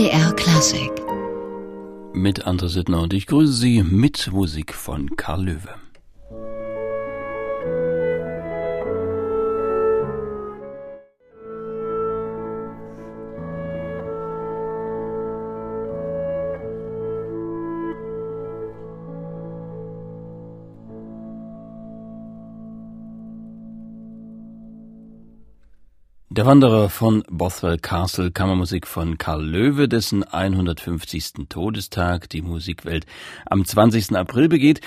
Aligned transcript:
MDR 0.00 0.32
Klassik. 0.32 0.90
Mit 2.14 2.46
André 2.46 2.68
Sittner 2.68 3.02
und 3.02 3.12
ich 3.12 3.26
grüße 3.26 3.52
Sie 3.52 3.82
mit 3.82 4.32
Musik 4.32 4.72
von 4.72 5.14
Karl 5.14 5.44
Löwe. 5.44 5.74
Der 26.40 26.46
Wanderer 26.46 26.88
von 26.88 27.22
Bothwell 27.28 27.76
Castle, 27.76 28.30
Kammermusik 28.30 28.86
von 28.86 29.18
Karl 29.18 29.44
Löwe, 29.44 29.88
dessen 29.88 30.24
150. 30.24 31.50
Todestag 31.50 32.30
die 32.30 32.40
Musikwelt 32.40 33.04
am 33.44 33.66
20. 33.66 34.16
April 34.16 34.48
begeht. 34.48 34.80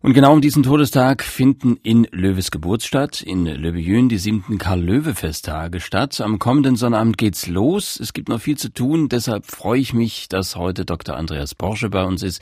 Und 0.00 0.14
genau 0.14 0.32
um 0.32 0.40
diesen 0.40 0.62
Todestag 0.62 1.24
finden 1.24 1.76
in 1.82 2.06
Löwes 2.12 2.52
Geburtsstadt, 2.52 3.20
in 3.20 3.46
Löbejün, 3.46 4.08
die 4.08 4.18
siebten 4.18 4.56
Karl-Löwe-Festtage 4.56 5.80
statt. 5.80 6.20
Am 6.20 6.38
kommenden 6.38 6.76
Sonnabend 6.76 7.18
geht's 7.18 7.48
los. 7.48 7.98
Es 7.98 8.12
gibt 8.12 8.28
noch 8.28 8.40
viel 8.40 8.56
zu 8.56 8.72
tun. 8.72 9.08
Deshalb 9.08 9.46
freue 9.46 9.80
ich 9.80 9.94
mich, 9.94 10.28
dass 10.28 10.54
heute 10.54 10.84
Dr. 10.84 11.16
Andreas 11.16 11.56
Porsche 11.56 11.90
bei 11.90 12.04
uns 12.04 12.22
ist, 12.22 12.40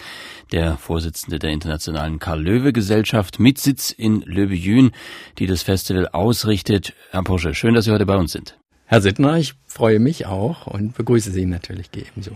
der 0.53 0.77
Vorsitzende 0.77 1.39
der 1.39 1.51
Internationalen 1.51 2.19
Karl-Löwe-Gesellschaft 2.19 3.41
mit 3.41 3.57
Sitz 3.57 3.91
in 3.91 4.21
Löbejün, 4.21 4.91
die 5.39 5.47
das 5.47 5.63
Festival 5.63 6.09
ausrichtet. 6.09 6.93
Herr 7.11 7.23
Porsche, 7.23 7.55
schön, 7.55 7.73
dass 7.73 7.87
Sie 7.87 7.91
heute 7.91 8.05
bei 8.05 8.17
uns 8.17 8.33
sind. 8.33 8.59
Herr 8.85 9.01
Sittner, 9.01 9.39
ich 9.39 9.55
freue 9.67 9.99
mich 9.99 10.27
auch 10.27 10.67
und 10.67 10.95
begrüße 10.95 11.31
Sie 11.31 11.47
natürlich 11.47 11.89
ebenso. 11.95 12.33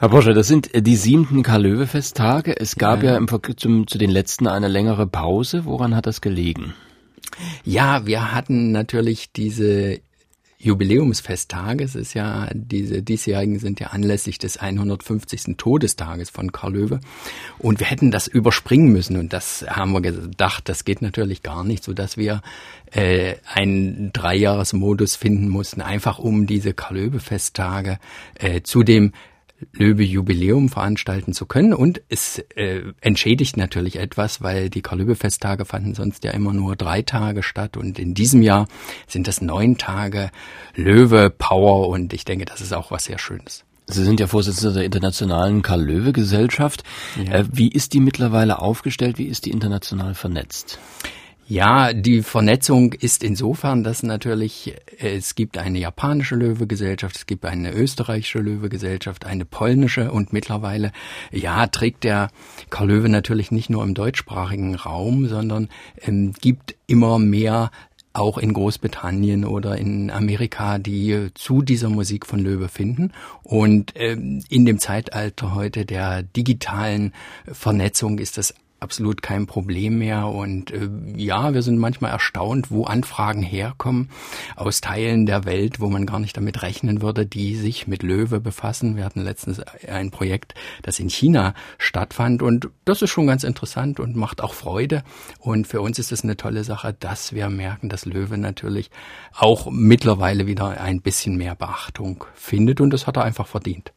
Herr 0.00 0.10
Boscher, 0.10 0.32
das 0.32 0.46
sind 0.46 0.72
äh, 0.76 0.80
die 0.80 0.94
siebten 0.94 1.42
Karl-Löwe-Festtage. 1.42 2.56
Es 2.56 2.76
gab 2.76 3.02
ja, 3.02 3.12
ja 3.12 3.16
im 3.16 3.26
Vergleich 3.26 3.56
zum, 3.56 3.88
zu 3.88 3.98
den 3.98 4.10
letzten 4.10 4.46
eine 4.46 4.68
längere 4.68 5.08
Pause. 5.08 5.64
Woran 5.64 5.96
hat 5.96 6.06
das 6.06 6.20
gelegen? 6.20 6.72
Ja, 7.64 8.06
wir 8.06 8.32
hatten 8.32 8.70
natürlich 8.70 9.32
diese 9.32 9.98
Jubiläumsfesttage. 10.58 11.82
Es 11.82 11.96
ist 11.96 12.14
ja, 12.14 12.48
diese 12.54 13.02
diesjährigen 13.02 13.58
sind 13.58 13.80
ja 13.80 13.88
anlässlich 13.88 14.38
des 14.38 14.58
150. 14.58 15.56
Todestages 15.56 16.30
von 16.30 16.52
Karl 16.52 16.74
Löwe. 16.74 17.00
Und 17.58 17.80
wir 17.80 17.88
hätten 17.88 18.12
das 18.12 18.28
überspringen 18.28 18.92
müssen. 18.92 19.16
Und 19.16 19.32
das 19.32 19.66
haben 19.68 19.90
wir 19.90 20.00
gedacht, 20.00 20.68
das 20.68 20.84
geht 20.84 21.02
natürlich 21.02 21.42
gar 21.42 21.64
nicht, 21.64 21.82
so 21.82 21.92
dass 21.92 22.16
wir 22.16 22.42
äh, 22.92 23.34
einen 23.52 24.12
Dreijahresmodus 24.12 25.16
finden 25.16 25.48
mussten, 25.48 25.80
einfach 25.80 26.20
um 26.20 26.46
diese 26.46 26.72
Karl 26.72 26.98
Löwe 26.98 27.18
Festtage 27.18 27.98
äh, 28.36 28.62
zu 28.62 28.84
dem 28.84 29.12
Löwe-Jubiläum 29.72 30.68
veranstalten 30.68 31.32
zu 31.32 31.46
können. 31.46 31.74
Und 31.74 32.00
es 32.08 32.38
äh, 32.54 32.82
entschädigt 33.00 33.56
natürlich 33.56 33.96
etwas, 33.96 34.40
weil 34.42 34.70
die 34.70 34.82
Karl-Löwe-Festtage 34.82 35.64
fanden 35.64 35.94
sonst 35.94 36.24
ja 36.24 36.30
immer 36.32 36.52
nur 36.52 36.76
drei 36.76 37.02
Tage 37.02 37.42
statt. 37.42 37.76
Und 37.76 37.98
in 37.98 38.14
diesem 38.14 38.42
Jahr 38.42 38.68
sind 39.06 39.26
das 39.26 39.40
neun 39.40 39.78
Tage 39.78 40.30
Löwe-Power. 40.74 41.88
Und 41.88 42.12
ich 42.12 42.24
denke, 42.24 42.44
das 42.44 42.60
ist 42.60 42.72
auch 42.72 42.90
was 42.90 43.04
sehr 43.04 43.18
Schönes. 43.18 43.64
Sie 43.90 44.04
sind 44.04 44.20
ja 44.20 44.26
Vorsitzender 44.26 44.74
der 44.74 44.84
Internationalen 44.84 45.62
Karl-Löwe-Gesellschaft. 45.62 46.84
Ja. 47.16 47.32
Äh, 47.32 47.44
wie 47.50 47.68
ist 47.68 47.94
die 47.94 48.00
mittlerweile 48.00 48.60
aufgestellt? 48.60 49.18
Wie 49.18 49.26
ist 49.26 49.46
die 49.46 49.50
international 49.50 50.14
vernetzt? 50.14 50.78
Ja, 51.50 51.94
die 51.94 52.20
Vernetzung 52.20 52.92
ist 52.92 53.24
insofern, 53.24 53.82
dass 53.82 54.02
natürlich 54.02 54.74
äh, 54.98 55.16
es 55.16 55.34
gibt 55.34 55.56
eine 55.56 55.78
japanische 55.78 56.36
Löwegesellschaft, 56.36 57.16
es 57.16 57.24
gibt 57.24 57.46
eine 57.46 57.72
österreichische 57.72 58.40
Löwegesellschaft, 58.40 59.24
eine 59.24 59.46
polnische 59.46 60.12
und 60.12 60.34
mittlerweile, 60.34 60.92
ja, 61.32 61.66
trägt 61.66 62.04
der 62.04 62.28
Karl 62.68 62.88
Löwe 62.88 63.08
natürlich 63.08 63.50
nicht 63.50 63.70
nur 63.70 63.82
im 63.82 63.94
deutschsprachigen 63.94 64.74
Raum, 64.74 65.26
sondern 65.26 65.70
ähm, 66.02 66.34
gibt 66.38 66.76
immer 66.86 67.18
mehr 67.18 67.70
auch 68.12 68.36
in 68.36 68.52
Großbritannien 68.52 69.46
oder 69.46 69.78
in 69.78 70.10
Amerika, 70.10 70.76
die 70.78 71.28
zu 71.32 71.62
dieser 71.62 71.88
Musik 71.88 72.26
von 72.26 72.40
Löwe 72.40 72.68
finden. 72.68 73.12
Und 73.42 73.94
ähm, 73.94 74.44
in 74.50 74.66
dem 74.66 74.78
Zeitalter 74.78 75.54
heute 75.54 75.86
der 75.86 76.24
digitalen 76.24 77.14
Vernetzung 77.50 78.18
ist 78.18 78.36
das 78.36 78.52
absolut 78.80 79.22
kein 79.22 79.46
Problem 79.46 79.98
mehr. 79.98 80.26
Und 80.26 80.70
äh, 80.70 80.88
ja, 81.16 81.54
wir 81.54 81.62
sind 81.62 81.78
manchmal 81.78 82.12
erstaunt, 82.12 82.70
wo 82.70 82.84
Anfragen 82.84 83.42
herkommen 83.42 84.10
aus 84.56 84.80
Teilen 84.80 85.26
der 85.26 85.44
Welt, 85.44 85.80
wo 85.80 85.88
man 85.88 86.06
gar 86.06 86.20
nicht 86.20 86.36
damit 86.36 86.62
rechnen 86.62 87.02
würde, 87.02 87.26
die 87.26 87.56
sich 87.56 87.86
mit 87.86 88.02
Löwe 88.02 88.40
befassen. 88.40 88.96
Wir 88.96 89.04
hatten 89.04 89.22
letztens 89.22 89.60
ein 89.60 90.10
Projekt, 90.10 90.54
das 90.82 91.00
in 91.00 91.10
China 91.10 91.54
stattfand 91.78 92.42
und 92.42 92.68
das 92.84 93.02
ist 93.02 93.10
schon 93.10 93.26
ganz 93.26 93.44
interessant 93.44 94.00
und 94.00 94.16
macht 94.16 94.42
auch 94.42 94.54
Freude. 94.54 95.02
Und 95.40 95.66
für 95.66 95.80
uns 95.80 95.98
ist 95.98 96.12
es 96.12 96.22
eine 96.22 96.36
tolle 96.36 96.64
Sache, 96.64 96.94
dass 96.98 97.32
wir 97.32 97.48
merken, 97.48 97.88
dass 97.88 98.04
Löwe 98.04 98.38
natürlich 98.38 98.90
auch 99.36 99.70
mittlerweile 99.70 100.46
wieder 100.46 100.80
ein 100.80 101.00
bisschen 101.00 101.36
mehr 101.36 101.54
Beachtung 101.54 102.24
findet 102.34 102.80
und 102.80 102.90
das 102.90 103.06
hat 103.06 103.16
er 103.16 103.24
einfach 103.24 103.46
verdient. 103.46 103.92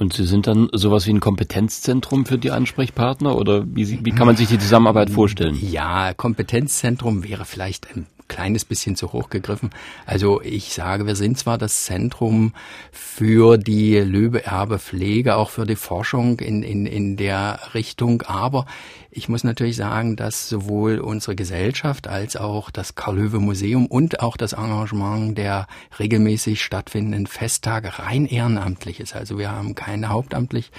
Und 0.00 0.14
Sie 0.14 0.24
sind 0.24 0.46
dann 0.46 0.70
sowas 0.72 1.06
wie 1.06 1.10
ein 1.10 1.20
Kompetenzzentrum 1.20 2.24
für 2.24 2.38
die 2.38 2.50
Ansprechpartner 2.50 3.36
oder 3.36 3.66
wie, 3.66 4.02
wie 4.02 4.12
kann 4.12 4.26
man 4.26 4.34
sich 4.34 4.48
die 4.48 4.58
Zusammenarbeit 4.58 5.10
vorstellen? 5.10 5.58
Ja, 5.60 6.14
Kompetenzzentrum 6.14 7.22
wäre 7.22 7.44
vielleicht 7.44 7.94
ein 7.94 8.06
kleines 8.30 8.64
bisschen 8.64 8.96
zu 8.96 9.12
hoch 9.12 9.28
gegriffen. 9.28 9.70
Also 10.06 10.40
ich 10.40 10.72
sage, 10.72 11.06
wir 11.06 11.16
sind 11.16 11.36
zwar 11.36 11.58
das 11.58 11.84
Zentrum 11.84 12.54
für 12.92 13.58
die 13.58 13.98
Löwe-Erbe-Pflege, 13.98 15.34
auch 15.34 15.50
für 15.50 15.66
die 15.66 15.76
Forschung 15.76 16.38
in, 16.38 16.62
in, 16.62 16.86
in 16.86 17.16
der 17.16 17.60
Richtung, 17.74 18.22
aber 18.22 18.64
ich 19.10 19.28
muss 19.28 19.42
natürlich 19.42 19.76
sagen, 19.76 20.14
dass 20.14 20.48
sowohl 20.48 21.00
unsere 21.00 21.34
Gesellschaft 21.34 22.06
als 22.06 22.36
auch 22.36 22.70
das 22.70 22.94
Karl-Löwe-Museum 22.94 23.86
und 23.86 24.20
auch 24.20 24.36
das 24.36 24.52
Engagement 24.52 25.36
der 25.36 25.66
regelmäßig 25.98 26.62
stattfindenden 26.62 27.26
Festtage 27.26 27.98
rein 27.98 28.26
ehrenamtlich 28.26 29.00
ist. 29.00 29.16
Also 29.16 29.36
wir 29.36 29.50
haben 29.50 29.74
keine 29.74 30.10
hauptamtlich 30.10 30.70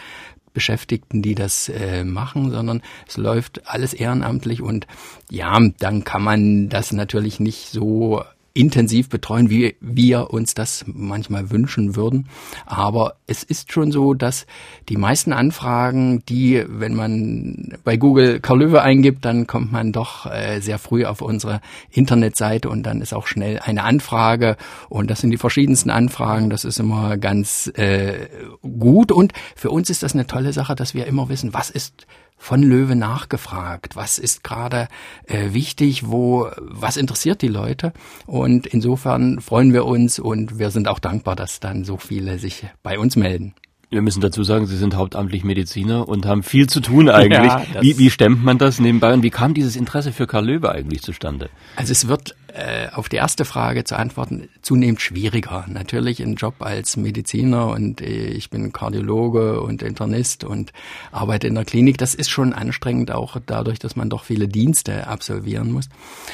Beschäftigten, 0.54 1.22
die 1.22 1.36
das 1.36 1.70
äh, 1.70 2.04
machen, 2.04 2.52
sondern 2.52 2.82
es 3.08 3.18
läuft 3.18 3.68
alles 3.68 3.94
ehrenamtlich 3.94 4.62
und 4.62 4.88
ja, 5.30 5.58
dann 5.80 6.04
kann 6.04 6.24
man 6.24 6.70
das 6.70 6.92
natürlich 6.92 7.40
nicht 7.40 7.70
so 7.70 8.24
intensiv 8.54 9.10
betreuen, 9.10 9.50
wie 9.50 9.76
wir 9.80 10.32
uns 10.32 10.54
das 10.54 10.84
manchmal 10.88 11.52
wünschen 11.52 11.96
würden. 11.96 12.28
Aber 12.66 13.16
es 13.28 13.44
ist 13.44 13.72
schon 13.72 13.92
so, 13.92 14.14
dass 14.14 14.46
die 14.90 14.98
meisten 14.98 15.32
Anfragen, 15.32 16.24
die, 16.28 16.64
wenn 16.68 16.94
man 16.96 17.78
bei 17.84 17.98
Google 17.98 18.40
Karl 18.40 18.60
Löwe 18.60 18.82
eingibt, 18.82 19.24
dann 19.24 19.48
kommt 19.48 19.72
man 19.72 19.92
doch 19.92 20.26
äh, 20.26 20.60
sehr 20.60 20.80
früh 20.80 21.06
auf 21.06 21.22
unsere 21.22 21.62
Internetseite 21.92 22.70
und 22.70 22.84
dann 22.84 23.02
ist 23.02 23.14
auch 23.14 23.28
schnell 23.28 23.60
eine 23.60 23.84
Anfrage 23.84 24.58
und 24.90 25.10
das 25.10 25.22
sind 25.22 25.32
die 25.32 25.38
verschiedensten 25.38 25.90
Anfragen. 25.90 26.50
Das 26.50 26.66
ist 26.66 26.80
immer 26.80 27.18
ganz 27.18 27.72
äh, 27.76 28.28
gut 28.62 29.12
und 29.12 29.34
für 29.56 29.70
uns 29.70 29.90
ist 29.90 30.04
das 30.04 30.14
eine 30.14 30.28
tolle 30.28 30.52
Sache, 30.52 30.76
dass 30.76 30.94
wir 30.94 31.06
immer 31.08 31.30
wissen, 31.30 31.54
was 31.54 31.70
ist 31.70 32.06
von 32.42 32.64
Löwe 32.64 32.96
nachgefragt. 32.96 33.96
Was 33.96 34.18
ist 34.18 34.44
gerade 34.44 34.88
äh, 35.28 35.54
wichtig? 35.54 36.08
Wo, 36.08 36.50
was 36.60 36.98
interessiert 36.98 37.44
die 37.44 37.48
Leute? 37.48 37.94
Und 38.26 38.66
insofern 38.66 39.40
freuen 39.40 39.74
wir 39.74 39.86
uns 39.86 40.18
und 40.18 40.58
wir 40.58 40.72
sind 40.72 40.88
auch 40.88 40.98
dankbar, 40.98 41.36
dass 41.36 41.60
dann 41.60 41.86
so 41.86 41.98
viele 41.98 42.40
sich 42.40 42.66
bei 42.82 42.98
uns 42.98 43.16
melden. 43.16 43.54
Wir 43.92 44.02
müssen 44.02 44.22
dazu 44.22 44.44
sagen, 44.44 44.66
Sie 44.66 44.78
sind 44.78 44.96
hauptamtlich 44.96 45.44
Mediziner 45.44 46.08
und 46.08 46.26
haben 46.26 46.42
viel 46.42 46.68
zu 46.68 46.80
tun 46.80 47.10
eigentlich. 47.10 47.52
Ja, 47.52 47.82
wie, 47.82 48.00
wie 48.00 48.10
stemmt 48.10 48.44
man 48.44 48.58
das 48.58 48.80
nebenbei 48.80 49.14
und 49.14 49.22
wie 49.22 49.30
kam 49.30 49.54
dieses 49.54 49.76
Interesse 49.76 50.12
für 50.12 50.26
Karl 50.26 50.46
Löwe 50.46 50.72
eigentlich 50.72 51.04
zustande? 51.04 51.50
Also 51.76 51.92
es 51.92 52.08
wird 52.08 52.36
äh, 52.54 52.88
auf 52.94 53.10
die 53.10 53.18
erste 53.18 53.46
Frage 53.46 53.84
zu 53.84 53.98
antworten 53.98 54.50
zunehmend 54.62 55.02
schwieriger. 55.02 55.66
Natürlich 55.68 56.22
ein 56.22 56.36
Job 56.36 56.56
als 56.60 56.98
Mediziner 56.98 57.68
und 57.68 58.02
äh, 58.02 58.28
ich 58.28 58.50
bin 58.50 58.72
Kardiologe 58.72 59.62
und 59.62 59.82
Internist 59.82 60.44
und 60.44 60.74
arbeite 61.12 61.48
in 61.48 61.56
der 61.56 61.66
Klinik. 61.66 61.98
Das 61.98 62.16
ist 62.16 62.30
schon 62.30 62.54
anstrengend, 62.54 63.12
auch 63.12 63.38
dadurch, 63.46 63.80
dass 63.80 63.96
man 63.96 64.10
doch 64.10 64.24
viele 64.24 64.48
Dienste 64.48 65.08
absolvieren 65.08 65.72
muss. 65.72 65.90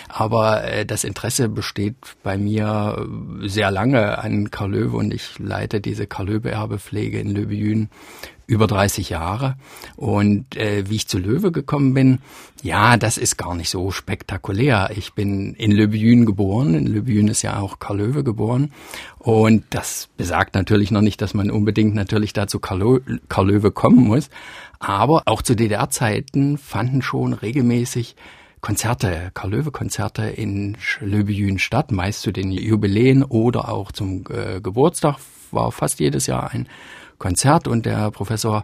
Aber 0.10 0.64
äh, 0.64 0.86
das 0.86 1.04
Interesse 1.04 1.50
besteht 1.50 1.96
bei 2.24 2.38
mir 2.38 3.08
sehr 3.42 3.72
lange 3.72 4.18
an 4.18 4.52
Karl 4.52 4.72
Löwe 4.72 4.98
und 4.98 5.14
ich 5.14 5.40
leite 5.40 5.82
diese 5.82 6.08
Karl 6.08 6.28
Löwe 6.28 6.52
Erbepflege 6.52 7.20
in 7.20 7.34
Löwe 7.34 7.88
über 8.48 8.66
30 8.66 9.10
Jahre. 9.10 9.56
Und 9.96 10.56
äh, 10.56 10.90
wie 10.90 10.96
ich 10.96 11.08
zu 11.08 11.20
Löwe 11.20 11.52
gekommen 11.52 11.94
bin, 11.94 12.20
ja, 12.64 12.98
das 12.98 13.18
ist 13.18 13.38
gar 13.38 13.54
nicht 13.54 13.70
so 13.70 13.92
spektakulär. 13.92 14.90
Ich 14.96 15.14
bin 15.14 15.54
in 15.54 15.72
Löbejün 15.72 16.26
geboren. 16.26 16.74
In 16.74 16.88
Löbejün 16.88 17.28
ist 17.28 17.44
ja 17.44 17.60
auch 17.60 17.80
Karl 17.80 17.98
Löwe 17.98 18.24
geboren. 18.24 18.72
Und 19.20 19.66
das 19.70 20.10
besagt 20.18 20.56
natürlich 20.56 20.90
noch 20.90 21.02
nicht, 21.02 21.22
dass 21.22 21.34
man 21.34 21.52
unbedingt 21.52 21.94
natürlich 21.94 22.34
dazu 22.34 22.60
Karl, 22.60 23.02
Karl 23.28 23.52
Löwe 23.52 23.72
kommen 23.72 24.08
muss. 24.08 24.30
Aber 24.80 25.24
auch 25.26 25.42
zu 25.42 25.56
DDR-Zeiten 25.56 26.58
fanden 26.58 27.02
schon 27.02 27.34
regelmäßig 27.34 28.16
Konzerte, 28.60 29.32
Karl-Löwe-Konzerte 29.34 30.24
in 30.24 30.78
Löbejün 31.00 31.60
statt, 31.60 31.92
meist 31.92 32.22
zu 32.22 32.32
den 32.32 32.52
Jubiläen 32.52 33.24
oder 33.24 33.70
auch 33.70 33.92
zum 33.92 34.24
äh, 34.30 34.60
Geburtstag 34.62 35.18
war 35.52 35.72
fast 35.72 36.00
jedes 36.00 36.28
Jahr 36.28 36.52
ein 36.52 36.68
Konzert 37.18 37.68
und 37.68 37.86
der 37.86 38.12
Professor 38.12 38.64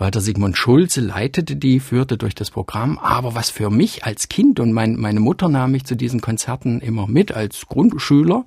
Walter 0.00 0.22
Sigmund 0.22 0.56
Schulze 0.56 1.02
leitete 1.02 1.56
die, 1.56 1.78
führte 1.78 2.16
durch 2.16 2.34
das 2.34 2.50
Programm. 2.50 2.98
Aber 2.98 3.34
was 3.34 3.50
für 3.50 3.68
mich 3.68 4.04
als 4.04 4.28
Kind 4.28 4.58
und 4.58 4.72
mein, 4.72 4.96
meine 4.96 5.20
Mutter 5.20 5.50
nahm 5.50 5.72
mich 5.72 5.84
zu 5.84 5.94
diesen 5.94 6.22
Konzerten 6.22 6.80
immer 6.80 7.06
mit 7.06 7.32
als 7.32 7.66
Grundschüler. 7.66 8.44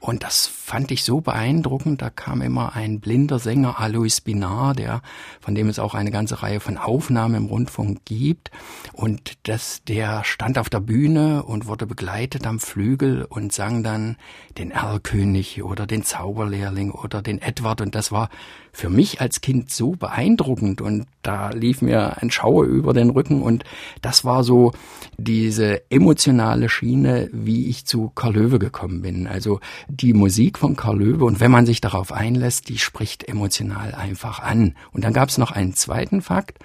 Und 0.00 0.22
das 0.22 0.46
fand 0.66 0.90
ich 0.90 1.04
so 1.04 1.20
beeindruckend. 1.20 2.02
Da 2.02 2.10
kam 2.10 2.42
immer 2.42 2.74
ein 2.74 2.98
blinder 2.98 3.38
Sänger, 3.38 3.78
Alois 3.78 4.20
Binar, 4.24 4.74
der, 4.74 5.00
von 5.40 5.54
dem 5.54 5.68
es 5.68 5.78
auch 5.78 5.94
eine 5.94 6.10
ganze 6.10 6.42
Reihe 6.42 6.58
von 6.58 6.76
Aufnahmen 6.76 7.36
im 7.36 7.46
Rundfunk 7.46 8.00
gibt. 8.04 8.50
Und 8.92 9.38
das, 9.44 9.84
der 9.84 10.24
stand 10.24 10.58
auf 10.58 10.68
der 10.68 10.80
Bühne 10.80 11.44
und 11.44 11.68
wurde 11.68 11.86
begleitet 11.86 12.48
am 12.48 12.58
Flügel 12.58 13.24
und 13.24 13.52
sang 13.52 13.84
dann 13.84 14.16
den 14.58 14.72
Erlkönig 14.72 15.62
oder 15.62 15.86
den 15.86 16.02
Zauberlehrling 16.02 16.90
oder 16.90 17.22
den 17.22 17.40
Edward. 17.40 17.80
Und 17.80 17.94
das 17.94 18.10
war 18.10 18.28
für 18.76 18.90
mich 18.90 19.22
als 19.22 19.40
Kind 19.40 19.70
so 19.70 19.92
beeindruckend 19.92 20.82
und 20.82 21.06
da 21.22 21.48
lief 21.48 21.80
mir 21.80 22.20
ein 22.20 22.30
Schauer 22.30 22.66
über 22.66 22.92
den 22.92 23.08
Rücken 23.08 23.40
und 23.40 23.64
das 24.02 24.22
war 24.26 24.44
so 24.44 24.72
diese 25.16 25.90
emotionale 25.90 26.68
Schiene, 26.68 27.30
wie 27.32 27.68
ich 27.68 27.86
zu 27.86 28.10
Karl 28.14 28.34
Löwe 28.34 28.58
gekommen 28.58 29.00
bin. 29.00 29.26
Also 29.26 29.60
die 29.88 30.12
Musik 30.12 30.55
von 30.56 30.76
Karl 30.76 30.98
Löwe 30.98 31.24
und 31.24 31.40
wenn 31.40 31.50
man 31.50 31.66
sich 31.66 31.80
darauf 31.80 32.12
einlässt, 32.12 32.68
die 32.68 32.78
spricht 32.78 33.28
emotional 33.28 33.94
einfach 33.94 34.40
an. 34.40 34.74
Und 34.92 35.04
dann 35.04 35.12
gab 35.12 35.28
es 35.28 35.38
noch 35.38 35.50
einen 35.50 35.74
zweiten 35.74 36.22
Fakt 36.22 36.58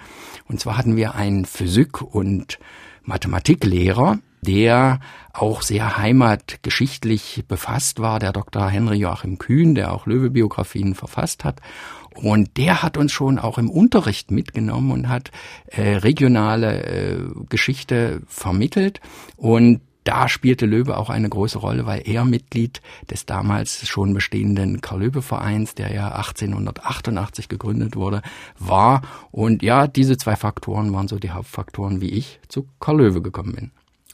und 0.47 0.59
zwar 0.59 0.77
hatten 0.77 0.95
wir 0.95 1.15
einen 1.15 1.45
Physik- 1.45 2.01
und 2.01 2.59
Mathematiklehrer, 3.03 4.19
der 4.41 4.99
auch 5.33 5.61
sehr 5.61 5.97
heimatgeschichtlich 5.97 7.45
befasst 7.47 7.99
war, 7.99 8.19
der 8.19 8.33
Dr. 8.33 8.69
Henry 8.69 8.97
Joachim 8.97 9.37
Kühn, 9.37 9.75
der 9.75 9.93
auch 9.93 10.05
Löwe-Biografien 10.05 10.95
verfasst 10.95 11.43
hat. 11.43 11.61
Und 12.15 12.57
der 12.57 12.83
hat 12.83 12.97
uns 12.97 13.11
schon 13.13 13.39
auch 13.39 13.57
im 13.57 13.69
Unterricht 13.69 14.31
mitgenommen 14.31 14.91
und 14.91 15.09
hat 15.09 15.31
äh, 15.67 15.95
regionale 15.95 16.83
äh, 16.83 17.17
Geschichte 17.49 18.21
vermittelt. 18.27 18.99
Und 19.37 19.81
da 20.03 20.27
spielte 20.27 20.65
Löwe 20.65 20.97
auch 20.97 21.09
eine 21.09 21.29
große 21.29 21.59
Rolle, 21.59 21.85
weil 21.85 22.01
er 22.05 22.25
Mitglied 22.25 22.81
des 23.09 23.25
damals 23.25 23.87
schon 23.87 24.13
bestehenden 24.13 24.81
Karl-Löwe-Vereins, 24.81 25.75
der 25.75 25.93
ja 25.93 26.15
1888 26.15 27.49
gegründet 27.49 27.95
wurde, 27.95 28.21
war. 28.57 29.01
Und 29.31 29.63
ja, 29.63 29.87
diese 29.87 30.17
zwei 30.17 30.35
Faktoren 30.35 30.91
waren 30.93 31.07
so 31.07 31.19
die 31.19 31.31
Hauptfaktoren, 31.31 32.01
wie 32.01 32.09
ich 32.09 32.39
zu 32.47 32.67
Karl-Löwe 32.79 33.21
gekommen 33.21 33.53
bin. 33.53 33.71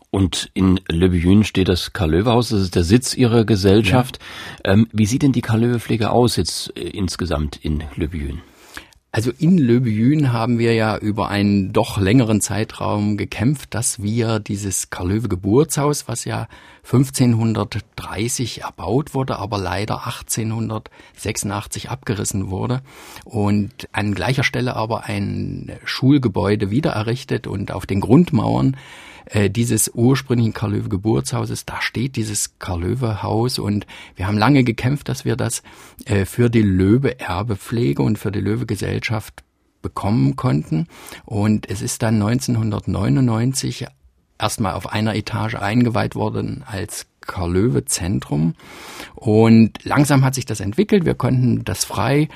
Und 0.09 0.49
in 0.53 0.79
Le 0.87 1.43
steht 1.43 1.67
das 1.67 1.93
Karl-Löwe-Haus, 1.93 2.49
das 2.49 2.61
ist 2.61 2.75
der 2.75 2.83
Sitz 2.83 3.13
Ihrer 3.13 3.45
Gesellschaft. 3.45 4.19
Ja. 4.65 4.73
Ähm, 4.73 4.87
wie 4.91 5.05
sieht 5.05 5.21
denn 5.21 5.33
die 5.33 5.41
Karl-Löwe-Pflege 5.41 6.11
aus 6.11 6.37
jetzt 6.37 6.75
äh, 6.77 6.81
insgesamt 6.89 7.57
in 7.57 7.83
Le? 7.95 8.09
Also 9.17 9.31
in 9.39 9.57
Le 9.57 9.81
haben 10.31 10.59
wir 10.59 10.75
ja 10.75 10.95
über 10.95 11.29
einen 11.29 11.73
doch 11.73 11.97
längeren 11.97 12.39
Zeitraum 12.39 13.17
gekämpft, 13.17 13.73
dass 13.73 13.99
wir 13.99 14.37
dieses 14.37 14.91
Karl-Löwe 14.91 15.27
Geburtshaus, 15.27 16.07
was 16.07 16.23
ja 16.23 16.47
1530 16.83 18.61
erbaut 18.61 19.15
wurde, 19.15 19.39
aber 19.39 19.57
leider 19.57 20.05
1886 20.05 21.89
abgerissen 21.89 22.51
wurde 22.51 22.81
und 23.25 23.89
an 23.91 24.13
gleicher 24.13 24.43
Stelle 24.43 24.75
aber 24.75 25.05
ein 25.05 25.71
Schulgebäude 25.83 26.69
wieder 26.69 26.91
errichtet 26.91 27.47
und 27.47 27.71
auf 27.71 27.87
den 27.87 28.01
Grundmauern 28.01 28.77
äh, 29.29 29.49
dieses 29.49 29.91
ursprünglichen 29.93 30.53
Karl-Löwe 30.53 30.89
Geburtshauses, 30.89 31.65
da 31.65 31.81
steht 31.81 32.15
dieses 32.15 32.59
Karl-Löwe 32.59 33.23
Haus 33.23 33.59
und 33.59 33.85
wir 34.15 34.27
haben 34.27 34.37
lange 34.37 34.63
gekämpft, 34.63 35.09
dass 35.09 35.25
wir 35.25 35.35
das 35.35 35.63
äh, 36.05 36.25
für 36.25 36.49
die 36.49 36.61
Löwe 36.61 37.19
Erbepflege 37.19 38.01
und 38.01 38.17
für 38.17 38.31
die 38.31 38.41
Löwe 38.41 38.65
Gesellschaft 38.65 39.43
bekommen 39.81 40.35
konnten. 40.35 40.87
Und 41.25 41.69
es 41.69 41.81
ist 41.81 42.03
dann 42.03 42.15
1999 42.15 43.87
erstmal 44.39 44.73
auf 44.73 44.91
einer 44.91 45.15
Etage 45.15 45.55
eingeweiht 45.55 46.15
worden 46.15 46.63
als 46.65 47.07
Karl-Löwe-Zentrum. 47.21 48.55
Und 49.15 49.83
langsam 49.83 50.23
hat 50.23 50.35
sich 50.35 50.45
das 50.45 50.59
entwickelt. 50.59 51.05
Wir 51.05 51.15
konnten 51.15 51.63
das 51.65 51.85
frei 51.85 52.29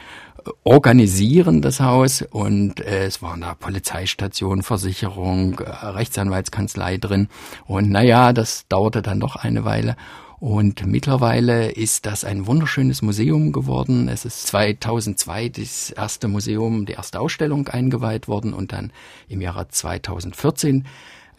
organisieren 0.63 1.61
das 1.61 1.79
Haus. 1.79 2.21
Und 2.21 2.79
äh, 2.79 3.05
es 3.05 3.21
waren 3.21 3.41
da 3.41 3.55
Polizeistation, 3.55 4.63
Versicherung, 4.63 5.59
äh, 5.59 5.69
Rechtsanwaltskanzlei 5.69 6.97
drin. 6.97 7.27
Und 7.65 7.89
naja, 7.89 8.33
das 8.33 8.65
dauerte 8.69 9.01
dann 9.01 9.19
doch 9.19 9.35
eine 9.35 9.65
Weile. 9.65 9.95
Und 10.39 10.87
mittlerweile 10.87 11.69
ist 11.69 12.07
das 12.07 12.23
ein 12.23 12.47
wunderschönes 12.47 13.03
Museum 13.03 13.51
geworden. 13.51 14.07
Es 14.07 14.25
ist 14.25 14.47
2002 14.47 15.49
das 15.49 15.91
erste 15.91 16.27
Museum, 16.27 16.87
die 16.87 16.93
erste 16.93 17.19
Ausstellung 17.19 17.67
eingeweiht 17.67 18.27
worden. 18.27 18.53
Und 18.53 18.71
dann 18.71 18.91
im 19.27 19.41
Jahre 19.41 19.67
2014 19.67 20.85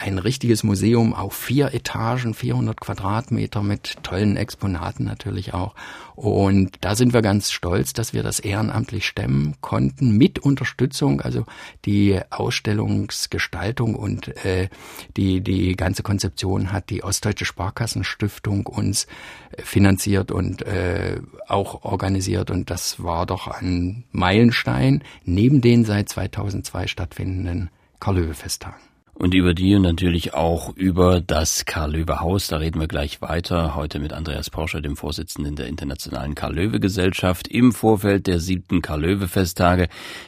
ein 0.03 0.19
richtiges 0.19 0.65
Museum 0.65 1.15
auf 1.15 1.33
vier 1.33 1.73
Etagen, 1.75 2.35
400 2.35 2.81
Quadratmeter 2.81 3.63
mit 3.63 4.03
tollen 4.03 4.37
Exponaten 4.37 5.05
natürlich 5.05 5.55
auch. 5.55 5.75
Und 6.17 6.77
da 6.81 6.97
sind 6.97 7.13
wir 7.13 7.23
ganz 7.23 7.53
stolz, 7.53 7.93
dass 7.93 8.13
wir 8.13 8.23
das 8.23 8.41
ehrenamtlich 8.41 9.07
stemmen 9.07 9.55
konnten 9.61 10.17
mit 10.19 10.41
Unterstützung. 10.41 11.21
Also 11.21 11.47
die 11.85 12.21
Ausstellungsgestaltung 12.31 13.95
und 13.95 14.29
äh, 14.45 14.69
die, 15.17 15.41
die 15.41 15.77
ganze 15.77 16.03
Konzeption 16.03 16.73
hat 16.73 16.91
die 16.91 17.05
Ostdeutsche 17.05 17.45
Sparkassenstiftung 17.45 18.67
uns 18.67 19.07
finanziert 19.57 20.33
und 20.33 20.63
äh, 20.63 21.21
auch 21.47 21.85
organisiert. 21.85 22.51
Und 22.51 22.71
das 22.71 23.03
war 23.03 23.25
doch 23.25 23.47
ein 23.47 24.05
Meilenstein 24.11 25.03
neben 25.25 25.61
den 25.61 25.85
seit 25.85 26.09
2002 26.09 26.89
stattfindenden 26.89 27.71
Karl-Löwe-Festtagen. 28.01 28.92
Und 29.23 29.35
über 29.35 29.55
die 29.55 29.77
und 29.77 29.83
natürlich 29.83 30.35
auch 30.35 30.75
über 30.75 31.21
das 31.21 31.65
Karl-Löwe-Haus, 31.65 32.49
da 32.49 32.57
reden 32.57 32.81
wir 32.81 32.89
gleich 32.89 33.23
weiter. 33.23 33.77
Heute 33.77 34.01
mit 34.01 34.13
Andreas 34.13 34.51
Porsche, 34.51 34.83
dem 34.83 34.97
Vorsitzenden 34.97 35.55
der 35.55 35.69
Internationalen 35.69 36.35
Karl-Löwe-Gesellschaft, 36.35 37.47
im 37.47 37.71
Vorfeld 37.71 38.27
der 38.27 38.41
siebten 38.41 38.83
Karl-Löwe-Festtage, 38.83 39.87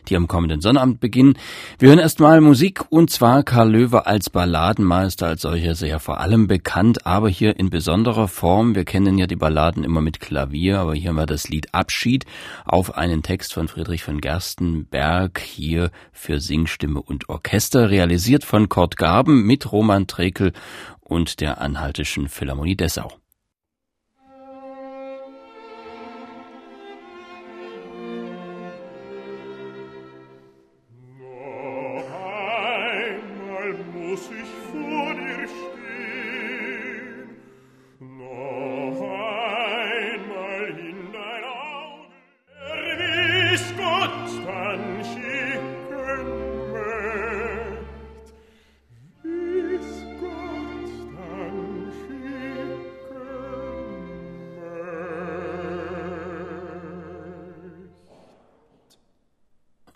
die 0.09 0.15
am 0.15 0.29
kommenden 0.29 0.61
Sonnabend 0.61 1.01
beginnen. 1.01 1.37
Wir 1.81 1.89
hören 1.89 1.99
erstmal 1.99 2.41
Musik 2.41 2.85
und 2.89 3.11
zwar 3.11 3.43
Karl 3.43 3.73
Löwe 3.73 4.07
als 4.07 4.31
Balladenmeister, 4.31 5.27
als 5.27 5.43
solcher 5.43 5.75
sehr 5.75 5.99
vor 5.99 6.21
allem 6.21 6.47
bekannt, 6.47 7.05
aber 7.05 7.29
hier 7.29 7.59
in 7.59 7.71
besonderer 7.71 8.29
Form. 8.29 8.77
Wir 8.77 8.85
kennen 8.85 9.19
ja 9.19 9.27
die 9.27 9.35
Balladen 9.35 9.83
immer 9.83 10.03
mit 10.03 10.21
Klavier, 10.21 10.79
aber 10.79 10.95
hier 10.95 11.09
haben 11.09 11.17
wir 11.17 11.27
das 11.27 11.49
Lied 11.49 11.75
Abschied 11.75 12.27
auf 12.65 12.97
einen 12.97 13.25
Text 13.25 13.55
von 13.55 13.67
Friedrich 13.67 14.05
von 14.05 14.21
Gerstenberg, 14.21 15.41
hier 15.41 15.91
für 16.13 16.39
Singstimme 16.39 17.03
und 17.03 17.29
Orchester, 17.29 17.91
realisiert 17.91 18.45
von 18.45 18.69
Kurt 18.69 18.84
Gaben 18.97 19.45
mit 19.47 19.71
Roman 19.73 20.07
Trekel 20.07 20.53
und 21.01 21.41
der 21.41 21.61
Anhaltischen 21.61 22.29
Philharmonie 22.29 22.77
Dessau. 22.77 23.13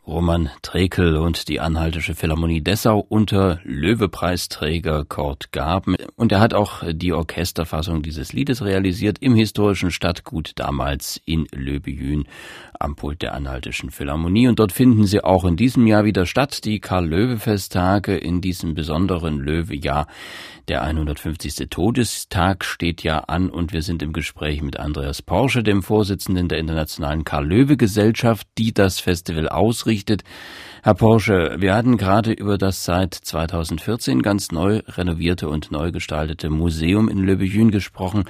Roman 0.09 0.49
Trekel 0.63 1.19
und 1.19 1.49
die 1.49 1.61
Anhaltische 1.61 2.15
Philharmonie 2.15 2.63
Dessau 2.63 2.99
unter 2.99 3.61
Löwepreisträger 3.63 5.05
Kurt 5.05 5.53
Gaben. 5.53 5.97
Und 6.19 6.33
er 6.33 6.41
hat 6.41 6.53
auch 6.53 6.83
die 6.85 7.13
Orchesterfassung 7.13 8.03
dieses 8.03 8.33
Liedes 8.33 8.65
realisiert 8.65 9.19
im 9.21 9.37
historischen 9.37 9.93
Stadtgut 9.93 10.51
damals 10.57 11.23
in 11.25 11.47
Löbejün 11.55 12.27
am 12.81 12.97
Pult 12.97 13.23
der 13.23 13.35
Anhaltischen 13.35 13.93
Philharmonie. 13.93 14.49
Und 14.49 14.59
dort 14.59 14.73
finden 14.73 15.07
sie 15.07 15.23
auch 15.23 15.45
in 15.45 15.57
diesem 15.57 15.87
Jahr 15.87 16.05
wieder 16.05 16.27
statt, 16.27 16.65
die 16.65 16.81
Karl-Löwe-Festtage 16.81 18.17
in 18.17 18.41
diesem 18.41 18.75
besonderen 18.75 19.39
Löwe-Jahr. 19.39 20.09
Der 20.67 20.83
150. 20.83 21.71
Todestag 21.71 22.65
steht 22.65 23.05
ja 23.05 23.21
an 23.21 23.49
und 23.49 23.73
wir 23.73 23.83
sind 23.83 24.03
im 24.03 24.13
Gespräch 24.13 24.61
mit 24.61 24.77
Andreas 24.77 25.23
Porsche, 25.23 25.63
dem 25.63 25.85
Vorsitzenden 25.85 26.49
der 26.49 26.59
Internationalen 26.59 27.23
Karl-Löwe-Gesellschaft, 27.23 28.49
die 28.59 28.75
das 28.75 28.99
Festival 28.99 29.49
ausrichtet. 29.49 30.25
Herr 30.83 30.95
Porsche, 30.95 31.57
wir 31.59 31.75
hatten 31.75 31.97
gerade 31.97 32.33
über 32.33 32.57
das 32.57 32.85
seit 32.85 33.13
2014 33.13 34.23
ganz 34.23 34.53
neu 34.53 34.81
renovierte 34.87 35.49
und 35.49 35.73
neu 35.73 35.91
gestaltete 35.91 36.51
Museum 36.51 37.09
in 37.09 37.25
Le 37.25 37.37
Bejün 37.37 37.73
gesprochen. 37.73 38.25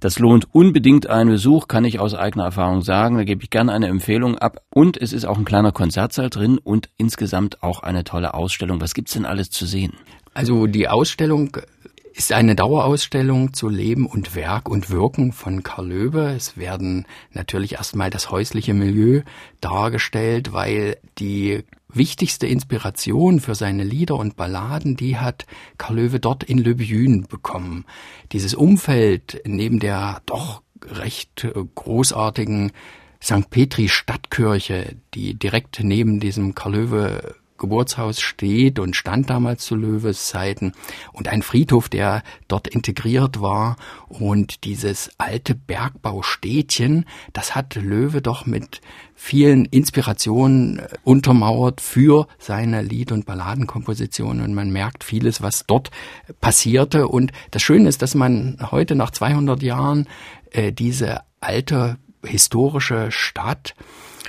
Das 0.00 0.18
lohnt 0.18 0.46
unbedingt 0.54 1.08
einen 1.08 1.30
Besuch, 1.30 1.66
kann 1.66 1.86
ich 1.86 2.00
aus 2.00 2.14
eigener 2.14 2.44
Erfahrung 2.44 2.82
sagen. 2.82 3.16
Da 3.16 3.24
gebe 3.24 3.42
ich 3.42 3.48
gerne 3.48 3.72
eine 3.72 3.88
Empfehlung 3.88 4.36
ab. 4.36 4.60
Und 4.74 4.98
es 4.98 5.14
ist 5.14 5.24
auch 5.24 5.38
ein 5.38 5.46
kleiner 5.46 5.72
Konzertsaal 5.72 6.28
drin 6.28 6.58
und 6.58 6.90
insgesamt 6.98 7.62
auch 7.62 7.82
eine 7.82 8.04
tolle 8.04 8.34
Ausstellung. 8.34 8.82
Was 8.82 8.92
gibt's 8.92 9.14
denn 9.14 9.24
alles 9.24 9.48
zu 9.48 9.64
sehen? 9.64 9.94
Also 10.34 10.66
die 10.66 10.88
Ausstellung 10.88 11.56
ist 12.12 12.32
eine 12.32 12.54
Dauerausstellung 12.54 13.54
zu 13.54 13.68
Leben 13.68 14.06
und 14.06 14.36
Werk 14.36 14.68
und 14.68 14.90
Wirken 14.90 15.32
von 15.32 15.62
Karl 15.62 15.88
Löwe. 15.88 16.34
Es 16.36 16.56
werden 16.56 17.06
natürlich 17.32 17.72
erstmal 17.72 18.10
das 18.10 18.30
häusliche 18.30 18.74
Milieu 18.74 19.22
dargestellt, 19.60 20.52
weil 20.52 20.98
die 21.18 21.64
wichtigste 21.96 22.46
Inspiration 22.46 23.40
für 23.40 23.54
seine 23.54 23.84
Lieder 23.84 24.16
und 24.16 24.36
Balladen, 24.36 24.96
die 24.96 25.16
hat 25.16 25.46
Karl 25.78 25.96
Löwe 25.96 26.20
dort 26.20 26.44
in 26.44 26.58
Löbjün 26.58 27.26
bekommen. 27.28 27.84
Dieses 28.32 28.54
Umfeld 28.54 29.40
neben 29.46 29.80
der 29.80 30.22
doch 30.26 30.62
recht 30.82 31.46
großartigen 31.74 32.72
St. 33.22 33.48
Petri 33.48 33.88
Stadtkirche, 33.88 34.96
die 35.14 35.34
direkt 35.34 35.80
neben 35.82 36.20
diesem 36.20 36.54
Karl 36.54 36.74
Löwe 36.74 37.34
Geburtshaus 37.64 38.20
steht 38.20 38.78
und 38.78 38.94
stand 38.94 39.30
damals 39.30 39.64
zu 39.64 39.74
Löwes 39.74 40.26
Zeiten. 40.26 40.72
Und 41.12 41.28
ein 41.28 41.42
Friedhof, 41.42 41.88
der 41.88 42.22
dort 42.46 42.68
integriert 42.68 43.40
war. 43.40 43.76
Und 44.08 44.64
dieses 44.64 45.10
alte 45.18 45.54
Bergbaustädtchen, 45.54 47.06
das 47.32 47.54
hat 47.54 47.74
Löwe 47.76 48.20
doch 48.20 48.44
mit 48.44 48.80
vielen 49.14 49.64
Inspirationen 49.64 50.80
äh, 50.80 50.88
untermauert 51.04 51.80
für 51.80 52.26
seine 52.38 52.82
Lied- 52.82 53.12
und 53.12 53.26
Balladenkompositionen. 53.26 54.44
Und 54.44 54.54
man 54.54 54.70
merkt 54.70 55.04
vieles, 55.04 55.40
was 55.40 55.64
dort 55.66 55.90
passierte. 56.40 57.08
Und 57.08 57.32
das 57.50 57.62
Schöne 57.62 57.88
ist, 57.88 58.02
dass 58.02 58.14
man 58.14 58.58
heute 58.70 58.94
nach 58.94 59.10
200 59.10 59.62
Jahren 59.62 60.06
äh, 60.50 60.72
diese 60.72 61.22
alte 61.40 61.96
historische 62.22 63.10
Stadt 63.10 63.74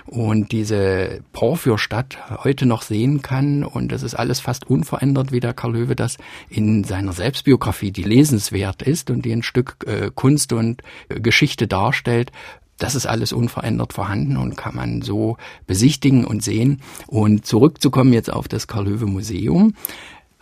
und 0.06 0.52
diese 0.52 1.22
Porphyrstadt 1.34 2.44
heute 2.44 2.66
noch 2.66 2.82
sehen 2.84 3.22
kann. 3.22 3.64
Und 3.64 3.92
das 3.92 4.04
ist 4.04 4.16
alles 4.16 4.40
fast 4.40 4.70
unverändert, 4.70 5.32
wie 5.32 5.40
der 5.40 5.54
Karl 5.54 5.74
Löwe 5.74 5.96
das 5.96 6.18
in 6.50 6.84
seiner 6.84 7.14
Selbstbiografie, 7.14 7.92
die 7.92 8.04
lesenswert 8.04 8.82
ist 8.82 9.10
und 9.10 9.26
die 9.26 9.32
ein 9.32 9.44
Stück 9.44 9.78
äh, 9.88 10.12
Kunst 10.14 10.54
und 10.54 10.82
äh, 11.10 11.20
Geschichte 11.20 11.68
darstellt, 11.68 12.32
das 12.78 12.96
ist 12.96 13.06
alles 13.06 13.32
unverändert 13.32 13.94
vorhanden 13.94 14.36
und 14.36 14.58
kann 14.58 14.76
man 14.76 15.02
so 15.02 15.38
besichtigen 15.66 16.26
und 16.26 16.44
sehen. 16.44 16.82
Und 17.08 17.46
zurückzukommen 17.46 18.12
jetzt 18.12 18.32
auf 18.32 18.48
das 18.48 18.68
Karl 18.68 18.88
Löwe 18.88 19.06
Museum. 19.06 19.74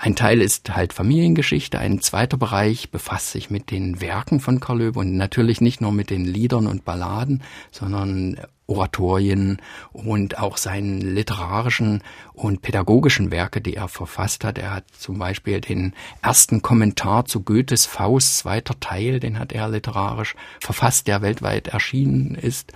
Ein 0.03 0.15
Teil 0.17 0.41
ist 0.41 0.75
halt 0.75 0.91
Familiengeschichte, 0.91 1.79
ein 1.79 2.01
zweiter 2.01 2.36
Bereich 2.36 2.91
befasst 2.91 3.31
sich 3.31 3.50
mit 3.50 3.72
den 3.72 4.01
Werken 4.01 4.41
von 4.41 4.60
Karl 4.60 4.79
Löwe 4.79 5.00
und 5.00 5.15
natürlich 5.15 5.62
nicht 5.62 5.79
nur 5.79 5.93
mit 5.93 6.10
den 6.10 6.25
Liedern 6.25 6.67
und 6.67 6.83
Balladen, 6.83 7.41
sondern 7.72 8.36
Oratorien 8.67 9.62
und 9.93 10.39
auch 10.39 10.57
seinen 10.57 11.00
literarischen 11.00 12.03
und 12.33 12.62
pädagogischen 12.62 13.31
Werke, 13.31 13.62
die 13.62 13.77
er 13.77 13.88
verfasst 13.88 14.43
hat. 14.43 14.57
Er 14.57 14.75
hat 14.75 14.83
zum 14.91 15.19
Beispiel 15.19 15.62
den 15.62 15.93
ersten 16.22 16.62
Kommentar 16.62 17.24
zu 17.24 17.41
Goethes 17.41 17.86
Faust, 17.86 18.39
zweiter 18.39 18.77
Teil, 18.81 19.22
den 19.22 19.39
hat 19.39 19.53
er 19.53 19.69
literarisch 19.69 20.36
verfasst, 20.60 21.07
der 21.07 21.22
weltweit 21.22 21.69
erschienen 21.69 22.36
ist. 22.36 22.74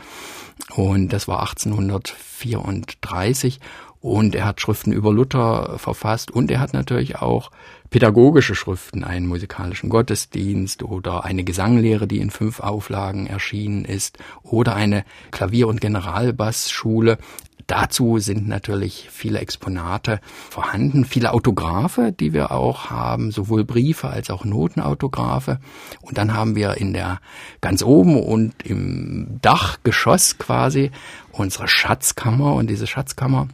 Und 0.76 1.10
das 1.10 1.28
war 1.28 1.42
1834. 1.42 3.60
Und 4.00 4.36
er 4.36 4.46
hat 4.46 4.62
Schriften 4.62 4.92
über 4.92 5.12
Luther 5.12 5.80
verfasst 5.80 6.30
und 6.30 6.52
er 6.52 6.60
hat 6.60 6.74
natürlich 6.74 7.18
auch 7.18 7.52
pädagogische 7.90 8.56
Schriften, 8.56 9.04
einen 9.04 9.28
musikalischen 9.28 9.90
Gottesdienst 9.90 10.84
oder 10.84 11.26
eine 11.26 11.44
Gesanglehre, 11.44 12.08
die 12.08 12.20
in 12.20 12.30
fünf 12.30 12.60
Auflagen 12.60 13.28
erschienen 13.28 13.86
ist 13.86 14.18
oder 14.44 14.76
eine 14.76 15.04
Klavier- 15.32 15.68
und 15.68 15.82
Generalbassschule. 15.82 17.18
Dazu 17.66 18.20
sind 18.20 18.48
natürlich 18.48 19.10
viele 19.12 19.40
Exponate 19.40 20.22
vorhanden, 20.50 21.04
viele 21.04 21.34
Autographe, 21.34 22.14
die 22.14 22.32
wir 22.32 22.52
auch 22.52 22.90
haben, 22.90 23.32
sowohl 23.32 23.66
Briefe 23.66 24.08
als 24.08 24.30
auch 24.30 24.46
Notenautographe. 24.46 25.60
Und 26.02 26.18
dann 26.18 26.34
haben 26.34 26.56
wir 26.56 26.76
in 26.76 26.94
der 26.94 27.20
ganz 27.60 27.84
oben 27.84 28.22
und 28.24 28.54
im 28.64 29.40
Dachgeschoss 29.42 30.38
quasi 30.38 30.92
unsere 31.34 31.68
Schatzkammer 31.68 32.54
und 32.54 32.70
diese 32.70 32.88
Schatzkammer 32.88 33.50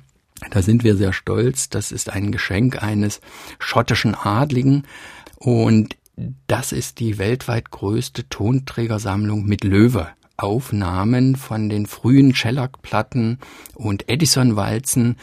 da 0.51 0.61
sind 0.61 0.83
wir 0.83 0.95
sehr 0.95 1.13
stolz. 1.13 1.69
Das 1.69 1.91
ist 1.91 2.11
ein 2.11 2.31
Geschenk 2.31 2.81
eines 2.81 3.21
schottischen 3.59 4.15
Adligen 4.15 4.83
und 5.37 5.97
das 6.47 6.71
ist 6.71 6.99
die 6.99 7.17
weltweit 7.17 7.71
größte 7.71 8.29
Tonträgersammlung 8.29 9.45
mit 9.45 9.63
Löwe. 9.63 10.09
Aufnahmen 10.35 11.35
von 11.35 11.69
den 11.69 11.85
frühen 11.85 12.33
Shellac-Platten 12.33 13.37
und 13.75 14.09
Edison-Walzen 14.09 15.17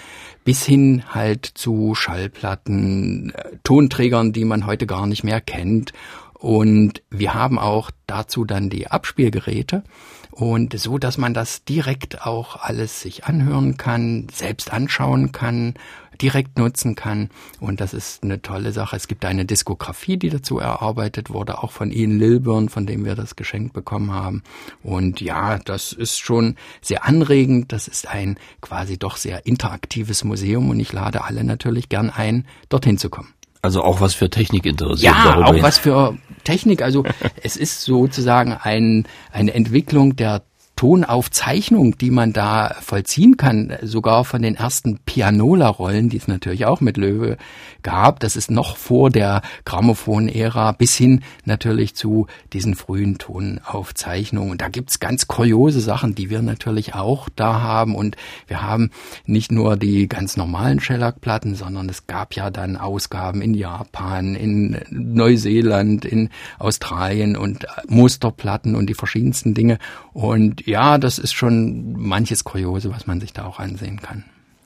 bis 0.45 0.65
hin 0.65 1.03
halt 1.09 1.47
zu 1.47 1.95
Schallplatten, 1.95 3.31
äh, 3.35 3.57
Tonträgern, 3.65 4.33
die 4.33 4.45
man 4.45 4.67
heute 4.67 4.87
gar 4.87 5.07
nicht 5.07 5.25
mehr 5.25 5.41
kennt. 5.41 5.93
Und 6.35 7.03
wir 7.11 7.35
haben 7.35 7.59
auch 7.59 7.91
dazu 8.07 8.45
dann 8.45 8.71
die 8.71 8.87
Abspielgeräte 8.87 9.83
und 10.31 10.79
so, 10.79 10.99
dass 10.99 11.19
man 11.19 11.35
das 11.35 11.65
direkt 11.65 12.27
auch 12.27 12.57
alles 12.57 13.01
sich 13.01 13.25
anhören 13.25 13.77
kann, 13.77 14.29
selbst 14.33 14.73
anschauen 14.73 15.33
kann, 15.33 15.75
direkt 16.21 16.59
nutzen 16.59 16.95
kann. 16.95 17.31
Und 17.61 17.81
das 17.81 17.95
ist 17.95 18.23
eine 18.23 18.43
tolle 18.43 18.73
Sache. 18.73 18.97
Es 18.97 19.09
gibt 19.09 19.25
eine 19.25 19.45
Diskografie, 19.45 20.17
die 20.17 20.31
dazu 20.31 20.59
erarbeitet 20.59 21.31
wurde, 21.31 21.63
auch 21.63 21.73
von 21.73 21.91
Ian 21.91 22.19
Lilburn, 22.19 22.69
von 22.69 22.87
dem 22.87 23.05
wir 23.05 23.15
das 23.15 23.37
geschenkt 23.37 23.73
bekommen 23.73 24.13
haben. 24.13 24.43
Und 24.83 25.21
ja, 25.21 25.59
das 25.59 25.93
ist 25.93 26.19
schon 26.19 26.57
sehr 26.81 27.05
anregend. 27.05 27.73
Das 27.73 27.89
ist 27.89 28.09
ein 28.09 28.39
quasi 28.61 28.99
doch 28.99 29.17
sehr 29.17 29.47
interaktives 29.47 30.25
Museum 30.25 30.71
und 30.71 30.81
ich 30.81 30.93
lade 30.93 31.25
alle 31.25 31.45
natürlich 31.45 31.89
gern 31.89 32.11
ein, 32.11 32.47
dorthin 32.69 32.99
zu 32.99 33.11
kommen. 33.11 33.35
Also 33.63 33.83
auch 33.83 34.01
was 34.01 34.15
für 34.15 34.31
Technik 34.31 34.65
interessiert. 34.65 35.15
Ja, 35.15 35.45
auch 35.45 35.63
was 35.63 35.79
für 35.79 36.17
Technik. 36.45 36.83
Also 36.83 37.05
es 37.43 37.57
ist 37.57 37.83
sozusagen 37.83 38.53
ein, 38.53 39.07
eine 39.33 39.53
Entwicklung 39.53 40.17
der 40.17 40.43
Tonaufzeichnung, 40.81 41.99
die 41.99 42.11
man 42.11 42.33
da 42.33 42.75
vollziehen 42.81 43.37
kann, 43.37 43.77
sogar 43.83 44.25
von 44.25 44.41
den 44.41 44.55
ersten 44.55 44.99
Pianola-Rollen, 45.05 46.09
die 46.09 46.17
es 46.17 46.27
natürlich 46.27 46.65
auch 46.65 46.81
mit 46.81 46.97
Löwe 46.97 47.37
gab. 47.83 48.19
Das 48.21 48.35
ist 48.35 48.51
noch 48.51 48.79
vor 48.79 49.11
der 49.11 49.43
Grammophon-Ära 49.67 50.73
bis 50.73 50.97
hin 50.97 51.21
natürlich 51.45 51.95
zu 51.95 52.29
diesen 52.55 52.77
frühen 52.77 53.19
Tonaufzeichnungen. 53.19 54.53
Und 54.53 54.63
da 54.63 54.71
gibt's 54.71 55.01
ganz 55.01 55.27
kuriose 55.29 55.81
Sachen, 55.81 56.15
die 56.15 56.31
wir 56.31 56.41
natürlich 56.41 56.95
auch 56.95 57.29
da 57.37 57.61
haben. 57.61 57.95
Und 57.95 58.17
wir 58.47 58.63
haben 58.63 58.91
nicht 59.27 59.53
nur 59.53 59.77
die 59.77 60.09
ganz 60.09 60.39
normalen 60.39 60.81
Shellac-Platten, 60.81 61.57
sondern 61.57 61.91
es 61.91 62.07
gab 62.07 62.35
ja 62.35 62.49
dann 62.49 62.79
Ausgaben 62.79 63.43
in 63.43 63.53
Japan, 63.53 64.35
in 64.35 64.81
Neuseeland, 64.89 66.07
in 66.07 66.31
Australien 66.59 67.37
und 67.37 67.67
Musterplatten 67.87 68.75
und 68.75 68.89
die 68.89 68.95
verschiedensten 68.95 69.53
Dinge. 69.53 69.79
Und 70.15 70.70
ja, 70.71 70.99
das 70.99 71.19
ist 71.19 71.35
schon 71.35 71.95
manches 71.99 72.45
Kuriose, 72.45 72.91
was 72.91 73.07
man 73.07 73.21
sich 73.21 73.33
da 73.33 73.45
auch 73.45 73.59
ansehen 73.59 74.01
kann. 74.01 74.25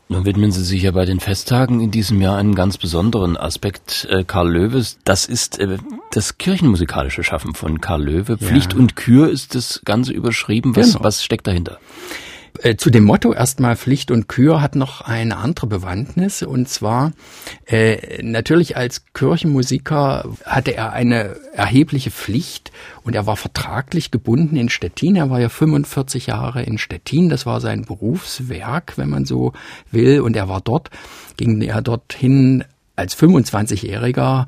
Nun 0.09 0.27
widmen 0.27 0.53
Sie 0.53 0.63
sich 0.63 0.83
ja 0.83 0.91
bei 0.91 1.07
den 1.07 1.19
Festtagen 1.19 1.81
in 1.81 1.91
diesem 1.91 2.21
Jahr 2.21 2.37
einen 2.37 2.55
ganz 2.55 2.77
besonderen 2.77 3.39
Aspekt 3.39 4.07
äh, 4.11 4.23
Karl 4.23 4.53
Löwes. 4.53 4.99
Das 5.05 5.25
ist 5.25 5.59
äh, 5.59 5.79
das 6.11 6.37
kirchenmusikalische 6.37 7.25
Schaffen 7.25 7.55
von 7.55 7.81
Karl 7.81 8.05
Löwe. 8.05 8.37
Ja. 8.39 8.47
Pflicht 8.47 8.75
und 8.75 8.97
Kür 8.97 9.31
ist 9.31 9.55
das 9.55 9.81
Ganze 9.85 10.13
überschrieben. 10.13 10.77
Was, 10.77 10.93
genau. 10.93 11.05
was 11.05 11.25
steckt 11.25 11.47
dahinter? 11.47 11.79
Äh, 12.63 12.77
zu 12.77 12.91
dem 12.91 13.05
Motto 13.05 13.33
erstmal 13.33 13.77
Pflicht 13.77 14.13
und 14.13 14.29
Kür 14.29 14.61
hat 14.61 14.77
noch 14.77 15.01
eine 15.01 15.39
andere 15.39 15.67
Bewandtnis. 15.67 16.43
Und 16.43 16.69
zwar 16.69 17.13
äh, 17.67 18.23
natürlich 18.23 18.77
als 18.77 19.05
Kirchenmusiker 19.13 20.29
hatte 20.45 20.75
er 20.75 20.93
eine 20.93 21.37
erhebliche 21.53 22.13
Pflicht 22.13 22.71
und 23.03 23.15
er 23.17 23.27
war 23.27 23.37
vertraglich 23.37 24.13
gebunden 24.13 24.57
in 24.57 24.69
Stettin. 24.69 25.17
Er 25.17 25.31
war 25.31 25.41
ja 25.41 25.49
45 25.49 26.29
Jahre 26.29 26.63
in 26.63 26.79
Stettin, 26.79 27.29
das 27.29 27.45
war 27.45 27.61
sein 27.61 27.85
Berufswerk, 27.85 28.97
wenn 28.97 29.09
man 29.09 29.25
so 29.25 29.53
will, 29.91 30.21
und 30.21 30.37
er 30.37 30.49
war 30.49 30.61
dort, 30.61 30.91
ging 31.37 31.61
er 31.61 31.83
dorthin 31.83 32.65
als 32.97 33.17
25-Jähriger 33.19 34.47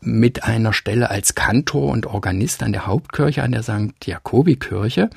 mit 0.00 0.44
einer 0.44 0.72
Stelle 0.72 1.10
als 1.10 1.34
Kantor 1.34 1.90
und 1.90 2.06
Organist 2.06 2.62
an 2.62 2.72
der 2.72 2.86
Hauptkirche, 2.86 3.42
an 3.42 3.52
der 3.52 3.62
St. 3.62 3.94
Jakobi-Kirche 4.04 5.10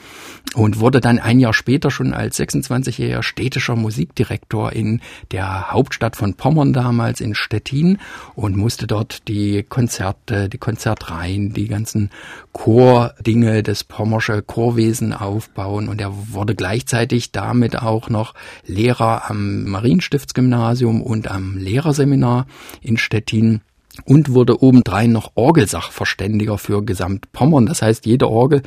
und 0.56 0.80
wurde 0.80 1.00
dann 1.02 1.20
ein 1.20 1.40
Jahr 1.40 1.54
später 1.54 1.92
schon 1.92 2.14
als 2.14 2.40
26-jähriger 2.40 3.24
städtischer 3.24 3.76
Musikdirektor 3.76 4.72
in 4.74 5.02
der 5.32 5.72
Hauptstadt 5.72 6.16
von 6.16 6.34
Pommern 6.34 6.74
damals 6.74 7.22
in 7.22 7.36
Stettin 7.36 8.00
und 8.36 8.56
musste 8.56 8.88
dort 8.88 9.28
die 9.28 9.64
Konzerte, 9.64 10.50
die 10.50 10.58
Konzertreihen, 10.58 11.54
die 11.54 11.68
ganzen 11.68 12.10
Chordinge, 12.54 13.64
des 13.64 13.84
Pommersche 13.84 14.42
Chorwesen 14.42 15.14
aufbauen 15.14 15.88
und 15.90 16.02
er 16.02 16.12
wurde 16.34 16.56
gleichzeitig 16.56 17.32
damit 17.32 17.82
auch 17.82 18.10
noch 18.10 18.34
Lehrer 18.66 19.30
am 19.30 19.66
Marienstiftsgymnasium 19.66 21.02
und 21.02 21.30
am 21.30 21.58
Lehrerseminar 21.58 22.48
in 22.82 22.98
Stettin 22.98 23.62
und 24.06 24.34
wurde 24.34 24.62
obendrein 24.62 25.12
noch 25.12 25.32
Orgelsachverständiger 25.36 26.58
für 26.58 26.84
Gesamtpommern. 26.84 27.66
Das 27.66 27.82
heißt, 27.82 28.06
jede 28.06 28.30
Orgel, 28.30 28.62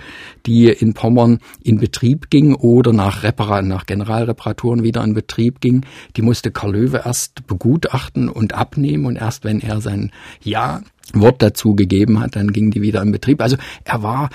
die 0.46 0.68
in 0.68 0.94
Pommern 0.94 1.38
in 1.62 1.78
Betrieb 1.78 2.30
ging 2.30 2.54
oder 2.54 2.92
nach, 2.92 3.22
Repara 3.22 3.62
nach 3.62 3.86
Generalreparaturen 3.86 4.82
wieder 4.82 5.04
in 5.04 5.14
Betrieb 5.14 5.60
ging, 5.60 5.84
die 6.16 6.22
musste 6.22 6.50
Karl 6.50 6.72
Löwe 6.72 7.02
erst 7.04 7.46
begutachten 7.46 8.28
und 8.28 8.54
abnehmen 8.54 9.06
und 9.06 9.16
erst 9.16 9.44
wenn 9.44 9.60
er 9.60 9.80
sein 9.80 10.10
Ja 10.42 10.80
Wort 11.14 11.42
dazu 11.42 11.74
gegeben 11.74 12.20
hat, 12.20 12.36
dann 12.36 12.52
ging 12.52 12.70
die 12.70 12.80
wieder 12.80 13.02
in 13.02 13.12
Betrieb. 13.12 13.42
Also 13.42 13.56
er 13.84 14.02
war 14.02 14.30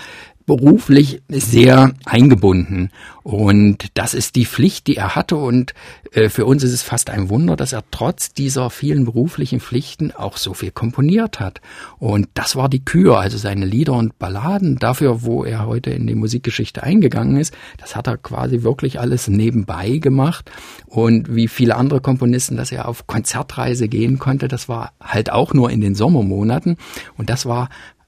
beruflich 0.47 1.21
sehr 1.27 1.91
eingebunden. 2.05 2.89
Und 3.21 3.89
das 3.95 4.13
ist 4.13 4.37
die 4.37 4.45
Pflicht, 4.45 4.87
die 4.87 4.95
er 4.95 5.13
hatte. 5.13 5.35
Und 5.35 5.73
äh, 6.13 6.29
für 6.29 6.45
uns 6.45 6.63
ist 6.63 6.71
es 6.71 6.83
fast 6.83 7.09
ein 7.09 7.29
Wunder, 7.29 7.57
dass 7.57 7.73
er 7.73 7.83
trotz 7.91 8.31
dieser 8.31 8.69
vielen 8.69 9.03
beruflichen 9.03 9.59
Pflichten 9.59 10.13
auch 10.13 10.37
so 10.37 10.53
viel 10.53 10.71
komponiert 10.71 11.41
hat. 11.41 11.59
Und 11.99 12.29
das 12.33 12.55
war 12.55 12.69
die 12.69 12.83
Kür, 12.83 13.19
also 13.19 13.37
seine 13.37 13.65
Lieder 13.65 13.91
und 13.93 14.17
Balladen. 14.17 14.77
Dafür, 14.77 15.23
wo 15.23 15.43
er 15.43 15.67
heute 15.67 15.89
in 15.89 16.07
die 16.07 16.15
Musikgeschichte 16.15 16.81
eingegangen 16.81 17.35
ist, 17.35 17.53
das 17.77 17.97
hat 17.97 18.07
er 18.07 18.15
quasi 18.15 18.63
wirklich 18.63 19.01
alles 19.01 19.27
nebenbei 19.27 19.97
gemacht. 19.97 20.49
Und 20.85 21.35
wie 21.35 21.49
viele 21.49 21.75
andere 21.75 21.99
Komponisten, 21.99 22.55
dass 22.55 22.71
er 22.71 22.87
auf 22.87 23.05
Konzertreise 23.05 23.89
gehen 23.89 24.17
konnte, 24.17 24.47
das 24.47 24.69
war 24.69 24.93
halt 25.03 25.29
auch 25.29 25.53
nur 25.53 25.71
in 25.71 25.81
den 25.81 25.93
Sommermonaten. 25.93 26.77
Und 27.17 27.29
das 27.29 27.45
war 27.45 27.67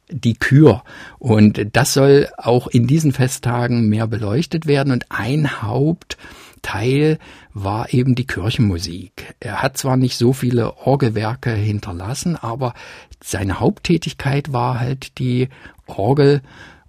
die 0.09 0.35
Kür. 0.35 0.83
Und 1.17 1.67
das 1.73 1.93
soll 1.93 2.29
auch 2.37 2.67
in 2.67 2.87
diesen 2.87 3.11
Festtagen 3.11 3.89
mehr 3.89 4.07
beleuchtet 4.07 4.65
werden. 4.65 4.91
Und 4.91 5.05
ein 5.09 5.61
Hauptteil 5.61 7.19
war 7.53 7.93
eben 7.93 8.15
die 8.15 8.27
Kirchenmusik. 8.27 9.35
Er 9.39 9.61
hat 9.61 9.77
zwar 9.77 9.97
nicht 9.97 10.17
so 10.17 10.33
viele 10.33 10.77
Orgelwerke 10.77 11.51
hinterlassen, 11.51 12.35
aber 12.35 12.73
seine 13.21 13.59
Haupttätigkeit 13.59 14.53
war 14.53 14.79
halt 14.79 15.17
die 15.19 15.49
Orgel 15.87 16.41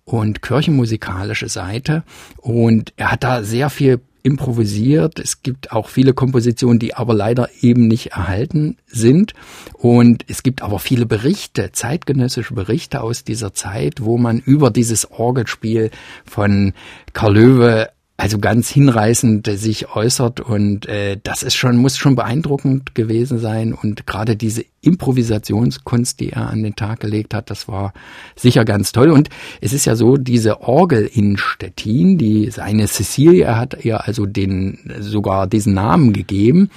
und 0.04 0.42
kirchenmusikalische 0.42 1.48
Seite. 1.48 2.02
Und 2.36 2.92
er 2.96 3.12
hat 3.12 3.24
da 3.24 3.42
sehr 3.42 3.70
viel 3.70 4.00
improvisiert. 4.22 5.18
Es 5.18 5.42
gibt 5.42 5.72
auch 5.72 5.88
viele 5.88 6.14
Kompositionen, 6.14 6.78
die 6.78 6.94
aber 6.94 7.14
leider 7.14 7.48
eben 7.60 7.88
nicht 7.88 8.08
erhalten 8.08 8.76
sind. 8.86 9.34
Und 9.74 10.24
es 10.28 10.42
gibt 10.42 10.62
aber 10.62 10.78
viele 10.78 11.06
Berichte, 11.06 11.72
zeitgenössische 11.72 12.54
Berichte 12.54 13.02
aus 13.02 13.24
dieser 13.24 13.54
Zeit, 13.54 14.04
wo 14.04 14.18
man 14.18 14.38
über 14.38 14.70
dieses 14.70 15.10
Orgelspiel 15.10 15.90
von 16.24 16.72
Karl 17.12 17.34
Löwe 17.34 17.88
also 18.20 18.38
ganz 18.38 18.68
hinreißend 18.68 19.46
sich 19.46 19.94
äußert 19.94 20.40
und 20.40 20.86
äh, 20.86 21.16
das 21.22 21.42
ist 21.42 21.54
schon 21.54 21.78
muss 21.78 21.96
schon 21.96 22.16
beeindruckend 22.16 22.94
gewesen 22.94 23.38
sein 23.38 23.72
und 23.72 24.06
gerade 24.06 24.36
diese 24.36 24.64
Improvisationskunst, 24.82 26.20
die 26.20 26.30
er 26.30 26.50
an 26.50 26.62
den 26.62 26.76
Tag 26.76 27.00
gelegt 27.00 27.32
hat, 27.32 27.50
das 27.50 27.66
war 27.66 27.94
sicher 28.36 28.66
ganz 28.66 28.92
toll 28.92 29.10
und 29.10 29.30
es 29.62 29.72
ist 29.72 29.86
ja 29.86 29.96
so 29.96 30.16
diese 30.18 30.60
Orgel 30.60 31.10
in 31.12 31.38
Stettin, 31.38 32.18
die 32.18 32.50
seine 32.50 32.86
Cecilie, 32.88 33.44
er 33.44 33.58
hat 33.58 33.84
ihr 33.84 34.06
also 34.06 34.26
den 34.26 34.78
sogar 35.00 35.46
diesen 35.46 35.72
Namen 35.72 36.12
gegeben, 36.12 36.68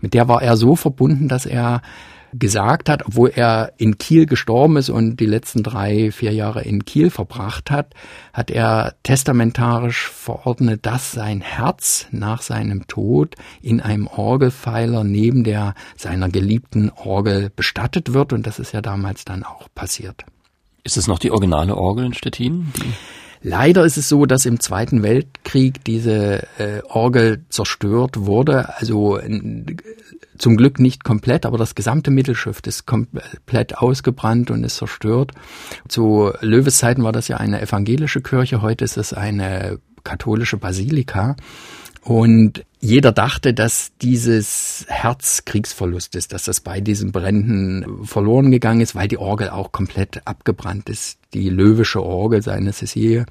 mit 0.00 0.14
der 0.14 0.28
war 0.28 0.40
er 0.40 0.56
so 0.56 0.76
verbunden, 0.76 1.26
dass 1.26 1.46
er 1.46 1.82
gesagt 2.32 2.88
hat, 2.88 3.06
obwohl 3.06 3.32
er 3.34 3.72
in 3.76 3.98
Kiel 3.98 4.26
gestorben 4.26 4.76
ist 4.76 4.90
und 4.90 5.16
die 5.16 5.26
letzten 5.26 5.62
drei, 5.62 6.10
vier 6.12 6.32
Jahre 6.32 6.62
in 6.62 6.84
Kiel 6.84 7.10
verbracht 7.10 7.70
hat, 7.70 7.94
hat 8.32 8.50
er 8.50 8.94
testamentarisch 9.02 10.08
verordnet, 10.08 10.86
dass 10.86 11.12
sein 11.12 11.40
Herz 11.40 12.06
nach 12.10 12.42
seinem 12.42 12.86
Tod 12.86 13.36
in 13.60 13.80
einem 13.80 14.06
Orgelpfeiler 14.06 15.04
neben 15.04 15.44
der 15.44 15.74
seiner 15.96 16.28
geliebten 16.28 16.90
Orgel 16.90 17.50
bestattet 17.54 18.14
wird. 18.14 18.32
Und 18.32 18.46
das 18.46 18.58
ist 18.58 18.72
ja 18.72 18.80
damals 18.80 19.24
dann 19.24 19.42
auch 19.42 19.68
passiert. 19.74 20.24
Ist 20.84 20.96
es 20.96 21.06
noch 21.06 21.18
die 21.18 21.30
originale 21.30 21.76
Orgel 21.76 22.06
in 22.06 22.14
Stettin? 22.14 22.72
Die 22.76 22.92
Leider 23.44 23.84
ist 23.84 23.96
es 23.96 24.08
so, 24.08 24.24
dass 24.24 24.46
im 24.46 24.60
Zweiten 24.60 25.02
Weltkrieg 25.02 25.84
diese 25.84 26.46
äh, 26.58 26.80
Orgel 26.88 27.44
zerstört 27.48 28.18
wurde. 28.20 28.78
Also 28.78 29.18
zum 30.42 30.56
Glück 30.56 30.80
nicht 30.80 31.04
komplett, 31.04 31.46
aber 31.46 31.56
das 31.56 31.76
gesamte 31.76 32.10
Mittelschiff 32.10 32.60
ist 32.66 32.84
komplett 32.84 33.78
ausgebrannt 33.78 34.50
und 34.50 34.64
ist 34.64 34.76
zerstört. 34.76 35.30
Zu 35.88 36.32
Löwes 36.40 36.78
Zeiten 36.78 37.04
war 37.04 37.12
das 37.12 37.28
ja 37.28 37.36
eine 37.36 37.62
evangelische 37.62 38.22
Kirche, 38.22 38.60
heute 38.60 38.84
ist 38.84 38.96
es 38.96 39.12
eine 39.12 39.78
katholische 40.02 40.56
Basilika. 40.56 41.36
Und 42.02 42.64
jeder 42.80 43.12
dachte, 43.12 43.54
dass 43.54 43.92
dieses 44.02 44.84
Herz 44.88 45.44
Kriegsverlust 45.44 46.16
ist, 46.16 46.32
dass 46.32 46.42
das 46.42 46.60
bei 46.60 46.80
diesen 46.80 47.12
Bränden 47.12 48.04
verloren 48.04 48.50
gegangen 48.50 48.80
ist, 48.80 48.96
weil 48.96 49.06
die 49.06 49.18
Orgel 49.18 49.50
auch 49.50 49.70
komplett 49.70 50.26
abgebrannt 50.26 50.88
ist, 50.88 51.20
die 51.32 51.48
löwische 51.50 52.02
Orgel 52.02 52.42
seine 52.42 52.72
Cecilie. 52.72 53.26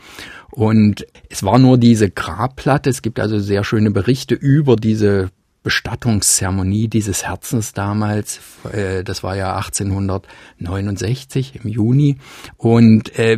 Und 0.49 1.05
es 1.27 1.43
war 1.43 1.59
nur 1.59 1.77
diese 1.77 2.09
Grabplatte. 2.09 2.89
Es 2.89 3.01
gibt 3.01 3.19
also 3.19 3.39
sehr 3.39 3.65
schöne 3.65 3.91
Berichte 3.91 4.35
über 4.35 4.77
diese 4.77 5.31
Bestattungszeremonie 5.63 6.87
dieses 6.87 7.27
Herzens 7.27 7.73
damals. 7.73 8.39
Äh, 8.71 9.03
das 9.03 9.21
war 9.21 9.35
ja 9.35 9.55
1869 9.55 11.59
im 11.63 11.69
Juni. 11.69 12.17
Und 12.57 13.15
äh, 13.19 13.37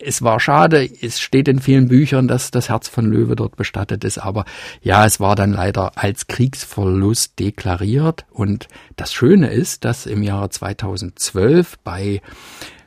es 0.00 0.22
war 0.22 0.40
schade, 0.40 0.88
es 1.02 1.20
steht 1.20 1.46
in 1.46 1.60
vielen 1.60 1.88
Büchern, 1.88 2.26
dass 2.26 2.50
das 2.50 2.70
Herz 2.70 2.88
von 2.88 3.04
Löwe 3.04 3.36
dort 3.36 3.56
bestattet 3.56 4.02
ist. 4.04 4.16
Aber 4.16 4.46
ja, 4.80 5.04
es 5.04 5.20
war 5.20 5.36
dann 5.36 5.52
leider 5.52 5.98
als 5.98 6.26
Kriegsverlust 6.26 7.38
deklariert. 7.38 8.24
Und 8.30 8.68
das 8.96 9.12
Schöne 9.12 9.48
ist, 9.48 9.84
dass 9.84 10.06
im 10.06 10.22
Jahre 10.22 10.48
2012 10.48 11.80
bei 11.84 12.22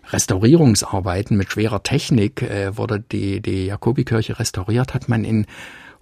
Restaurierungsarbeiten 0.10 1.38
mit 1.38 1.52
schwerer 1.52 1.84
Technik 1.84 2.41
äh, 2.41 2.76
wurde 2.76 3.00
die, 3.00 3.41
die 3.41 3.67
Jakobikirche 3.67 4.39
restauriert, 4.39 4.96
hat 4.96 5.08
man 5.08 5.24
in 5.24 5.46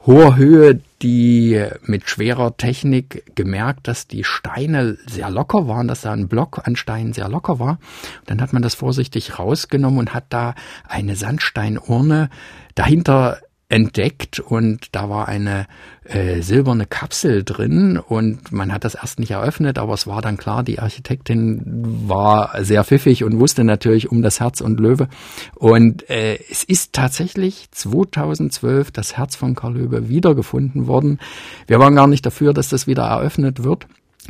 hoher 0.05 0.37
Höhe 0.37 0.79
die 1.01 1.65
mit 1.83 2.09
schwerer 2.09 2.57
Technik 2.57 3.35
gemerkt, 3.35 3.87
dass 3.87 4.07
die 4.07 4.23
Steine 4.23 4.97
sehr 5.07 5.29
locker 5.29 5.67
waren, 5.67 5.87
dass 5.87 6.01
da 6.01 6.11
ein 6.11 6.27
Block 6.27 6.61
an 6.67 6.75
Steinen 6.75 7.13
sehr 7.13 7.29
locker 7.29 7.59
war. 7.59 7.79
dann 8.25 8.41
hat 8.41 8.53
man 8.53 8.61
das 8.61 8.75
vorsichtig 8.75 9.39
rausgenommen 9.39 9.99
und 9.99 10.13
hat 10.13 10.25
da 10.29 10.55
eine 10.87 11.15
Sandsteinurne 11.15 12.29
dahinter 12.75 13.39
entdeckt 13.69 14.39
und 14.39 14.95
da 14.95 15.09
war 15.09 15.27
eine 15.27 15.67
äh, 16.03 16.41
silberne 16.41 16.87
Kapsel 16.87 17.43
drin 17.43 17.97
und 17.97 18.51
man 18.51 18.73
hat 18.73 18.83
das 18.83 18.95
erst 18.95 19.19
nicht 19.19 19.31
eröffnet, 19.31 19.77
aber 19.77 19.93
es 19.93 20.07
war 20.07 20.23
dann 20.23 20.37
klar, 20.37 20.63
die 20.63 20.79
Architektin 20.79 21.61
war 22.07 22.63
sehr 22.63 22.83
pfiffig 22.83 23.23
und 23.23 23.39
wusste 23.39 23.63
natürlich 23.63 24.11
um 24.11 24.23
das 24.23 24.39
Herz 24.39 24.59
und 24.59 24.79
Löwe 24.79 25.07
und 25.53 26.09
äh, 26.09 26.39
es 26.49 26.63
ist 26.63 26.93
tatsächlich 26.93 27.69
2012 27.71 28.89
das 28.89 29.17
Herz 29.17 29.35
von 29.35 29.53
Karl 29.53 29.75
Löwe 29.75 30.09
wiedergefunden 30.09 30.87
worden. 30.87 31.19
Wir 31.67 31.79
waren 31.79 31.93
gar 31.95 32.07
nicht 32.07 32.25
dafür, 32.25 32.53
dass 32.53 32.69
das 32.69 32.87
wieder 32.87 33.03
eröffnet 33.03 33.63
wird. 33.63 33.85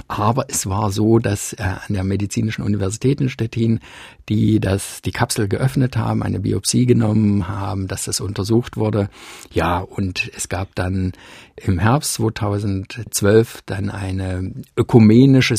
Aber 0.08 0.46
es 0.50 0.68
war 0.68 0.92
so, 0.92 1.20
dass 1.20 1.54
äh, 1.54 1.64
an 1.64 1.94
der 1.94 2.04
Medizinischen 2.04 2.64
Universität 2.64 3.22
in 3.22 3.30
Stettin, 3.30 3.80
die 4.28 4.60
das, 4.60 5.02
die 5.02 5.12
Kapsel 5.12 5.48
geöffnet 5.48 5.98
haben, 5.98 6.24
eine 6.24 6.40
Biopsie 6.40 6.86
genommen 6.86 7.48
haben, 7.48 7.88
dass 7.88 8.06
das 8.06 8.22
untersucht 8.22 8.78
wurde. 8.78 9.10
Ja, 9.52 9.80
und 9.80 10.32
es 10.36 10.48
gab 10.48 10.74
dann 10.76 11.14
im 11.56 11.80
Herbst 11.80 12.14
2012 12.16 13.62
dann 13.66 13.90
eine 13.90 14.54
ökumenische 14.78 15.56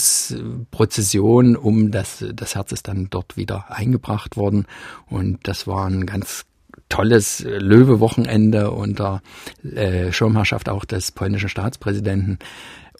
Prozession 0.70 1.56
um 1.56 1.90
das, 1.90 2.24
das 2.32 2.54
Herz 2.54 2.72
ist 2.72 2.88
dann 2.88 3.08
dort 3.10 3.36
wieder 3.36 3.70
eingebracht 3.70 4.36
worden. 4.36 4.66
Und 5.08 5.40
das 5.42 5.66
war 5.66 5.86
ein 5.86 6.06
ganz 6.06 6.44
tolles 6.88 7.44
Löwe-Wochenende 7.44 8.70
unter 8.70 9.22
äh, 9.62 10.12
Schirmherrschaft 10.12 10.68
auch 10.68 10.84
des 10.84 11.12
polnischen 11.12 11.48
Staatspräsidenten. 11.48 12.38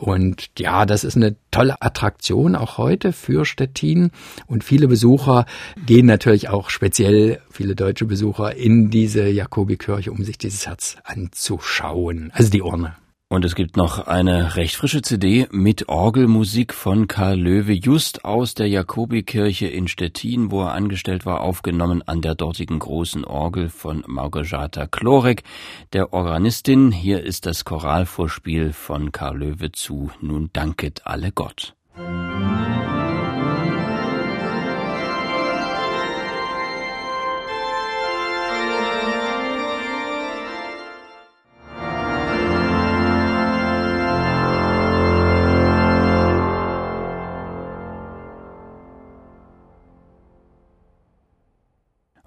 Und 0.00 0.48
ja, 0.58 0.86
das 0.86 1.04
ist 1.04 1.16
eine 1.16 1.36
tolle 1.50 1.82
Attraktion 1.82 2.56
auch 2.56 2.78
heute 2.78 3.12
für 3.12 3.44
Stettin. 3.44 4.12
Und 4.46 4.64
viele 4.64 4.88
Besucher 4.88 5.44
gehen 5.84 6.06
natürlich 6.06 6.48
auch 6.48 6.70
speziell, 6.70 7.42
viele 7.50 7.76
deutsche 7.76 8.06
Besucher, 8.06 8.56
in 8.56 8.88
diese 8.88 9.28
Jakobikirche, 9.28 10.10
um 10.10 10.24
sich 10.24 10.38
dieses 10.38 10.66
Herz 10.66 10.96
anzuschauen. 11.04 12.30
Also 12.32 12.50
die 12.50 12.62
Urne. 12.62 12.94
Und 13.32 13.44
es 13.44 13.54
gibt 13.54 13.76
noch 13.76 14.08
eine 14.08 14.56
recht 14.56 14.74
frische 14.74 15.02
CD 15.02 15.46
mit 15.52 15.88
Orgelmusik 15.88 16.74
von 16.74 17.06
Karl 17.06 17.38
Löwe, 17.38 17.74
just 17.74 18.24
aus 18.24 18.54
der 18.54 18.66
Jakobikirche 18.66 19.68
in 19.68 19.86
Stettin, 19.86 20.50
wo 20.50 20.62
er 20.62 20.72
angestellt 20.72 21.24
war, 21.24 21.40
aufgenommen 21.40 22.02
an 22.02 22.22
der 22.22 22.34
dortigen 22.34 22.80
großen 22.80 23.24
Orgel 23.24 23.68
von 23.68 24.02
Margareta 24.08 24.88
Klorek, 24.88 25.44
der 25.92 26.12
Organistin. 26.12 26.90
Hier 26.90 27.22
ist 27.22 27.46
das 27.46 27.64
Choralvorspiel 27.64 28.72
von 28.72 29.12
Karl 29.12 29.38
Löwe 29.38 29.70
zu 29.70 30.10
Nun 30.20 30.50
danket 30.52 31.06
alle 31.06 31.30
Gott. 31.30 31.76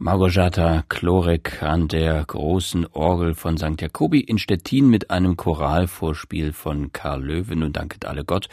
Margojata 0.03 0.83
Klorek 0.89 1.63
an 1.63 1.87
der 1.87 2.25
großen 2.25 2.85
Orgel 2.91 3.35
von 3.35 3.57
St. 3.57 3.79
Jakobi 3.79 4.19
in 4.19 4.37
Stettin 4.37 4.89
mit 4.89 5.09
einem 5.09 5.37
Choralvorspiel 5.37 6.51
von 6.51 6.91
Karl 6.91 7.23
Löwe. 7.23 7.55
Nun 7.55 7.71
danket 7.71 8.05
alle 8.05 8.25
Gott. 8.25 8.49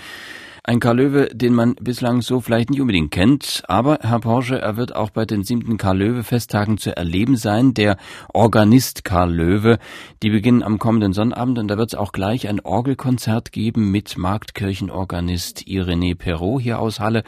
Ein 0.62 0.78
Karl 0.78 0.98
Löwe, 0.98 1.28
den 1.34 1.52
man 1.52 1.74
bislang 1.74 2.22
so 2.22 2.38
vielleicht 2.40 2.70
nicht 2.70 2.80
unbedingt 2.80 3.10
kennt, 3.10 3.64
aber 3.66 3.98
Herr 4.02 4.20
Porsche, 4.20 4.60
er 4.60 4.76
wird 4.76 4.94
auch 4.94 5.10
bei 5.10 5.24
den 5.24 5.42
siebten 5.42 5.76
Karl 5.76 5.98
Löwe 5.98 6.22
Festtagen 6.22 6.78
zu 6.78 6.96
erleben 6.96 7.34
sein. 7.34 7.74
Der 7.74 7.96
Organist 8.32 9.04
Karl 9.04 9.34
Löwe, 9.34 9.80
die 10.22 10.30
beginnen 10.30 10.62
am 10.62 10.78
kommenden 10.78 11.12
Sonnabend 11.12 11.58
und 11.58 11.66
da 11.66 11.76
wird 11.76 11.88
es 11.88 11.98
auch 11.98 12.12
gleich 12.12 12.46
ein 12.46 12.60
Orgelkonzert 12.60 13.50
geben 13.50 13.90
mit 13.90 14.16
Marktkirchenorganist 14.16 15.66
Irene 15.66 16.14
Perrault 16.14 16.62
hier 16.62 16.78
aus 16.78 17.00
Halle. 17.00 17.24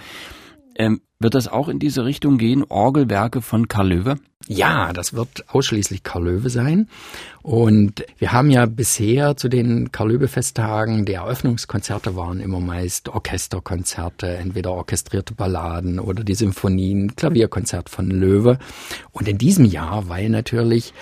Ähm, 0.77 1.01
wird 1.19 1.35
das 1.35 1.47
auch 1.47 1.69
in 1.69 1.79
diese 1.79 2.05
Richtung 2.05 2.37
gehen, 2.37 2.65
Orgelwerke 2.69 3.43
von 3.43 3.69
Karl 3.69 3.91
Löwe? 3.91 4.17
Ja, 4.49 4.93
das 4.93 5.15
wird 5.15 5.45
ausschließlich 5.49 6.03
Karl 6.03 6.25
Löwe 6.25 6.51
sein. 6.51 6.89
Und 7.43 8.05
wir 8.19 8.33
haben 8.33 8.51
ja 8.51 8.67
bisher 8.67 9.37
zu 9.37 9.49
den 9.49 9.93
Karl 9.93 10.11
Löwe 10.11 10.27
Festtagen, 10.27 11.05
die 11.05 11.13
Eröffnungskonzerte 11.13 12.17
waren 12.17 12.41
immer 12.41 12.59
meist 12.59 13.09
Orchesterkonzerte, 13.09 14.37
entweder 14.37 14.73
orchestrierte 14.73 15.35
Balladen 15.35 16.01
oder 16.01 16.25
die 16.25 16.35
Symphonien, 16.35 17.15
Klavierkonzert 17.15 17.89
von 17.89 18.11
Löwe. 18.11 18.59
Und 19.13 19.29
in 19.29 19.39
diesem 19.39 19.65
Jahr, 19.65 20.09
weil 20.09 20.29
natürlich 20.29 20.93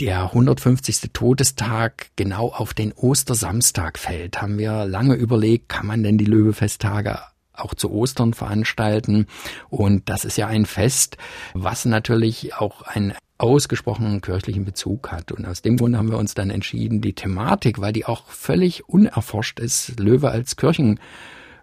der 0.00 0.24
150. 0.24 1.12
Todestag 1.12 2.08
genau 2.16 2.48
auf 2.48 2.74
den 2.74 2.92
Ostersamstag 2.92 3.98
fällt, 3.98 4.42
haben 4.42 4.58
wir 4.58 4.84
lange 4.84 5.14
überlegt, 5.14 5.68
kann 5.68 5.86
man 5.86 6.02
denn 6.02 6.18
die 6.18 6.24
Löwe-Festtage 6.24 7.18
auch 7.56 7.74
zu 7.74 7.90
Ostern 7.90 8.34
veranstalten. 8.34 9.26
Und 9.68 10.08
das 10.08 10.24
ist 10.24 10.36
ja 10.36 10.46
ein 10.46 10.66
Fest, 10.66 11.16
was 11.54 11.84
natürlich 11.84 12.54
auch 12.54 12.82
einen 12.82 13.14
ausgesprochenen 13.38 14.22
kirchlichen 14.22 14.64
Bezug 14.64 15.12
hat. 15.12 15.32
Und 15.32 15.46
aus 15.46 15.62
dem 15.62 15.76
Grund 15.76 15.96
haben 15.96 16.10
wir 16.10 16.18
uns 16.18 16.34
dann 16.34 16.50
entschieden, 16.50 17.00
die 17.00 17.12
Thematik, 17.12 17.80
weil 17.80 17.92
die 17.92 18.06
auch 18.06 18.26
völlig 18.28 18.88
unerforscht 18.88 19.60
ist, 19.60 19.98
Löwe 20.00 20.30
als 20.30 20.56
Kirchen 20.56 21.00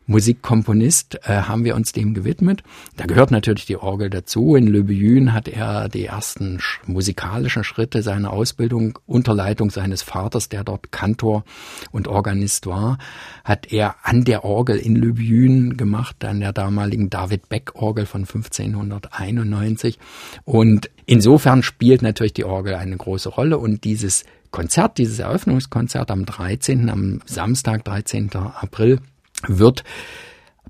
Musikkomponist, 0.06 1.20
äh, 1.24 1.44
haben 1.44 1.63
wir 1.63 1.76
uns 1.76 1.92
dem 1.92 2.13
gewidmet. 2.13 2.63
Da 2.98 3.06
gehört 3.06 3.32
natürlich 3.32 3.66
die 3.66 3.78
Orgel 3.78 4.10
dazu. 4.10 4.56
In 4.56 4.68
Le 4.68 4.84
Buyun 4.84 5.34
hat 5.34 5.48
er 5.48 5.89
die 5.89 6.06
ersten 6.06 6.60
musikalischen 6.86 7.63
Schritte 7.63 8.02
seiner 8.02 8.32
Ausbildung 8.34 9.00
unter 9.06 9.34
Leitung 9.34 9.70
seines 9.70 10.02
Vaters, 10.02 10.50
der 10.50 10.63
dort 10.63 10.92
Kantor 10.92 11.46
und 11.92 12.08
Organist 12.08 12.68
war, 12.68 12.98
hat 13.44 13.72
er 13.72 13.96
an 14.04 14.24
der 14.24 14.44
Orgel 14.44 14.78
in 14.78 14.96
Le 14.96 15.13
Buyun 15.13 15.78
gemacht, 15.78 16.24
an 16.26 16.39
der 16.39 16.54
damaligen 16.54 17.10
David 17.10 17.50
Beck 17.50 17.76
Orgel 17.76 18.06
von 18.06 18.22
1591. 18.22 20.00
Und 20.44 20.89
insofern 21.06 21.63
spielt 21.63 22.02
natürlich 22.02 22.34
die 22.34 22.46
Orgel 22.46 22.76
eine 22.76 22.98
große 22.98 23.30
Rolle 23.30 23.58
und 23.58 23.84
dieses 23.84 24.26
Konzert, 24.52 25.00
dieses 25.00 25.20
Eröffnungskonzert 25.20 26.12
am 26.12 26.26
13., 26.26 26.89
am 26.89 27.22
Samstag, 27.26 27.84
13. 27.86 28.30
April, 28.36 29.00
wird 29.47 29.84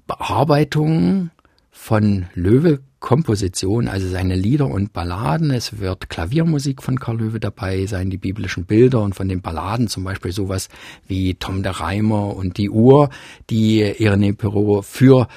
Bearbeitung 0.08 1.32
von 1.72 2.28
Löwe 2.34 2.80
Komposition, 3.04 3.90
also 3.90 4.08
seine 4.08 4.36
Lieder 4.36 4.68
und 4.68 4.94
Balladen. 4.94 5.52
Es 5.52 5.80
wird 5.80 6.10
Klaviermusik 6.10 6.82
von 6.82 6.98
Karl 6.98 7.18
Löwe 7.18 7.42
dabei 7.42 7.86
sein, 7.86 8.10
die 8.10 8.18
biblischen 8.18 8.66
Bilder 8.66 9.02
und 9.02 9.14
von 9.14 9.28
den 9.28 9.42
Balladen 9.42 9.90
zum 9.90 10.06
Beispiel 10.06 10.32
sowas 10.32 10.70
wie 11.06 11.34
Tom 11.34 11.64
der 11.64 11.82
Reimer 11.82 12.34
und 12.34 12.58
die 12.58 12.70
Uhr, 12.70 13.10
die 13.50 13.82
Irene 13.82 14.34
Perrault 14.34 14.86
für 14.86 15.28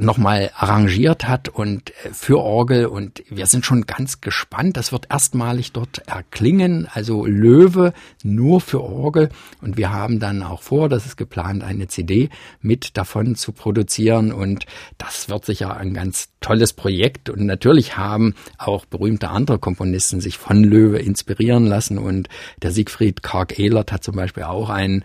nochmal 0.00 0.50
arrangiert 0.56 1.28
hat 1.28 1.48
und 1.48 1.90
äh, 2.04 2.12
für 2.12 2.38
Orgel. 2.38 2.86
Und 2.86 3.22
wir 3.28 3.46
sind 3.46 3.64
schon 3.64 3.86
ganz 3.86 4.20
gespannt. 4.20 4.76
Das 4.76 4.92
wird 4.92 5.06
erstmalig 5.10 5.72
dort 5.72 5.98
erklingen, 6.08 6.88
also 6.92 7.24
Löwe 7.24 7.92
nur 8.24 8.60
für 8.60 8.82
Orgel. 8.82 9.28
Und 9.60 9.76
wir 9.76 9.92
haben 9.92 10.18
dann 10.18 10.42
auch 10.42 10.62
vor, 10.62 10.88
das 10.88 11.06
ist 11.06 11.16
geplant, 11.16 11.62
eine 11.62 11.86
CD 11.86 12.28
mit 12.60 12.96
davon 12.96 13.36
zu 13.36 13.52
produzieren. 13.52 14.32
Und 14.32 14.66
das 14.98 15.28
wird 15.28 15.44
sicher 15.44 15.76
ein 15.76 15.94
ganz 15.94 16.30
tolles 16.40 16.72
Projekt. 16.72 17.30
Und 17.30 17.46
natürlich 17.46 17.96
haben 17.96 18.34
auch 18.58 18.84
berühmte 18.84 19.28
andere 19.28 19.58
Komponisten 19.58 20.20
sich 20.20 20.38
von 20.38 20.64
Löwe 20.64 20.98
inspirieren 20.98 21.66
lassen. 21.66 21.98
Und 21.98 22.28
der 22.62 22.72
Siegfried 22.72 23.22
Karg 23.22 23.58
Ehlert 23.58 23.92
hat 23.92 24.02
zum 24.02 24.16
Beispiel 24.16 24.42
auch 24.42 24.70
einen 24.70 25.04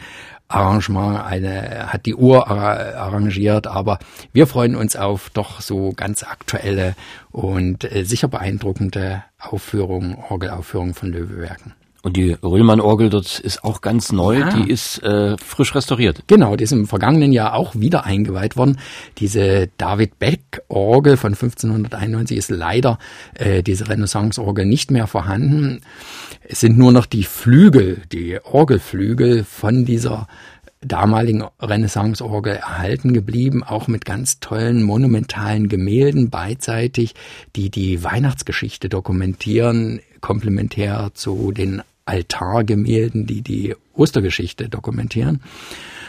Arrangement, 0.53 1.25
eine, 1.25 1.87
hat 1.91 2.05
die 2.05 2.15
Uhr 2.15 2.47
arrangiert, 2.49 3.67
aber 3.67 3.99
wir 4.33 4.47
freuen 4.47 4.75
uns 4.75 4.95
auf 4.95 5.29
doch 5.31 5.61
so 5.61 5.93
ganz 5.95 6.23
aktuelle 6.23 6.95
und 7.31 7.83
äh, 7.91 8.03
sicher 8.03 8.27
beeindruckende 8.27 9.23
Aufführungen, 9.39 10.15
Orgelaufführungen 10.29 10.93
von 10.93 11.11
Löwewerken. 11.11 11.73
Und 12.05 12.17
die 12.17 12.33
Röhlmann-Orgel 12.33 13.09
dort 13.09 13.39
ist 13.39 13.63
auch 13.63 13.79
ganz 13.79 14.11
neu, 14.11 14.39
ja. 14.39 14.49
die 14.49 14.69
ist 14.69 15.01
äh, 15.03 15.37
frisch 15.37 15.73
restauriert. 15.73 16.23
Genau, 16.27 16.57
die 16.57 16.65
ist 16.65 16.73
im 16.73 16.85
vergangenen 16.85 17.31
Jahr 17.31 17.53
auch 17.53 17.75
wieder 17.75 18.03
eingeweiht 18.03 18.57
worden. 18.57 18.77
Diese 19.19 19.69
David 19.77 20.19
Beck-Orgel 20.19 21.15
von 21.15 21.31
1591 21.31 22.37
ist 22.37 22.51
leider 22.51 22.99
äh, 23.35 23.63
diese 23.63 23.87
Renaissance-Orgel 23.87 24.65
nicht 24.65 24.91
mehr 24.91 25.07
vorhanden. 25.07 25.79
Es 26.45 26.59
sind 26.59 26.77
nur 26.77 26.91
noch 26.91 27.05
die 27.05 27.23
Flügel, 27.23 28.01
die 28.11 28.37
Orgelflügel 28.43 29.45
von 29.45 29.85
dieser 29.85 30.27
damaligen 30.81 31.45
Renaissance-Orgel 31.61 32.55
erhalten 32.55 33.13
geblieben, 33.13 33.63
auch 33.63 33.87
mit 33.87 34.03
ganz 34.03 34.41
tollen 34.41 34.83
monumentalen 34.83 35.69
Gemälden 35.69 36.29
beidseitig, 36.29 37.15
die 37.55 37.69
die 37.69 38.03
Weihnachtsgeschichte 38.03 38.89
dokumentieren, 38.89 40.01
komplementär 40.19 41.11
zu 41.13 41.53
den 41.53 41.81
Altargemälden, 42.05 43.25
die 43.25 43.41
die 43.41 43.75
Ostergeschichte 43.93 44.69
dokumentieren. 44.69 45.41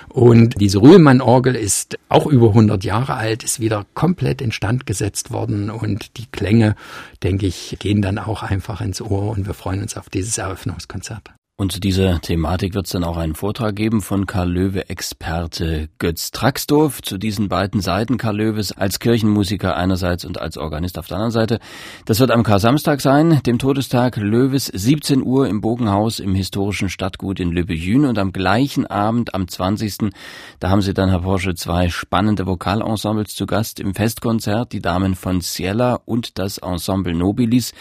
Und 0.09 0.61
diese 0.61 0.81
Rühlmann-Orgel 0.81 1.57
ist 1.57 1.99
auch 2.09 2.27
über 2.27 2.49
100 2.49 2.85
Jahre 2.85 3.15
alt, 3.15 3.43
ist 3.43 3.61
wieder 3.61 3.87
komplett 3.95 4.41
instand 4.41 4.87
gesetzt 4.87 5.31
worden 5.31 5.71
und 5.71 6.17
die 6.19 6.27
Klänge, 6.27 6.77
denke 7.23 7.47
ich, 7.47 7.77
gehen 7.81 8.03
dann 8.03 8.19
auch 8.19 8.43
einfach 8.43 8.81
ins 8.81 9.01
Ohr 9.01 9.31
und 9.31 9.47
wir 9.47 9.55
freuen 9.55 9.83
uns 9.83 9.97
auf 9.97 10.11
dieses 10.11 10.39
Eröffnungskonzert. 10.39 11.33
Und 11.57 11.71
zu 11.71 11.79
dieser 11.79 12.21
Thematik 12.21 12.75
wird 12.75 12.87
es 12.87 12.91
dann 12.91 13.05
auch 13.05 13.17
einen 13.17 13.37
Vortrag 13.37 13.77
geben 13.77 14.03
von 14.03 14.27
Karl 14.27 14.51
Löwe-Experte 14.51 15.89
Götz 16.01 16.33
Traxdorf 16.33 17.01
zu 17.01 17.17
diesen 17.17 17.49
beiden 17.49 17.81
Seiten 17.81 18.19
Karl 18.19 18.39
Löwes 18.39 18.73
als 18.73 18.99
Kirchenmusiker 18.99 19.77
einerseits 19.77 20.25
und 20.25 20.41
als 20.41 20.59
Organist 20.59 20.99
auf 20.99 21.07
der 21.07 21.19
anderen 21.19 21.31
Seite. 21.31 21.61
Das 22.07 22.19
wird 22.19 22.33
am 22.33 22.43
Kar-Samstag 22.43 23.01
sein, 23.01 23.41
dem 23.47 23.61
Todestag 23.61 24.17
Löwes, 24.17 24.67
17 24.67 25.23
Uhr 25.23 25.47
im 25.47 25.61
Bogenhaus 25.61 26.19
im 26.19 26.35
historischen 26.35 26.89
Stadtgut 26.89 27.39
in 27.39 27.53
Löbejün 27.53 28.05
und 28.05 28.19
am 28.19 28.33
gleichen 28.33 28.89
Abend, 28.89 29.33
am 29.33 29.47
20. 29.47 30.11
Da 30.59 30.71
haben 30.71 30.83
Sie 30.83 30.93
dann, 30.93 31.11
Herr 31.11 31.21
Porsche, 31.21 31.55
zwei 31.55 31.89
spannende 31.89 32.47
Vokalensembles 32.49 33.33
zu 33.37 33.47
Gast 33.47 33.79
im 33.79 33.95
Festkonzert, 33.95 34.73
die 34.73 34.83
Damen 34.83 35.15
von 35.15 35.41
Ciela 35.41 36.01
und 36.05 36.37
das 36.41 36.59
Ensemble 36.59 37.15
Nobilis. 37.15 37.75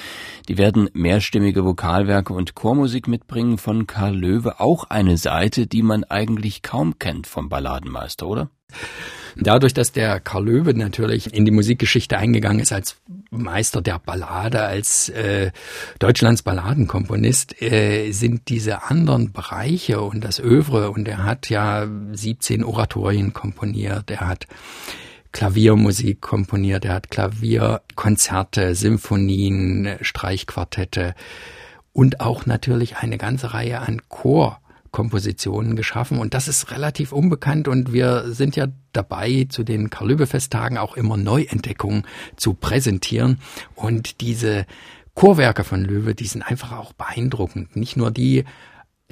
Die 0.48 0.60
werden 0.60 0.92
mehrstimmige 0.94 1.66
Vokalwerke 1.66 2.34
und 2.34 2.54
Chormusik 2.54 3.08
mitbringen 3.08 3.58
von 3.64 3.73
Karl 3.88 4.16
Löwe 4.16 4.60
auch 4.60 4.86
eine 4.86 5.18
Seite, 5.18 5.68
die 5.68 5.82
man 5.82 6.04
eigentlich 6.04 6.62
kaum 6.62 7.00
kennt 7.00 7.28
vom 7.28 7.50
Balladenmeister, 7.50 8.28
oder? 8.28 8.50
Dadurch, 9.36 9.74
dass 9.74 9.92
der 9.92 10.20
Karl 10.20 10.46
Löwe 10.46 10.74
natürlich 10.74 11.34
in 11.34 11.46
die 11.46 11.52
Musikgeschichte 11.52 12.18
eingegangen 12.18 12.60
ist 12.60 12.72
als 12.72 12.98
Meister 13.32 13.82
der 13.82 14.00
Ballade, 14.00 14.62
als 14.62 15.10
äh, 15.10 15.52
Deutschlands 16.00 16.44
Balladenkomponist, 16.44 17.62
äh, 17.62 18.12
sind 18.12 18.50
diese 18.50 18.84
anderen 18.84 19.32
Bereiche 19.32 20.02
und 20.02 20.24
das 20.24 20.40
Övre, 20.40 20.92
und 20.92 21.08
er 21.08 21.24
hat 21.24 21.50
ja 21.50 21.88
17 22.12 22.64
Oratorien 22.64 23.34
komponiert, 23.34 24.12
er 24.12 24.28
hat 24.28 24.48
Klaviermusik 25.32 26.22
komponiert, 26.22 26.86
er 26.86 26.94
hat 26.94 27.10
Klavierkonzerte, 27.10 28.76
Symphonien, 28.76 29.98
Streichquartette, 30.02 31.16
und 31.94 32.20
auch 32.20 32.46
natürlich 32.46 32.98
eine 32.98 33.18
ganze 33.18 33.54
Reihe 33.54 33.80
an 33.80 34.02
Chor 34.10 34.60
Kompositionen 34.92 35.76
geschaffen 35.76 36.20
und 36.20 36.36
das 36.36 36.48
ist 36.48 36.70
relativ 36.70 37.12
unbekannt 37.12 37.68
und 37.68 37.94
wir 37.94 38.32
sind 38.32 38.56
ja 38.56 38.68
dabei, 38.92 39.48
zu 39.50 39.64
den 39.64 39.90
Karl-Löwe-Festtagen 39.90 40.78
auch 40.78 40.96
immer 40.96 41.18
Neuentdeckungen 41.18 42.06
zu 42.36 42.54
präsentieren 42.54 43.40
und 43.74 44.22
diese 44.22 44.68
Chorwerke 45.16 45.64
von 45.64 45.84
Löwe, 45.84 46.14
die 46.14 46.26
sind 46.26 46.44
einfach 46.44 46.72
auch 46.74 46.94
beeindruckend. 46.94 47.76
Nicht 47.76 47.98
nur 47.98 48.12
die 48.12 48.46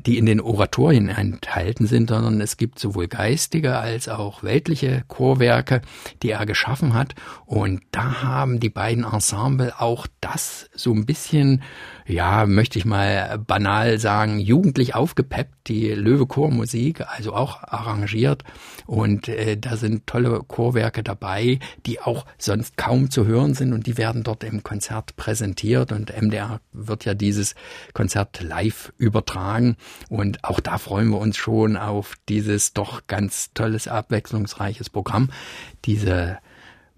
die 0.06 0.17
in 0.17 0.26
den 0.26 0.41
Oratorien 0.41 1.10
enthalten 1.10 1.86
sind, 1.86 2.10
sondern 2.10 2.41
es 2.41 2.58
gibt 2.58 2.80
sowohl 2.80 3.08
geistige 3.08 3.78
als 3.78 4.10
auch 4.10 4.41
weltliche 4.44 5.04
Chorwerke, 5.08 5.82
die 6.24 6.32
er 6.32 6.46
geschaffen 6.46 6.94
hat. 6.94 7.13
Und 7.46 7.82
da 7.91 8.24
haben 8.24 8.60
die 8.60 8.70
beiden 8.70 9.04
Ensemble 9.04 9.80
auch 9.80 10.08
das 10.20 10.70
so 10.74 10.91
ein 10.94 11.06
bisschen 11.06 11.62
ja, 12.05 12.45
möchte 12.45 12.79
ich 12.79 12.85
mal 12.85 13.37
banal 13.39 13.99
sagen, 13.99 14.39
jugendlich 14.39 14.95
aufgepeppt, 14.95 15.67
die 15.67 15.89
Löwe 15.89 16.25
Chormusik, 16.25 17.01
also 17.07 17.33
auch 17.33 17.63
arrangiert. 17.63 18.43
Und 18.85 19.27
äh, 19.27 19.57
da 19.57 19.77
sind 19.77 20.07
tolle 20.07 20.41
Chorwerke 20.47 21.03
dabei, 21.03 21.59
die 21.85 22.01
auch 22.01 22.25
sonst 22.37 22.77
kaum 22.77 23.11
zu 23.11 23.25
hören 23.25 23.53
sind 23.53 23.73
und 23.73 23.87
die 23.87 23.97
werden 23.97 24.23
dort 24.23 24.43
im 24.43 24.63
Konzert 24.63 25.15
präsentiert 25.15 25.91
und 25.91 26.11
MDR 26.19 26.59
wird 26.73 27.05
ja 27.05 27.13
dieses 27.13 27.55
Konzert 27.93 28.41
live 28.41 28.91
übertragen. 28.97 29.77
Und 30.09 30.43
auch 30.43 30.59
da 30.59 30.77
freuen 30.77 31.09
wir 31.09 31.19
uns 31.19 31.37
schon 31.37 31.77
auf 31.77 32.15
dieses 32.27 32.73
doch 32.73 33.07
ganz 33.07 33.53
tolles, 33.53 33.87
abwechslungsreiches 33.87 34.89
Programm. 34.89 35.29
Diese 35.85 36.39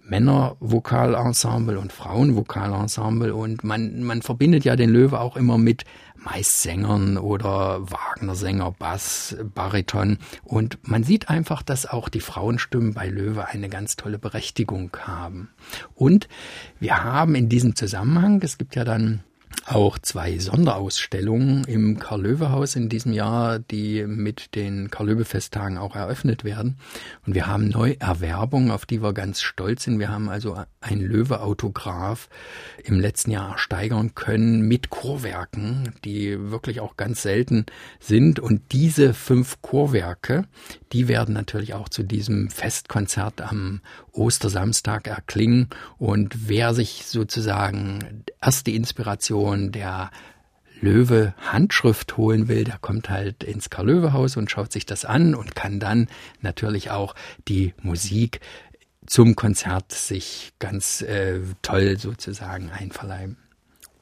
Männervokalensemble 0.06 1.80
und 1.80 1.94
Frauenvokalensemble 1.94 3.34
und 3.34 3.64
man, 3.64 4.04
man 4.04 4.22
verbindet 4.22 4.66
ja 4.66 4.76
den 4.76 4.90
Löwe 4.90 5.20
auch 5.20 5.38
immer 5.38 5.58
mit 5.58 5.86
meist 6.16 6.62
Sängern 6.62 7.18
oder 7.18 7.90
Wagner-Sänger, 7.90 8.72
Bass, 8.72 9.36
Bariton 9.54 10.18
und 10.44 10.78
man 10.88 11.04
sieht 11.04 11.30
einfach, 11.30 11.62
dass 11.62 11.86
auch 11.86 12.10
die 12.10 12.22
Frauenstimmen 12.22 12.94
bei 12.94 13.08
Löwe 13.08 13.48
eine 13.48 13.70
ganz 13.70 13.96
tolle 13.96 14.20
Berechtigung 14.20 14.96
haben. 15.02 15.50
Und 15.96 16.28
wir 16.80 17.04
haben 17.04 17.36
in 17.36 17.50
diesem 17.50 17.76
Zusammenhang, 17.76 18.42
es 18.42 18.58
gibt 18.58 18.76
ja 18.76 18.84
dann 18.84 19.24
auch 19.66 19.98
zwei 19.98 20.38
Sonderausstellungen 20.38 21.64
im 21.66 22.00
Karl-Löwe-Haus 22.00 22.76
in 22.76 22.90
diesem 22.90 23.14
Jahr, 23.14 23.60
die 23.60 24.06
mit 24.06 24.56
den 24.56 24.90
Karl-Löwe-Festtagen 24.90 25.78
auch 25.78 25.96
eröffnet 25.96 26.44
werden. 26.44 26.78
Und 27.26 27.34
wir 27.34 27.48
haben 27.48 27.70
Neuerwerbungen, 27.70 28.72
auf 28.72 28.86
die 28.86 29.02
wir 29.02 29.14
ganz 29.14 29.42
stolz 29.42 29.84
sind. 29.84 30.00
Wir 30.00 30.10
haben 30.10 30.30
also 30.30 30.58
ein 30.82 31.00
Löwe-Autograph 31.00 32.30
im 32.84 33.00
letzten 33.00 33.32
Jahr 33.32 33.52
ersteigern 33.52 34.16
können 34.16 34.68
mit 34.68 34.90
Chorwerken, 34.90 35.94
die 36.04 36.52
wirklich 36.52 36.80
auch 36.80 36.98
ganz 36.98 37.22
selten 37.22 37.66
sind. 38.00 38.40
Und 38.40 38.72
diese 38.72 39.14
fünf 39.14 39.62
Chorwerke, 39.62 40.46
die 40.92 41.08
werden 41.08 41.34
natürlich 41.34 41.74
auch 41.74 41.90
zu 41.90 42.04
diesem 42.04 42.50
Festkonzert 42.50 43.42
am 43.42 43.82
Ostersamstag 44.12 45.08
erklingen. 45.08 45.70
Und 45.98 46.50
wer 46.50 46.74
sich 46.74 47.06
sozusagen 47.06 48.24
erst 48.44 48.68
die 48.68 48.76
Inspiration 48.76 49.72
der 49.72 50.12
Löwe 50.82 51.34
Handschrift 51.40 52.18
holen 52.18 52.50
will, 52.50 52.66
der 52.66 52.78
kommt 52.78 53.10
halt 53.10 53.44
ins 53.44 53.70
Karl-Löwe-Haus 53.70 54.36
und 54.36 54.52
schaut 54.52 54.74
sich 54.74 54.86
das 54.86 55.06
an 55.06 55.34
und 55.34 55.56
kann 55.56 55.80
dann 55.80 56.08
natürlich 56.42 56.92
auch 56.92 57.16
die 57.48 57.74
Musik 57.82 58.42
zum 59.06 59.36
Konzert 59.36 59.92
sich 59.92 60.54
ganz 60.60 61.02
äh, 61.02 61.40
toll 61.62 61.98
sozusagen 61.98 62.70
einverleiben. 62.70 63.38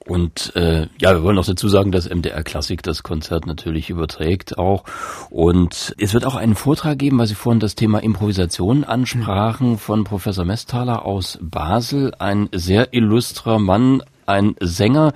Und 0.08 0.56
äh, 0.56 0.88
ja, 1.00 1.14
wir 1.14 1.22
wollen 1.22 1.38
auch 1.38 1.46
dazu 1.46 1.70
sagen, 1.70 1.92
dass 1.92 2.10
MDR 2.10 2.44
Klassik 2.44 2.82
das 2.82 3.04
Konzert 3.04 3.46
natürlich 3.46 3.92
überträgt 3.92 4.58
auch. 4.58 4.84
Und 5.30 5.94
es 6.00 6.16
wird 6.16 6.26
auch 6.26 6.36
einen 6.36 6.56
Vortrag 6.56 6.98
geben, 6.98 7.20
weil 7.20 7.28
Sie 7.28 7.36
vorhin 7.36 7.60
das 7.60 7.76
Thema 7.76 8.02
Improvisation 8.02 8.84
ansprachen, 8.84 9.78
von 9.78 10.04
Professor 10.04 10.44
Mesthaler 10.44 11.06
aus 11.06 11.38
Basel, 11.40 12.16
ein 12.18 12.50
sehr 12.52 12.94
illustrer 12.96 13.60
Mann, 13.60 14.02
ein 14.26 14.56
Sänger, 14.60 15.14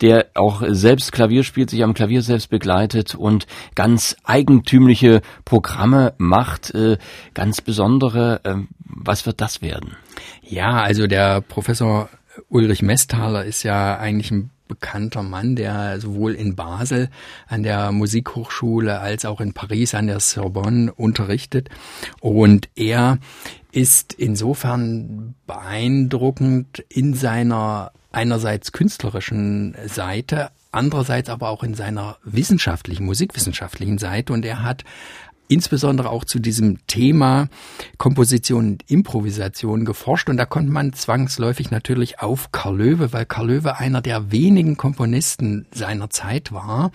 der 0.00 0.26
auch 0.34 0.62
selbst 0.66 1.12
Klavier 1.12 1.44
spielt, 1.44 1.70
sich 1.70 1.82
am 1.82 1.94
Klavier 1.94 2.22
selbst 2.22 2.50
begleitet 2.50 3.14
und 3.14 3.46
ganz 3.74 4.16
eigentümliche 4.24 5.22
Programme 5.44 6.14
macht, 6.18 6.74
äh, 6.74 6.98
ganz 7.32 7.60
besondere. 7.60 8.40
Äh, 8.44 8.56
was 8.78 9.26
wird 9.26 9.40
das 9.40 9.62
werden? 9.62 9.96
Ja, 10.42 10.82
also 10.82 11.06
der 11.06 11.40
Professor 11.40 12.08
Ulrich 12.48 12.82
Mesthaler 12.82 13.44
ist 13.44 13.62
ja 13.62 13.96
eigentlich 13.96 14.30
ein 14.30 14.50
bekannter 14.66 15.22
Mann, 15.22 15.56
der 15.56 16.00
sowohl 16.00 16.34
in 16.34 16.56
Basel 16.56 17.10
an 17.46 17.62
der 17.62 17.92
Musikhochschule 17.92 18.98
als 18.98 19.24
auch 19.24 19.40
in 19.40 19.52
Paris 19.52 19.94
an 19.94 20.06
der 20.06 20.20
Sorbonne 20.20 20.92
unterrichtet. 20.92 21.68
Und 22.20 22.68
er 22.74 23.18
ist 23.72 24.14
insofern 24.14 25.34
beeindruckend 25.46 26.84
in 26.88 27.14
seiner 27.14 27.92
einerseits 28.14 28.72
künstlerischen 28.72 29.76
Seite, 29.86 30.50
andererseits 30.72 31.28
aber 31.28 31.48
auch 31.48 31.62
in 31.62 31.74
seiner 31.74 32.18
wissenschaftlichen, 32.24 33.04
musikwissenschaftlichen 33.04 33.98
Seite. 33.98 34.32
Und 34.32 34.44
er 34.44 34.62
hat 34.62 34.84
insbesondere 35.48 36.10
auch 36.10 36.24
zu 36.24 36.38
diesem 36.38 36.86
Thema 36.86 37.48
Komposition 37.98 38.64
und 38.64 38.90
Improvisation 38.90 39.84
geforscht 39.84 40.28
und 40.30 40.36
da 40.36 40.46
kommt 40.46 40.70
man 40.70 40.92
zwangsläufig 40.94 41.70
natürlich 41.70 42.20
auf 42.20 42.50
Karl 42.50 42.78
Löwe, 42.78 43.12
weil 43.12 43.26
Karl 43.26 43.48
Löwe 43.48 43.78
einer 43.78 44.00
der 44.00 44.32
wenigen 44.32 44.76
Komponisten 44.76 45.66
seiner 45.72 46.08
Zeit 46.08 46.52
war, 46.52 46.92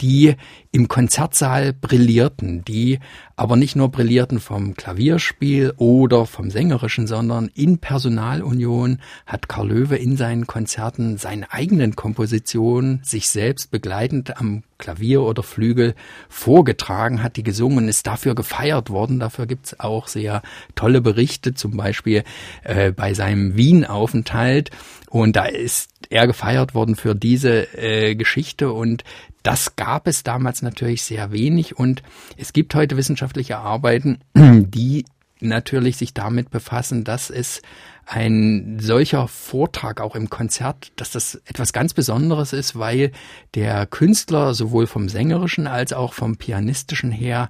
die 0.00 0.34
im 0.72 0.88
Konzertsaal 0.88 1.72
brillierten, 1.72 2.64
die 2.64 2.98
aber 3.36 3.56
nicht 3.56 3.74
nur 3.74 3.90
brillierten 3.90 4.38
vom 4.38 4.74
Klavierspiel 4.74 5.72
oder 5.76 6.26
vom 6.26 6.50
Sängerischen, 6.50 7.06
sondern 7.06 7.50
in 7.54 7.78
Personalunion 7.78 8.98
hat 9.26 9.48
Karl 9.48 9.68
Löwe 9.68 9.96
in 9.96 10.16
seinen 10.16 10.46
Konzerten 10.46 11.18
seine 11.18 11.52
eigenen 11.52 11.96
Kompositionen 11.96 13.00
sich 13.02 13.28
selbst 13.28 13.70
begleitend 13.70 14.38
am 14.38 14.62
Klavier 14.78 15.22
oder 15.22 15.42
Flügel 15.42 15.94
vorgetragen, 16.28 17.22
hat 17.22 17.36
die 17.36 17.42
gesungen, 17.42 17.88
ist 17.88 18.06
dafür 18.06 18.34
gefeiert 18.34 18.90
worden. 18.90 19.18
Dafür 19.18 19.46
gibt's 19.46 19.78
auch 19.80 20.08
sehr 20.08 20.42
tolle 20.74 21.00
Berichte, 21.00 21.54
zum 21.54 21.76
Beispiel 21.76 22.24
äh, 22.64 22.92
bei 22.92 23.14
seinem 23.14 23.56
Wien-Aufenthalt. 23.56 24.70
Und 25.08 25.36
da 25.36 25.44
ist 25.44 25.90
er 26.10 26.26
gefeiert 26.26 26.74
worden 26.74 26.96
für 26.96 27.14
diese 27.14 27.72
äh, 27.78 28.14
Geschichte 28.14 28.72
und 28.72 29.04
das 29.44 29.76
gab 29.76 30.08
es 30.08 30.24
damals 30.24 30.62
natürlich 30.62 31.02
sehr 31.02 31.30
wenig 31.30 31.78
und 31.78 32.02
es 32.36 32.52
gibt 32.52 32.74
heute 32.74 32.96
wissenschaftliche 32.96 33.58
Arbeiten, 33.58 34.18
die 34.34 35.04
natürlich 35.38 35.98
sich 35.98 36.14
damit 36.14 36.50
befassen, 36.50 37.04
dass 37.04 37.30
es 37.30 37.60
ein 38.06 38.78
solcher 38.80 39.28
Vortrag 39.28 40.00
auch 40.00 40.16
im 40.16 40.30
Konzert, 40.30 40.92
dass 40.96 41.10
das 41.10 41.36
etwas 41.44 41.72
ganz 41.72 41.94
Besonderes 41.94 42.52
ist, 42.52 42.78
weil 42.78 43.12
der 43.54 43.86
Künstler 43.86 44.54
sowohl 44.54 44.86
vom 44.86 45.08
sängerischen 45.08 45.66
als 45.66 45.92
auch 45.92 46.14
vom 46.14 46.36
pianistischen 46.36 47.12
her 47.12 47.48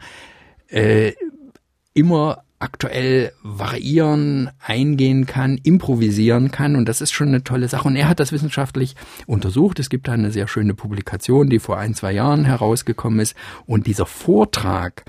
äh, 0.68 1.12
immer 1.92 2.42
aktuell 2.58 3.32
variieren, 3.42 4.50
eingehen 4.58 5.26
kann, 5.26 5.58
improvisieren 5.62 6.50
kann 6.50 6.76
und 6.76 6.88
das 6.88 7.00
ist 7.00 7.12
schon 7.12 7.28
eine 7.28 7.44
tolle 7.44 7.68
Sache 7.68 7.88
und 7.88 7.96
er 7.96 8.08
hat 8.08 8.20
das 8.20 8.32
wissenschaftlich 8.32 8.94
untersucht. 9.26 9.78
Es 9.80 9.90
gibt 9.90 10.08
da 10.08 10.12
eine 10.12 10.30
sehr 10.30 10.48
schöne 10.48 10.74
Publikation, 10.74 11.50
die 11.50 11.58
vor 11.58 11.78
ein, 11.78 11.94
zwei 11.94 12.12
Jahren 12.12 12.44
herausgekommen 12.44 13.20
ist 13.20 13.34
und 13.66 13.86
dieser 13.86 14.06
Vortrag, 14.06 15.04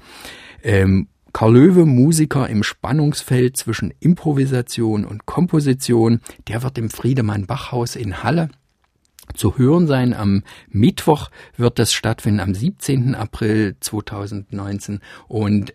ähm, 0.64 1.08
Karl 1.34 1.54
Löwe, 1.54 1.86
Musiker 1.86 2.48
im 2.48 2.64
Spannungsfeld 2.64 3.58
zwischen 3.58 3.94
Improvisation 4.00 5.04
und 5.04 5.26
Komposition, 5.26 6.22
der 6.48 6.64
wird 6.64 6.78
im 6.78 6.90
Friedemann 6.90 7.46
Bachhaus 7.46 7.98
in 7.98 8.24
Halle 8.24 8.50
zu 9.34 9.58
hören 9.58 9.88
sein. 9.88 10.14
Am 10.14 10.44
Mittwoch 10.70 11.30
wird 11.58 11.80
das 11.80 11.94
stattfinden, 11.94 12.40
am 12.40 12.54
17. 12.54 13.16
April 13.16 13.76
2019 13.80 15.02
und 15.28 15.74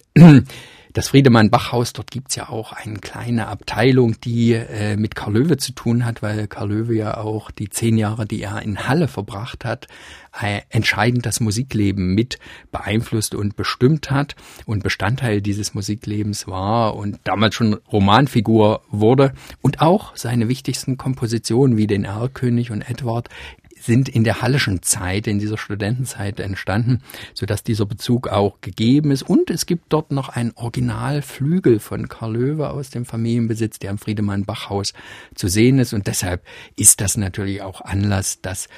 das 0.93 1.09
Friedemann-Bach-Haus, 1.09 1.93
dort 1.93 2.11
gibt's 2.11 2.35
ja 2.35 2.49
auch 2.49 2.73
eine 2.73 2.99
kleine 2.99 3.47
Abteilung, 3.47 4.21
die 4.21 4.53
äh, 4.53 4.97
mit 4.97 5.15
Karl 5.15 5.35
Löwe 5.35 5.57
zu 5.57 5.73
tun 5.73 6.05
hat, 6.05 6.23
weil 6.23 6.49
Karl 6.49 6.71
Löwe 6.71 6.95
ja 6.95 7.17
auch 7.19 7.51
die 7.51 7.69
zehn 7.69 7.97
Jahre, 7.97 8.27
die 8.27 8.43
er 8.43 8.63
in 8.63 8.89
Halle 8.89 9.07
verbracht 9.07 9.65
hat, 9.65 9.87
äh, 10.41 10.63
entscheidend 10.69 11.27
das 11.27 11.41
Musikleben 11.41 12.15
mit 12.15 12.39
beeinflusst 12.73 13.35
und 13.35 13.57
bestimmt 13.57 14.11
hat. 14.11 14.35
Und 14.67 14.83
Bestandteil 14.83 15.41
dieses 15.41 15.75
Musiklebens 15.75 16.49
war 16.49 16.97
und 16.97 17.19
damals 17.25 17.55
schon 17.55 17.75
Romanfigur 17.93 18.83
wurde 18.91 19.33
und 19.63 19.81
auch 19.81 20.17
seine 20.17 20.49
wichtigsten 20.49 20.97
Kompositionen 20.97 21.77
wie 21.77 21.87
den 21.87 22.05
Erlkönig 22.05 22.71
und 22.71 22.83
Edward 22.83 23.29
sind 23.81 24.09
in 24.09 24.25
der 24.25 24.43
Hallischen 24.43 24.83
Zeit, 24.83 25.27
in 25.27 25.39
dieser 25.39 25.59
Studentenzeit 25.59 26.39
entstanden, 26.41 27.03
so 27.35 27.47
dass 27.47 27.63
dieser 27.63 27.87
Bezug 27.87 28.29
auch 28.29 28.61
gegeben 28.61 29.11
ist. 29.11 29.23
Und 29.23 29.51
es 29.51 29.67
gibt 29.67 29.93
dort 29.93 30.13
noch 30.13 30.29
ein 30.29 30.53
Originalflügel 30.55 31.81
von 31.81 32.09
Karl 32.09 32.35
Löwe 32.35 32.71
aus 32.71 32.91
dem 32.91 33.05
Familienbesitz, 33.05 33.79
der 33.79 33.91
im 33.91 33.99
Friedemann 33.99 34.45
Bachhaus 34.45 34.93
zu 35.35 35.49
sehen 35.49 35.79
ist. 35.79 35.93
Und 35.93 36.07
deshalb 36.07 36.45
ist 36.77 37.01
das 37.01 37.17
natürlich 37.17 37.63
auch 37.63 37.81
Anlass, 37.81 38.41
dass 38.41 38.69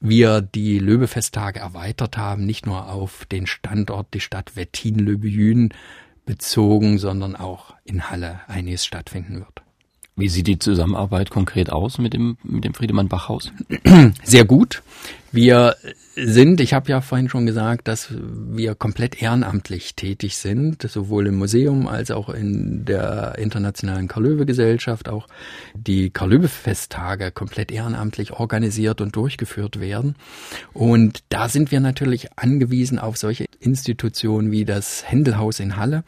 wir 0.00 0.42
die 0.42 0.78
Löbefesttage 0.78 1.60
erweitert 1.60 2.16
haben, 2.16 2.44
nicht 2.44 2.66
nur 2.66 2.90
auf 2.90 3.24
den 3.26 3.46
Standort, 3.46 4.12
die 4.14 4.20
Stadt 4.20 4.56
Wettin-Löbejün 4.56 5.72
bezogen, 6.26 6.98
sondern 6.98 7.36
auch 7.36 7.74
in 7.84 8.10
Halle 8.10 8.40
einiges 8.48 8.84
stattfinden 8.84 9.36
wird. 9.36 9.62
Wie 10.14 10.28
sieht 10.28 10.46
die 10.46 10.58
Zusammenarbeit 10.58 11.30
konkret 11.30 11.70
aus 11.72 11.98
mit 11.98 12.12
dem, 12.12 12.36
mit 12.42 12.64
dem 12.64 12.74
Friedemann 12.74 13.08
Bachhaus? 13.08 13.50
Sehr 14.24 14.44
gut. 14.44 14.82
Wir 15.30 15.76
sind, 16.14 16.60
ich 16.60 16.74
habe 16.74 16.90
ja 16.90 17.00
vorhin 17.00 17.28
schon 17.28 17.46
gesagt, 17.46 17.88
dass 17.88 18.08
wir 18.12 18.74
komplett 18.74 19.22
ehrenamtlich 19.22 19.94
tätig 19.94 20.36
sind, 20.36 20.82
sowohl 20.82 21.26
im 21.28 21.36
Museum 21.36 21.88
als 21.88 22.10
auch 22.10 22.28
in 22.28 22.84
der 22.84 23.36
Internationalen 23.38 24.08
Karl-Löwe-Gesellschaft, 24.08 25.08
auch 25.08 25.26
die 25.74 26.10
Karl-Löwe-Festtage 26.10 27.30
komplett 27.30 27.70
ehrenamtlich 27.72 28.32
organisiert 28.32 29.00
und 29.00 29.16
durchgeführt 29.16 29.80
werden. 29.80 30.16
Und 30.74 31.20
da 31.30 31.48
sind 31.48 31.70
wir 31.70 31.80
natürlich 31.80 32.28
angewiesen 32.36 32.98
auf 32.98 33.16
solche 33.16 33.46
Institutionen 33.60 34.50
wie 34.50 34.64
das 34.64 35.08
Händelhaus 35.08 35.60
in 35.60 35.76
Halle, 35.76 36.04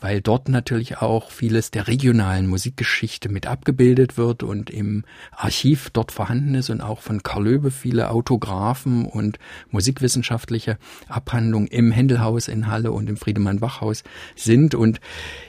weil 0.00 0.20
dort 0.20 0.48
natürlich 0.48 0.98
auch 0.98 1.30
vieles 1.30 1.70
der 1.70 1.86
regionalen 1.86 2.46
Musikgeschichte 2.46 3.28
mit 3.28 3.46
abgebildet 3.46 4.16
wird 4.16 4.42
und 4.42 4.70
im 4.70 5.04
Archiv 5.30 5.90
dort 5.90 6.12
vorhanden 6.12 6.54
ist 6.54 6.70
und 6.70 6.80
auch 6.80 7.00
von 7.00 7.22
Karl 7.22 7.44
Löwe 7.44 7.70
viele 7.70 8.10
Autographen 8.10 9.06
und 9.06 9.38
musikwissenschaftliche 9.70 10.78
Abhandlungen 11.08 11.68
im 11.68 11.90
Händelhaus 11.90 12.48
in 12.48 12.66
Halle 12.66 12.92
und 12.92 13.08
im 13.08 13.16
Friedemann-Bach-Haus 13.16 14.02
sind. 14.36 14.74
Und 14.74 15.00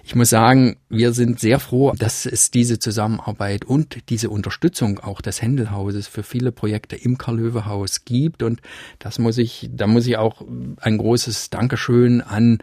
ich 0.03 0.15
muss 0.15 0.29
sagen, 0.29 0.77
wir 0.89 1.13
sind 1.13 1.39
sehr 1.39 1.60
froh, 1.60 1.93
dass 1.97 2.25
es 2.25 2.51
diese 2.51 2.79
Zusammenarbeit 2.79 3.65
und 3.65 4.10
diese 4.10 4.29
Unterstützung 4.29 4.99
auch 4.99 5.21
des 5.21 5.41
Händelhauses 5.41 6.08
für 6.08 6.23
viele 6.23 6.51
Projekte 6.51 6.95
im 6.95 7.17
Karl-Löwe-Haus 7.17 8.05
gibt. 8.05 8.43
Und 8.43 8.62
das 8.99 9.19
muss 9.19 9.38
ich, 9.38 9.69
da 9.73 9.88
muss 9.88 10.08
ich 10.08 10.17
auch 10.17 10.41
ein 10.81 10.97
großes 10.97 11.49
Dankeschön 11.49 12.21
an 12.21 12.60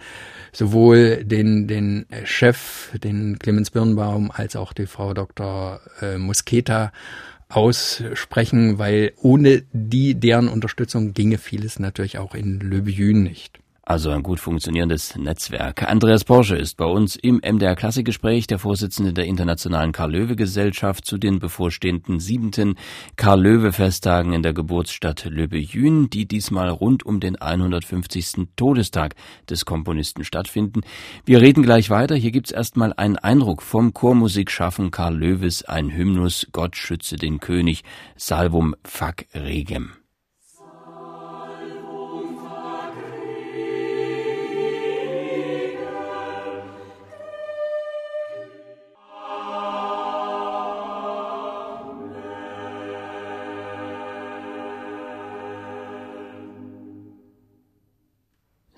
sowohl 0.52 1.24
den, 1.24 1.66
den 1.66 2.06
Chef, 2.24 2.90
den 2.98 3.38
Clemens 3.38 3.70
Birnbaum, 3.70 4.30
als 4.30 4.56
auch 4.56 4.72
die 4.72 4.86
Frau 4.86 5.14
Dr. 5.14 5.80
Äh, 6.00 6.18
Musketa 6.18 6.92
aussprechen, 7.56 8.78
weil 8.78 9.12
ohne 9.16 9.62
die, 9.72 10.14
deren 10.14 10.48
Unterstützung 10.48 11.14
ginge 11.14 11.38
vieles 11.38 11.78
natürlich 11.78 12.18
auch 12.18 12.34
in 12.34 12.60
Löbejün 12.60 13.22
nicht. 13.22 13.61
Also 13.84 14.10
ein 14.10 14.22
gut 14.22 14.38
funktionierendes 14.38 15.16
Netzwerk. 15.16 15.82
Andreas 15.90 16.22
Porsche 16.22 16.54
ist 16.54 16.76
bei 16.76 16.84
uns 16.84 17.16
im 17.16 17.40
MDR 17.44 17.74
Klassikgespräch, 17.74 18.46
der 18.46 18.60
Vorsitzende 18.60 19.12
der 19.12 19.24
Internationalen 19.24 19.90
Karl-Löwe-Gesellschaft 19.90 21.04
zu 21.04 21.18
den 21.18 21.40
bevorstehenden 21.40 22.20
siebenten 22.20 22.76
Karl-Löwe-Festtagen 23.16 24.34
in 24.34 24.44
der 24.44 24.52
Geburtsstadt 24.52 25.24
Löbejün, 25.24 26.08
die 26.10 26.26
diesmal 26.26 26.68
rund 26.68 27.04
um 27.04 27.18
den 27.18 27.42
150. 27.42 28.50
Todestag 28.54 29.16
des 29.50 29.64
Komponisten 29.64 30.22
stattfinden. 30.22 30.82
Wir 31.24 31.40
reden 31.40 31.64
gleich 31.64 31.90
weiter. 31.90 32.14
Hier 32.14 32.30
gibt's 32.30 32.52
erstmal 32.52 32.92
einen 32.92 33.16
Eindruck 33.16 33.62
vom 33.62 33.92
Chormusikschaffen 33.92 34.92
Karl 34.92 35.16
Löwes, 35.16 35.64
ein 35.64 35.90
Hymnus 35.92 36.46
Gott 36.52 36.76
schütze 36.76 37.16
den 37.16 37.40
König, 37.40 37.82
Salvum 38.14 38.76
Fac 38.84 39.26
Regem. 39.34 40.01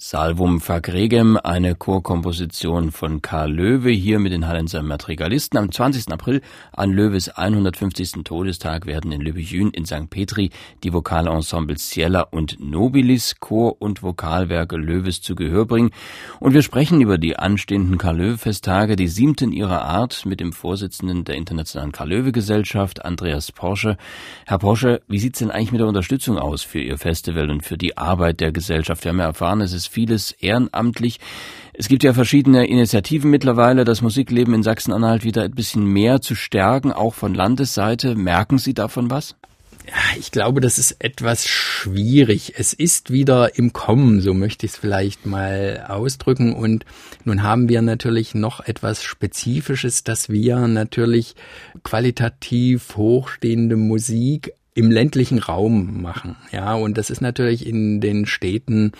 Salvum 0.07 0.61
Fac 0.61 0.93
Regem, 0.93 1.38
eine 1.43 1.77
Chorkomposition 1.77 2.93
von 2.93 3.23
Karl 3.23 3.51
Löwe, 3.51 3.88
hier 3.88 4.19
mit 4.19 4.33
den 4.33 4.47
Hallenser 4.47 4.83
Madrigalisten. 4.83 5.59
Am 5.59 5.73
20. 5.73 6.12
April, 6.12 6.43
an 6.73 6.93
Löwes 6.93 7.31
150. 7.31 8.23
Todestag, 8.23 8.85
werden 8.85 9.12
in 9.12 9.23
Löbejün 9.23 9.71
in 9.71 9.87
St. 9.87 10.11
Petri 10.11 10.51
die 10.83 10.93
Vokalensembles 10.93 11.88
Ciela 11.88 12.21
und 12.21 12.61
Nobilis, 12.61 13.37
Chor- 13.40 13.81
und 13.81 14.03
Vokalwerke 14.03 14.77
Löwes 14.77 15.23
zu 15.23 15.35
Gehör 15.35 15.64
bringen. 15.64 15.90
Und 16.38 16.53
wir 16.53 16.61
sprechen 16.61 17.01
über 17.01 17.17
die 17.17 17.38
anstehenden 17.38 17.97
Karl-Löwe-Festtage, 17.97 18.97
die 18.97 19.09
siebten 19.09 19.53
ihrer 19.53 19.87
Art, 19.87 20.27
mit 20.27 20.38
dem 20.38 20.53
Vorsitzenden 20.53 21.25
der 21.25 21.37
Internationalen 21.37 21.93
Karl-Löwe-Gesellschaft, 21.93 23.07
Andreas 23.07 23.53
Porsche. 23.53 23.97
Herr 24.45 24.59
Porsche, 24.59 25.01
wie 25.09 25.19
sieht's 25.19 25.38
denn 25.38 25.51
eigentlich 25.51 25.73
mit 25.73 25.81
der 25.81 25.88
Unterstützung 25.88 26.37
aus 26.37 26.62
für 26.62 26.81
Ihr 26.81 26.99
Festival 26.99 27.51
und 27.51 27.62
für 27.62 27.79
die 27.79 27.97
Arbeit 27.97 28.40
der 28.40 28.53
Gesellschaft? 28.53 29.03
Wir 29.03 29.09
haben 29.09 29.19
ja 29.19 29.25
erfahren, 29.25 29.62
es 29.62 29.73
ist 29.73 29.95
vieles 30.05 30.33
ehrenamtlich. 30.33 31.19
Es 31.73 31.88
gibt 31.88 32.05
ja 32.05 32.12
verschiedene 32.12 32.67
Initiativen 32.67 33.31
mittlerweile, 33.31 33.85
das 33.85 34.03
Musikleben 34.03 34.55
in 34.55 34.62
Sachsen-Anhalt 34.62 35.25
wieder 35.25 35.43
ein 35.43 35.55
bisschen 35.55 35.85
mehr 35.85 36.21
zu 36.21 36.35
stärken, 36.35 36.93
auch 36.93 37.14
von 37.14 37.35
Landesseite. 37.35 38.14
Merken 38.14 38.59
Sie 38.59 38.75
davon 38.75 39.11
was? 39.11 39.35
Ich 40.19 40.31
glaube, 40.31 40.61
das 40.61 40.79
ist 40.79 40.97
etwas 41.01 41.47
schwierig. 41.47 42.55
Es 42.57 42.73
ist 42.73 43.11
wieder 43.11 43.59
im 43.59 43.73
Kommen, 43.73 44.21
so 44.21 44.33
möchte 44.33 44.67
ich 44.67 44.73
es 44.73 44.79
vielleicht 44.79 45.27
mal 45.27 45.85
ausdrücken. 45.88 46.55
Und 46.55 46.85
nun 47.25 47.43
haben 47.43 47.69
wir 47.69 47.83
natürlich 47.83 48.35
noch 48.35 48.61
etwas 48.61 49.03
Spezifisches, 49.03 50.05
dass 50.05 50.29
wir 50.29 50.69
natürlich 50.69 51.35
qualitativ 51.83 52.97
hochstehende 52.97 53.77
Musik 53.77 54.53
im 54.77 54.91
ländlichen 54.91 55.39
Raum 55.39 56.03
machen. 56.03 56.37
Ja, 56.51 56.75
und 56.75 56.99
das 56.99 57.09
ist 57.09 57.21
natürlich 57.21 57.65
in 57.65 58.01
den 58.01 58.27
Städten, 58.27 58.91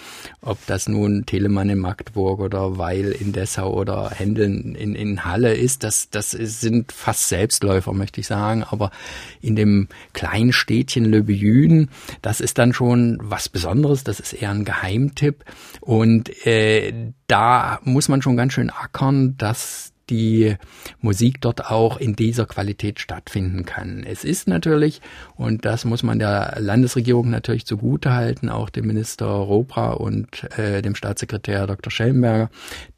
ob 0.41 0.65
das 0.67 0.89
nun 0.89 1.27
Telemann 1.27 1.69
in 1.69 1.81
Magdeburg 1.81 2.39
oder 2.39 2.79
Weil 2.79 3.11
in 3.11 3.33
Dessau 3.33 3.75
oder 3.75 4.11
Händeln 4.11 4.77
in, 4.77 4.95
in 4.95 5.25
Halle 5.25 5.53
ist, 5.53 5.83
das, 5.83 6.11
das 6.11 6.31
sind 6.31 6.93
fast 6.93 7.29
Selbstläufer, 7.29 7.93
möchte 7.93 8.21
ich 8.21 8.29
sagen. 8.29 8.63
Aber 8.63 8.93
in 9.41 9.57
dem 9.57 9.89
kleinen 10.13 10.53
Städtchen 10.53 11.07
Löbejün, 11.07 11.89
das 12.23 12.41
ist 12.41 12.59
dann 12.59 12.73
schon 12.73 13.19
was 13.21 13.49
Besonderes, 13.49 14.05
das 14.05 14.21
ist 14.21 14.33
eher 14.33 14.51
ein 14.51 14.65
Geheimtipp. 14.65 15.45
Und 15.81 16.47
äh, 16.47 16.93
da 17.27 17.81
muss 17.83 18.09
man 18.09 18.23
schon 18.23 18.37
ganz 18.37 18.53
schön 18.53 18.71
ackern, 18.71 19.37
dass 19.39 19.94
die 20.11 20.57
Musik 21.01 21.41
dort 21.41 21.67
auch 21.71 21.97
in 21.97 22.17
dieser 22.17 22.47
Qualität 22.47 23.01
stattfinden 23.01 23.65
kann. 23.65 24.05
Es 24.07 24.25
ist 24.25 24.49
natürlich, 24.49 25.01
und 25.37 25.65
das 25.65 25.85
muss 25.85 26.03
man 26.03 26.19
der 26.19 26.57
Landesregierung 26.59 27.31
natürlich 27.31 27.67
zugutehalten, 27.67 28.49
auch 28.49 28.71
dem 28.71 28.87
Minister 28.87 29.27
Robra 29.27 29.93
und 29.93 30.45
äh, 30.59 30.83
dem 30.83 30.95
Staatssekretär 30.95 31.67
Dr. 31.67 31.91
Schellenberger, 31.91 32.51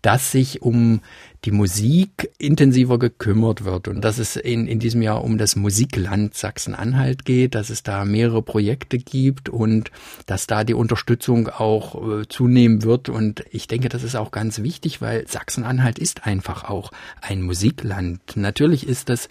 dass 0.03 0.33
sich 0.33 0.63
um 0.63 1.01
die 1.47 1.53
Musik 1.53 2.33
intensiver 2.39 2.99
gekümmert 2.99 3.65
wird 3.65 3.87
und 3.87 4.05
dass 4.05 4.19
es 4.19 4.35
in, 4.35 4.67
in 4.67 4.81
diesem 4.81 5.01
Jahr 5.01 5.23
um 5.23 5.39
das 5.39 5.55
Musikland 5.55 6.35
Sachsen-Anhalt 6.35 7.25
geht, 7.25 7.55
dass 7.55 7.71
es 7.71 7.85
da 7.85 8.05
mehrere 8.05 8.43
Projekte 8.43 8.99
gibt 8.99 9.49
und 9.49 9.93
dass 10.27 10.49
da 10.49 10.65
die 10.65 10.75
Unterstützung 10.75 11.49
auch 11.49 12.21
äh, 12.21 12.29
zunehmen 12.29 12.83
wird. 12.83 13.09
Und 13.09 13.45
ich 13.53 13.69
denke, 13.69 13.89
das 13.89 14.03
ist 14.03 14.17
auch 14.17 14.33
ganz 14.33 14.63
wichtig, 14.63 15.01
weil 15.01 15.27
Sachsen-Anhalt 15.29 16.01
ist 16.01 16.27
einfach 16.27 16.65
auch 16.65 16.91
ein 17.23 17.43
Musikland. 17.43 18.21
Natürlich 18.35 18.87
ist 18.87 19.09
das 19.09 19.29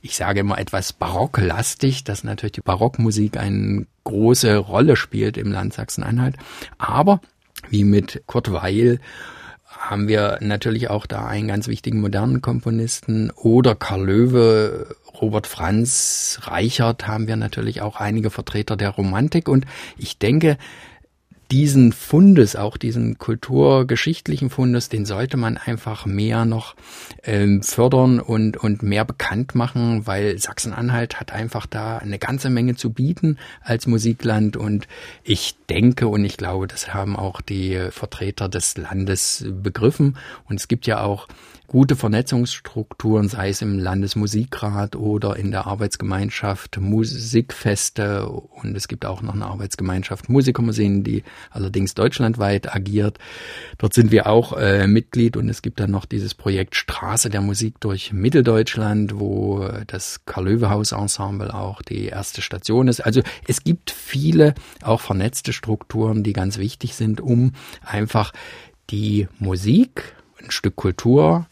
ich 0.00 0.14
sage 0.14 0.40
immer 0.40 0.58
etwas 0.58 0.92
barocklastig, 0.92 2.04
dass 2.04 2.22
natürlich 2.22 2.52
die 2.52 2.60
Barockmusik 2.60 3.36
eine 3.36 3.84
große 4.04 4.56
Rolle 4.56 4.94
spielt 4.94 5.36
im 5.36 5.50
Land 5.50 5.74
Sachsen-Anhalt. 5.74 6.36
Aber 6.78 7.20
wie 7.68 7.82
mit 7.82 8.22
Kurt 8.26 8.52
Weil 8.52 9.00
haben 9.78 10.08
wir 10.08 10.38
natürlich 10.40 10.90
auch 10.90 11.06
da 11.06 11.26
einen 11.26 11.48
ganz 11.48 11.68
wichtigen 11.68 12.00
modernen 12.00 12.42
Komponisten 12.42 13.30
oder 13.30 13.74
Karl 13.74 14.04
Löwe, 14.04 14.96
Robert 15.20 15.46
Franz, 15.46 16.40
Reichert 16.42 17.06
haben 17.06 17.26
wir 17.26 17.36
natürlich 17.36 17.80
auch 17.80 17.96
einige 17.96 18.30
Vertreter 18.30 18.76
der 18.76 18.90
Romantik. 18.90 19.48
Und 19.48 19.66
ich 19.96 20.18
denke, 20.18 20.58
diesen 21.50 21.92
Fundes, 21.92 22.56
auch 22.56 22.76
diesen 22.76 23.16
kulturgeschichtlichen 23.16 24.50
Fundes, 24.50 24.88
den 24.88 25.06
sollte 25.06 25.36
man 25.36 25.56
einfach 25.56 26.04
mehr 26.04 26.44
noch 26.44 26.76
ähm, 27.22 27.62
fördern 27.62 28.20
und, 28.20 28.58
und 28.58 28.82
mehr 28.82 29.04
bekannt 29.04 29.54
machen, 29.54 30.06
weil 30.06 30.38
Sachsen-Anhalt 30.38 31.20
hat 31.20 31.32
einfach 31.32 31.66
da 31.66 31.98
eine 31.98 32.18
ganze 32.18 32.50
Menge 32.50 32.76
zu 32.76 32.90
bieten 32.90 33.38
als 33.62 33.86
Musikland. 33.86 34.56
Und 34.56 34.88
ich 35.24 35.56
denke 35.70 36.08
und 36.08 36.24
ich 36.24 36.36
glaube, 36.36 36.66
das 36.66 36.92
haben 36.92 37.16
auch 37.16 37.40
die 37.40 37.88
Vertreter 37.90 38.48
des 38.48 38.76
Landes 38.76 39.46
begriffen. 39.48 40.18
Und 40.48 40.56
es 40.60 40.68
gibt 40.68 40.86
ja 40.86 41.02
auch 41.02 41.28
gute 41.68 41.96
Vernetzungsstrukturen, 41.96 43.28
sei 43.28 43.50
es 43.50 43.60
im 43.60 43.78
Landesmusikrat 43.78 44.96
oder 44.96 45.36
in 45.36 45.50
der 45.50 45.66
Arbeitsgemeinschaft 45.66 46.80
Musikfeste 46.80 48.26
und 48.26 48.74
es 48.74 48.88
gibt 48.88 49.04
auch 49.04 49.20
noch 49.20 49.34
eine 49.34 49.44
Arbeitsgemeinschaft 49.44 50.30
Musikermuseen, 50.30 51.04
die 51.04 51.24
allerdings 51.50 51.92
deutschlandweit 51.92 52.74
agiert. 52.74 53.18
Dort 53.76 53.92
sind 53.92 54.10
wir 54.12 54.28
auch 54.28 54.56
äh, 54.56 54.86
Mitglied 54.86 55.36
und 55.36 55.50
es 55.50 55.60
gibt 55.60 55.78
dann 55.78 55.90
noch 55.90 56.06
dieses 56.06 56.34
Projekt 56.34 56.74
Straße 56.74 57.28
der 57.28 57.42
Musik 57.42 57.78
durch 57.80 58.14
Mitteldeutschland, 58.14 59.20
wo 59.20 59.68
das 59.86 60.24
Karl-Löwe-Haus-Ensemble 60.24 61.52
auch 61.52 61.82
die 61.82 62.06
erste 62.06 62.40
Station 62.40 62.88
ist. 62.88 63.00
Also 63.00 63.20
es 63.46 63.62
gibt 63.62 63.90
viele 63.90 64.54
auch 64.82 65.02
vernetzte 65.02 65.52
Strukturen, 65.52 66.22
die 66.22 66.32
ganz 66.32 66.56
wichtig 66.56 66.94
sind, 66.94 67.20
um 67.20 67.52
einfach 67.84 68.32
die 68.88 69.28
Musik, 69.38 70.14
ein 70.42 70.50
Stück 70.50 70.76
Kultur 70.76 71.46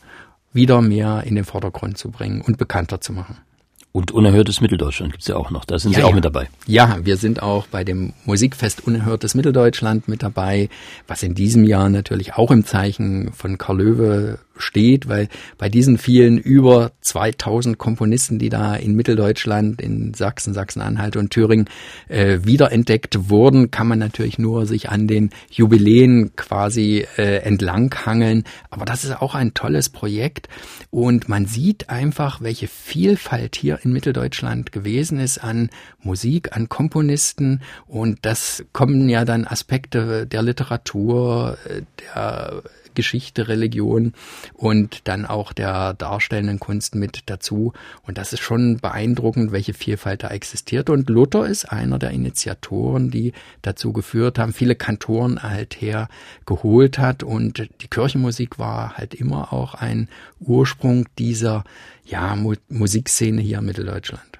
wieder 0.57 0.83
mehr 0.83 1.23
in 1.25 1.37
den 1.37 1.45
Vordergrund 1.45 1.97
zu 1.97 2.11
bringen 2.11 2.41
und 2.41 2.59
bekannter 2.59 3.01
zu 3.01 3.13
machen. 3.13 3.37
Und 3.93 4.11
Unerhörtes 4.11 4.61
Mitteldeutschland 4.61 5.13
gibt's 5.13 5.27
ja 5.27 5.37
auch 5.37 5.51
noch. 5.51 5.65
Da 5.65 5.79
sind 5.79 5.93
ja, 5.93 6.01
Sie 6.01 6.05
auch 6.05 6.11
ja. 6.11 6.17
mit 6.17 6.25
dabei. 6.27 6.51
Ja, 6.67 6.99
wir 7.03 7.17
sind 7.17 7.43
auch 7.43 7.67
bei 7.67 7.83
dem 7.83 8.13
Musikfest 8.27 8.87
Unerhörtes 8.87 9.35
Mitteldeutschland 9.35 10.07
mit 10.07 10.23
dabei, 10.23 10.69
was 11.09 11.23
in 11.23 11.35
diesem 11.35 11.65
Jahr 11.65 11.89
natürlich 11.89 12.35
auch 12.35 12.51
im 12.51 12.67
Zeichen 12.67 13.33
von 13.33 13.57
Karl 13.57 13.79
Löwe 13.79 14.39
steht, 14.57 15.09
weil 15.09 15.29
bei 15.59 15.69
diesen 15.69 15.99
vielen 15.99 16.39
über 16.39 16.93
2000 17.01 17.79
Komponisten, 17.79 18.39
die 18.39 18.49
da 18.49 18.75
in 18.75 18.95
Mitteldeutschland, 18.95 19.81
in 19.81 20.15
Sachsen, 20.15 20.55
Sachsen-Anhalt 20.55 21.17
und 21.17 21.31
Thüringen 21.31 21.69
äh, 22.09 22.41
wiederentdeckt 22.43 23.29
wurden, 23.29 23.71
kann 23.71 23.89
man 23.89 23.99
natürlich 23.99 24.39
nur 24.39 24.67
sich 24.67 24.89
an 24.89 25.07
den 25.07 25.31
Jubiläen 25.51 26.35
quasi 26.37 27.07
äh, 27.17 27.39
entlanghangeln. 27.39 28.45
Aber 28.71 28.85
das 28.85 29.05
ist 29.05 29.21
auch 29.21 29.35
ein 29.35 29.55
tolles 29.55 29.89
Projekt 29.89 30.49
und 30.91 31.29
man 31.29 31.47
sieht 31.47 31.91
einfach, 31.91 32.41
welche 32.41 32.69
Vielfalt 32.69 33.57
hier 33.57 33.79
in 33.83 33.93
Mitteldeutschland 33.93 34.73
gewesen 34.73 35.19
ist 35.19 35.39
an 35.39 35.71
Musik, 36.03 36.57
an 36.57 36.69
Komponisten 36.69 37.61
und 37.87 38.19
das 38.23 38.65
kommen 38.73 39.09
ja 39.09 39.25
dann 39.25 39.47
Aspekte 39.47 40.27
der 40.27 40.43
Literatur, 40.43 41.59
äh, 41.69 41.83
der 42.01 42.63
Geschichte, 42.97 43.47
Religion 43.47 44.13
und 44.55 45.07
dann 45.07 45.25
auch 45.25 45.53
der 45.53 45.95
darstellenden 45.95 46.59
Kunst 46.59 46.97
mit 46.97 47.23
dazu. 47.27 47.73
Und 48.05 48.19
das 48.19 48.33
ist 48.33 48.41
schon 48.41 48.79
beeindruckend, 48.79 49.53
welche 49.53 49.75
Vielfalt 49.75 50.25
da 50.25 50.31
existiert. 50.31 50.91
Und 50.91 51.09
Luther 51.09 51.47
ist 51.47 51.67
einer 51.67 52.01
der 52.01 52.11
Initiatoren, 52.11 53.13
die 53.13 53.33
dazu 53.63 53.93
geführt 53.93 54.41
haben, 54.41 54.53
viele 54.53 54.75
Kantoren 54.75 55.45
halt 55.45 55.81
her 55.81 56.09
geholt 56.47 56.99
hat. 56.99 57.23
Und 57.23 57.69
die 57.81 57.89
Kirchenmusik 57.89 58.59
war 58.59 58.97
halt 58.97 59.15
immer 59.15 59.53
auch 59.53 59.75
ein 59.75 60.09
Ursprung 60.41 61.07
dieser 61.19 61.63
ja, 62.05 62.37
Musikszene 62.69 63.41
hier 63.41 63.59
in 63.59 63.67
Mitteldeutschland. 63.67 64.36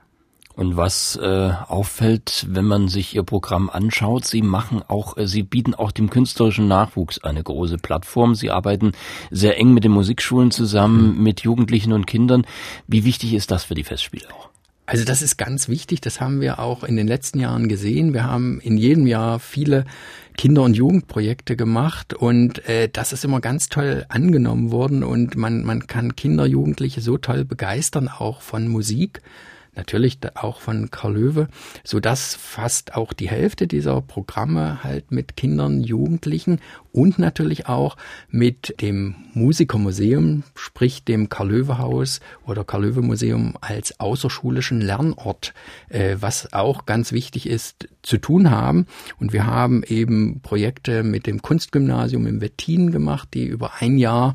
Und 0.57 0.79
was 0.79 1.17
äh, 1.17 1.53
auffällt, 1.69 2.47
wenn 2.49 2.65
man 2.65 2.89
sich 2.89 3.15
ihr 3.15 3.23
Programm 3.23 3.69
anschaut, 3.69 4.25
sie 4.25 4.41
machen 4.41 4.83
auch, 4.89 5.19
äh, 5.19 5.29
sie 5.29 5.43
bieten 5.43 5.75
auch 5.75 5.93
dem 5.93 6.09
künstlerischen 6.09 6.67
Nachwuchs 6.67 7.23
eine 7.23 7.43
große 7.43 7.77
Plattform. 7.77 8.35
Sie 8.35 8.51
arbeiten 8.51 8.93
sehr 9.31 9.59
eng 9.59 9.75
mit 9.75 9.85
den 9.85 9.93
Musikschulen 9.93 10.51
zusammen, 10.51 11.15
mhm. 11.15 11.23
mit 11.23 11.43
Jugendlichen 11.43 11.93
und 11.93 12.07
Kindern. 12.07 12.47
Wie 12.87 13.05
wichtig 13.05 13.35
ist 13.35 13.51
das 13.51 13.65
für 13.65 13.75
die 13.75 13.85
Festspiele 13.85 14.27
auch? 14.33 14.49
Also 14.87 15.05
das 15.05 15.21
ist 15.21 15.37
ganz 15.37 15.69
wichtig. 15.69 16.01
Das 16.01 16.23
haben 16.23 16.41
wir 16.41 16.59
auch 16.59 16.85
in 16.85 16.97
den 16.97 17.07
letzten 17.07 17.39
Jahren 17.39 17.69
gesehen. 17.69 18.15
Wir 18.15 18.25
haben 18.25 18.59
in 18.61 18.79
jedem 18.79 19.07
Jahr 19.07 19.41
viele 19.41 19.85
Kinder- 20.39 20.63
und 20.63 20.75
Jugendprojekte 20.75 21.57
gemacht 21.57 22.15
und 22.15 22.67
äh, 22.67 22.89
das 22.91 23.13
ist 23.13 23.25
immer 23.25 23.41
ganz 23.41 23.69
toll 23.69 24.07
angenommen 24.09 24.71
worden 24.71 25.03
und 25.03 25.37
man, 25.37 25.65
man 25.65 25.87
kann 25.87 26.17
Kinder, 26.17 26.47
Jugendliche 26.47 27.01
so 27.03 27.19
toll 27.19 27.45
begeistern, 27.45 28.09
auch 28.09 28.41
von 28.41 28.69
Musik 28.69 29.21
natürlich 29.77 30.18
auch 30.35 30.61
von 30.61 30.91
Karl 30.91 31.14
Löwe, 31.14 31.49
so 31.85 32.01
dass 32.01 32.35
fast 32.35 32.95
auch 32.95 33.12
die 33.12 33.29
Hälfte 33.29 33.66
dieser 33.66 34.01
Programme 34.01 34.83
halt 34.83 35.11
mit 35.11 35.37
Kindern, 35.37 35.83
Jugendlichen 35.83 36.61
und 36.97 37.18
natürlich 37.18 37.68
auch 37.68 37.97
mit 38.31 38.81
dem 38.81 39.14
Musikermuseum, 39.35 40.45
sprich 40.55 41.05
dem 41.05 41.29
Karl-Löwe-Haus 41.29 42.20
oder 42.47 42.64
Karl-Löwe-Museum 42.64 43.55
als 43.61 44.01
außerschulischen 44.01 44.81
Lernort, 44.81 45.53
äh, 45.91 46.16
was 46.18 46.55
auch 46.55 46.87
ganz 46.87 47.12
wichtig 47.12 47.47
ist, 47.47 47.89
zu 48.03 48.16
tun 48.16 48.51
haben. 48.51 48.87
Und 49.20 49.35
wir 49.35 49.45
haben 49.45 49.83
eben 49.83 50.41
Projekte 50.41 51.03
mit 51.03 51.27
dem 51.27 51.43
Kunstgymnasium 51.43 52.27
im 52.27 52.41
Wettin 52.41 52.93
gemacht, 52.93 53.29
die 53.35 53.45
über 53.45 53.72
ein 53.81 53.99
Jahr 53.99 54.35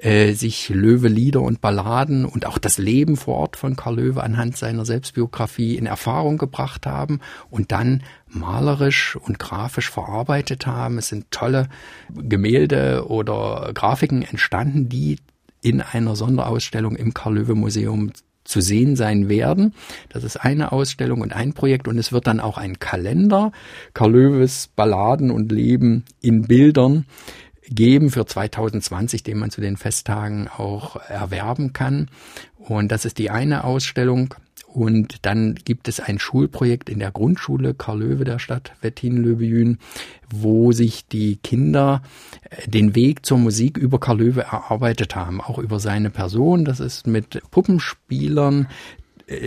äh, 0.00 0.32
sich 0.32 0.68
Löwe-Lieder 0.70 1.42
und 1.42 1.60
Balladen 1.60 2.24
und 2.24 2.46
auch 2.46 2.58
das 2.58 2.78
Leben 2.78 3.16
vor 3.16 3.36
Ort 3.36 3.56
von 3.56 3.76
Karl 3.76 3.96
Löwe 3.96 4.22
anhand 4.22 4.56
seiner 4.56 4.84
Selbstbiografie 4.84 5.76
in 5.76 5.86
Erfahrung 5.86 6.38
gebracht 6.38 6.86
haben 6.86 7.20
und 7.50 7.70
dann 7.72 8.02
malerisch 8.26 9.16
und 9.16 9.38
grafisch 9.38 9.90
verarbeitet 9.90 10.66
haben. 10.66 10.98
Es 10.98 11.08
sind 11.08 11.30
tolle 11.30 11.68
Gemälde 12.14 13.06
oder 13.08 13.72
Grafiken 13.74 14.22
entstanden, 14.22 14.88
die 14.88 15.18
in 15.62 15.82
einer 15.82 16.16
Sonderausstellung 16.16 16.96
im 16.96 17.12
Karl-Löwe-Museum 17.12 18.12
zu 18.44 18.60
sehen 18.60 18.96
sein 18.96 19.28
werden. 19.28 19.74
Das 20.08 20.24
ist 20.24 20.36
eine 20.36 20.72
Ausstellung 20.72 21.20
und 21.20 21.32
ein 21.32 21.52
Projekt 21.52 21.86
und 21.88 21.98
es 21.98 22.10
wird 22.10 22.26
dann 22.26 22.40
auch 22.40 22.56
ein 22.56 22.78
Kalender, 22.78 23.52
Karl 23.92 24.12
Löwes 24.12 24.68
Balladen 24.74 25.30
und 25.30 25.52
Leben 25.52 26.04
in 26.22 26.42
Bildern 26.42 27.04
geben 27.70 28.10
für 28.10 28.26
2020, 28.26 29.22
den 29.22 29.38
man 29.38 29.50
zu 29.50 29.60
den 29.60 29.76
Festtagen 29.76 30.48
auch 30.48 30.96
erwerben 30.96 31.72
kann. 31.72 32.08
Und 32.58 32.92
das 32.92 33.04
ist 33.04 33.18
die 33.18 33.30
eine 33.30 33.64
Ausstellung. 33.64 34.34
Und 34.72 35.26
dann 35.26 35.56
gibt 35.56 35.88
es 35.88 35.98
ein 35.98 36.20
Schulprojekt 36.20 36.88
in 36.88 37.00
der 37.00 37.10
Grundschule 37.10 37.74
Karl 37.74 38.02
Löwe 38.02 38.22
der 38.22 38.38
Stadt 38.38 38.72
Wettin-Löbejün, 38.82 39.78
wo 40.32 40.70
sich 40.70 41.06
die 41.08 41.36
Kinder 41.36 42.02
äh, 42.50 42.68
den 42.68 42.94
Weg 42.94 43.26
zur 43.26 43.38
Musik 43.38 43.76
über 43.78 43.98
Karl 43.98 44.20
Löwe 44.20 44.42
erarbeitet 44.42 45.16
haben, 45.16 45.40
auch 45.40 45.58
über 45.58 45.80
seine 45.80 46.10
Person. 46.10 46.64
Das 46.64 46.78
ist 46.78 47.08
mit 47.08 47.42
Puppenspielern, 47.50 48.68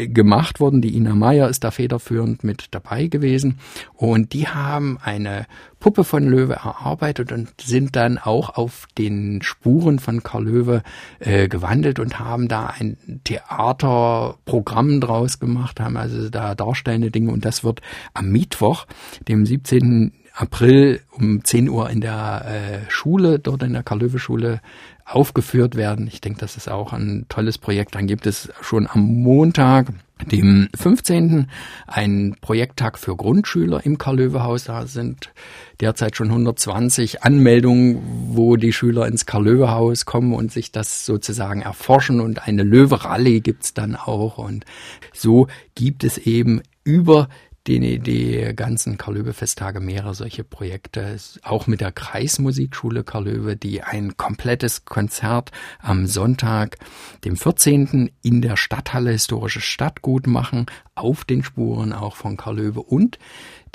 gemacht 0.08 0.60
worden. 0.60 0.82
Die 0.82 0.96
Ina 0.96 1.14
Meyer 1.14 1.50
ist 1.50 1.64
da 1.64 1.72
federführend 1.72 2.44
mit 2.44 2.68
dabei 2.72 3.08
gewesen. 3.08 3.60
Und 3.94 4.34
die 4.34 4.48
haben 4.48 4.98
eine 5.04 5.46
Puppe 5.80 6.06
von 6.06 6.26
Löwe 6.26 6.54
erarbeitet 6.54 7.34
und 7.34 7.50
sind 7.60 7.96
dann 7.98 8.18
auch 8.18 8.56
auf 8.56 8.88
den 8.98 9.42
Spuren 9.42 10.00
von 10.00 10.24
Karl 10.24 10.46
Löwe 10.46 10.84
äh, 11.20 11.50
gewandelt 11.50 12.00
und 12.00 12.20
haben 12.20 12.48
da 12.48 12.68
ein 12.68 13.20
Theaterprogramm 13.26 15.02
draus 15.02 15.40
gemacht, 15.40 15.82
haben 15.82 15.98
also 15.98 16.30
da 16.30 16.56
darstellende 16.56 17.12
Dinge. 17.12 17.32
Und 17.32 17.44
das 17.44 17.66
wird 17.66 17.82
am 18.14 18.32
Mittwoch, 18.32 18.86
dem 19.28 19.46
17. 19.46 20.14
April 20.36 21.02
um 21.12 21.44
10 21.44 21.70
Uhr 21.70 21.90
in 21.90 22.02
der 22.02 22.46
äh, 22.88 22.90
Schule, 22.90 23.38
dort 23.38 23.62
in 23.62 23.74
der 23.74 23.84
Karl-Löwe-Schule 23.84 24.62
aufgeführt 25.06 25.76
werden. 25.76 26.08
Ich 26.08 26.22
denke, 26.22 26.40
das 26.40 26.56
ist 26.56 26.70
auch 26.70 26.94
ein 26.94 27.26
tolles 27.30 27.58
Projekt. 27.58 27.96
Dann 27.96 28.08
gibt 28.08 28.26
es 28.26 28.50
schon 28.62 28.88
am 28.88 29.02
Montag, 29.02 29.88
dem 30.32 30.70
15. 30.76 31.48
einen 31.88 32.36
Projekttag 32.40 32.98
für 32.98 33.16
Grundschüler 33.16 33.86
im 33.86 33.98
Karl-Löwe-Haus. 33.98 34.66
Da 34.66 34.88
sind 34.88 35.34
derzeit 35.82 36.16
schon 36.16 36.30
120 36.30 37.24
Anmeldungen, 37.24 38.02
wo 38.30 38.56
die 38.56 38.72
Schüler 38.72 39.08
ins 39.08 39.26
Karl-Löwe-Haus 39.26 40.06
kommen 40.06 40.34
und 40.34 40.52
sich 40.52 40.72
das 40.72 41.06
sozusagen 41.06 41.62
erforschen. 41.62 42.22
Und 42.22 42.48
eine 42.48 42.64
Löwe-Rallye 42.64 43.42
gibt's 43.42 43.74
dann 43.74 43.96
auch. 43.96 44.38
Und 44.38 44.66
so 45.14 45.48
gibt 45.76 46.04
es 46.04 46.18
eben 46.18 46.62
über 46.86 47.28
die, 47.68 48.00
die 48.00 48.54
ganzen 48.56 48.98
Karl-Löwe-Festtage 48.98 49.80
mehrere 49.80 50.14
solche 50.14 50.44
Projekte, 50.44 51.18
auch 51.44 51.68
mit 51.68 51.80
der 51.80 51.92
Kreismusikschule 51.92 53.04
Karl-Löwe, 53.04 53.56
die 53.56 53.82
ein 53.82 54.18
komplettes 54.18 54.84
Konzert 54.86 55.52
am 55.80 56.06
Sonntag, 56.06 56.78
dem 57.24 57.38
14. 57.38 58.12
in 58.22 58.42
der 58.42 58.58
Stadthalle 58.58 59.12
Historische 59.12 59.62
Stadtgut 59.62 60.28
machen, 60.28 60.66
auf 60.96 61.24
den 61.24 61.44
Spuren 61.44 61.94
auch 61.94 62.16
von 62.16 62.36
Karl-Löwe 62.36 62.82
und 62.82 63.18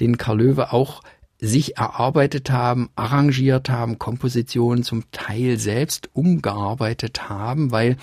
den 0.00 0.18
Karl-Löwe 0.18 0.72
auch 0.72 1.02
sich 1.40 1.76
erarbeitet 1.76 2.50
haben, 2.50 2.90
arrangiert 2.96 3.70
haben, 3.70 3.98
Kompositionen 3.98 4.82
zum 4.82 5.10
Teil 5.12 5.56
selbst 5.58 6.10
umgearbeitet 6.12 7.28
haben, 7.28 7.70
weil 7.70 7.96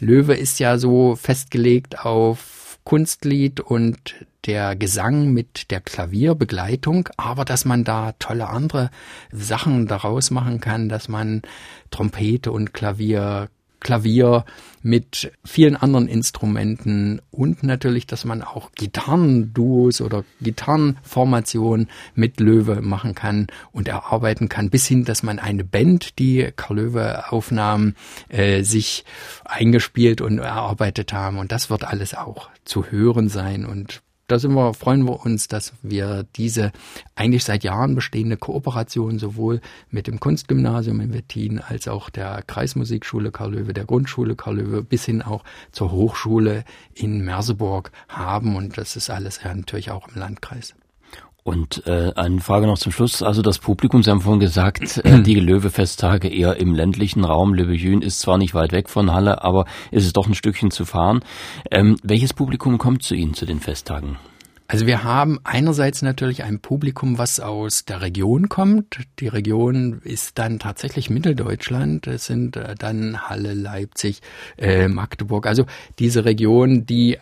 Löwe 0.00 0.34
ist 0.34 0.58
ja 0.58 0.78
so 0.78 1.14
festgelegt 1.14 2.04
auf 2.04 2.78
Kunstlied 2.84 3.60
und 3.60 4.14
der 4.48 4.74
Gesang 4.74 5.32
mit 5.32 5.70
der 5.70 5.80
Klavierbegleitung, 5.80 7.08
aber 7.16 7.44
dass 7.44 7.64
man 7.64 7.84
da 7.84 8.12
tolle 8.18 8.48
andere 8.48 8.90
Sachen 9.30 9.86
daraus 9.86 10.30
machen 10.30 10.60
kann, 10.60 10.88
dass 10.88 11.08
man 11.08 11.42
Trompete 11.90 12.50
und 12.50 12.72
Klavier 12.72 13.48
Klavier 13.80 14.44
mit 14.82 15.32
vielen 15.44 15.76
anderen 15.76 16.08
Instrumenten 16.08 17.20
und 17.30 17.62
natürlich, 17.62 18.06
dass 18.06 18.24
man 18.24 18.42
auch 18.42 18.72
Gitarrenduos 18.72 20.00
oder 20.00 20.24
Gitarrenformationen 20.40 21.88
mit 22.14 22.40
Löwe 22.40 22.80
machen 22.80 23.14
kann 23.14 23.46
und 23.70 23.86
erarbeiten 23.86 24.48
kann, 24.48 24.70
bis 24.70 24.86
hin, 24.86 25.04
dass 25.04 25.22
man 25.22 25.38
eine 25.38 25.64
Band, 25.64 26.18
die 26.18 26.50
Karl 26.56 26.78
Löwe 26.78 27.32
Aufnahmen 27.32 27.94
äh, 28.28 28.62
sich 28.62 29.04
eingespielt 29.44 30.20
und 30.20 30.38
erarbeitet 30.38 31.12
haben. 31.12 31.38
Und 31.38 31.52
das 31.52 31.70
wird 31.70 31.84
alles 31.84 32.14
auch 32.14 32.50
zu 32.64 32.86
hören 32.86 33.28
sein 33.28 33.64
und 33.64 34.02
da 34.28 34.38
sind 34.38 34.52
wir, 34.52 34.74
freuen 34.74 35.04
wir 35.04 35.24
uns, 35.24 35.48
dass 35.48 35.72
wir 35.82 36.24
diese 36.36 36.70
eigentlich 37.14 37.44
seit 37.44 37.64
Jahren 37.64 37.94
bestehende 37.94 38.36
Kooperation 38.36 39.18
sowohl 39.18 39.60
mit 39.90 40.06
dem 40.06 40.20
Kunstgymnasium 40.20 41.00
in 41.00 41.14
Wettin 41.14 41.58
als 41.58 41.88
auch 41.88 42.10
der 42.10 42.42
Kreismusikschule 42.46 43.32
Karl 43.32 43.54
Löwe, 43.54 43.72
der 43.72 43.86
Grundschule 43.86 44.36
Karl 44.36 44.58
Löwe 44.58 44.82
bis 44.82 45.06
hin 45.06 45.22
auch 45.22 45.44
zur 45.72 45.90
Hochschule 45.90 46.64
in 46.94 47.24
Merseburg 47.24 47.90
haben. 48.08 48.54
Und 48.54 48.76
das 48.76 48.96
ist 48.96 49.08
alles 49.08 49.40
ja 49.42 49.54
natürlich 49.54 49.90
auch 49.90 50.08
im 50.08 50.20
Landkreis. 50.20 50.74
Und 51.48 51.86
äh, 51.86 52.12
eine 52.14 52.42
Frage 52.42 52.66
noch 52.66 52.76
zum 52.76 52.92
Schluss. 52.92 53.22
Also 53.22 53.40
das 53.40 53.58
Publikum, 53.58 54.02
Sie 54.02 54.10
haben 54.10 54.20
vorhin 54.20 54.38
gesagt, 54.38 54.98
äh, 55.02 55.22
die 55.22 55.40
Löwe-Festtage 55.40 56.28
eher 56.28 56.56
im 56.56 56.74
ländlichen 56.74 57.24
Raum. 57.24 57.54
Löwe-Jün 57.54 58.02
ist 58.02 58.20
zwar 58.20 58.36
nicht 58.36 58.52
weit 58.52 58.72
weg 58.72 58.90
von 58.90 59.14
Halle, 59.14 59.42
aber 59.42 59.64
ist 59.90 60.04
es 60.04 60.12
doch 60.12 60.26
ein 60.26 60.34
Stückchen 60.34 60.70
zu 60.70 60.84
fahren. 60.84 61.20
Ähm, 61.70 61.96
welches 62.02 62.34
Publikum 62.34 62.76
kommt 62.76 63.02
zu 63.02 63.14
Ihnen 63.14 63.32
zu 63.32 63.46
den 63.46 63.60
Festtagen? 63.60 64.18
Also 64.66 64.86
wir 64.86 65.04
haben 65.04 65.38
einerseits 65.44 66.02
natürlich 66.02 66.44
ein 66.44 66.60
Publikum, 66.60 67.16
was 67.16 67.40
aus 67.40 67.86
der 67.86 68.02
Region 68.02 68.50
kommt. 68.50 68.98
Die 69.18 69.28
Region 69.28 70.02
ist 70.04 70.38
dann 70.38 70.58
tatsächlich 70.58 71.08
Mitteldeutschland. 71.08 72.06
Es 72.08 72.26
sind 72.26 72.56
äh, 72.56 72.74
dann 72.74 73.22
Halle, 73.26 73.54
Leipzig, 73.54 74.20
äh, 74.58 74.86
Magdeburg. 74.88 75.46
Also 75.46 75.64
diese 75.98 76.26
Region, 76.26 76.84
die 76.84 77.16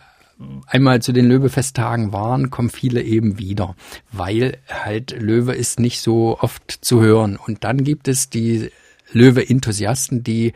einmal 0.67 1.01
zu 1.01 1.11
den 1.11 1.27
Löwe-Festtagen 1.27 2.13
waren, 2.13 2.49
kommen 2.49 2.69
viele 2.69 3.01
eben 3.01 3.39
wieder, 3.39 3.75
weil 4.11 4.57
halt 4.69 5.15
Löwe 5.19 5.53
ist 5.53 5.79
nicht 5.79 6.01
so 6.01 6.37
oft 6.39 6.71
zu 6.81 7.01
hören. 7.01 7.37
Und 7.37 7.63
dann 7.63 7.83
gibt 7.83 8.07
es 8.07 8.29
die 8.29 8.71
Löwe-Enthusiasten, 9.11 10.23
die 10.23 10.53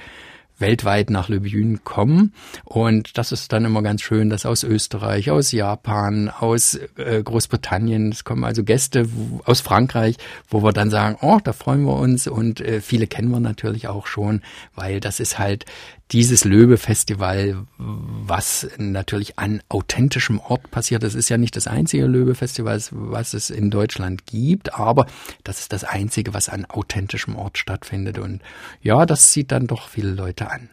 weltweit 0.61 1.09
nach 1.09 1.27
Lübjün 1.27 1.83
kommen. 1.83 2.33
Und 2.63 3.17
das 3.17 3.31
ist 3.31 3.51
dann 3.51 3.65
immer 3.65 3.81
ganz 3.81 4.01
schön, 4.01 4.29
dass 4.29 4.45
aus 4.45 4.63
Österreich, 4.63 5.31
aus 5.31 5.51
Japan, 5.51 6.29
aus 6.29 6.79
äh, 6.95 7.21
Großbritannien, 7.21 8.11
es 8.11 8.23
kommen 8.23 8.45
also 8.45 8.63
Gäste 8.63 9.09
aus 9.45 9.59
Frankreich, 9.59 10.17
wo 10.47 10.63
wir 10.63 10.71
dann 10.71 10.89
sagen, 10.89 11.17
oh, 11.21 11.39
da 11.43 11.51
freuen 11.51 11.83
wir 11.83 11.95
uns. 11.95 12.27
Und 12.27 12.61
äh, 12.61 12.79
viele 12.79 13.07
kennen 13.07 13.31
wir 13.31 13.39
natürlich 13.39 13.87
auch 13.87 14.07
schon, 14.07 14.41
weil 14.75 14.99
das 14.99 15.19
ist 15.19 15.39
halt 15.39 15.65
dieses 16.11 16.43
Löwe-Festival, 16.43 17.65
was 17.77 18.67
natürlich 18.77 19.39
an 19.39 19.61
authentischem 19.69 20.39
Ort 20.39 20.69
passiert. 20.71 21.03
Das 21.03 21.15
ist 21.15 21.29
ja 21.29 21.37
nicht 21.37 21.55
das 21.55 21.67
einzige 21.67 22.05
Löwe-Festival, 22.05 22.81
was 22.91 23.33
es 23.33 23.49
in 23.49 23.71
Deutschland 23.71 24.25
gibt, 24.25 24.73
aber 24.75 25.05
das 25.43 25.59
ist 25.59 25.73
das 25.73 25.83
einzige, 25.83 26.33
was 26.33 26.49
an 26.49 26.65
authentischem 26.65 27.35
Ort 27.35 27.57
stattfindet. 27.57 28.19
Und 28.19 28.41
ja, 28.81 29.05
das 29.05 29.31
zieht 29.31 29.51
dann 29.51 29.67
doch 29.67 29.87
viele 29.87 30.11
Leute 30.11 30.51
an. 30.51 30.69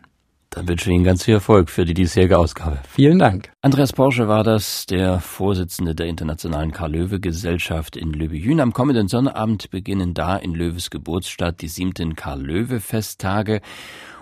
Dann 0.51 0.67
wünsche 0.67 0.91
ich 0.91 0.95
Ihnen 0.95 1.05
ganz 1.05 1.25
viel 1.25 1.35
Erfolg 1.35 1.69
für 1.69 1.85
die 1.85 1.93
diesjährige 1.93 2.39
Ausgabe. 2.39 2.79
Vielen 2.89 3.19
Dank. 3.19 3.53
Andreas 3.61 3.93
Porsche 3.93 4.29
war 4.29 4.43
das, 4.43 4.87
der 4.87 5.21
Vorsitzende 5.21 5.95
der 5.95 6.07
Internationalen 6.07 6.73
Karl-Löwe-Gesellschaft 6.73 7.97
in 7.97 8.13
Löwe-Jün. 8.13 8.61
Am 8.61 8.73
kommenden 8.73 9.09
Sonnabend 9.09 9.71
beginnen 9.71 10.15
da 10.15 10.37
in 10.37 10.55
Löwes 10.55 10.89
Geburtsstadt 10.89 11.61
die 11.61 11.69
siebten 11.69 12.17
Karl-Löwe-Festtage. 12.17 13.61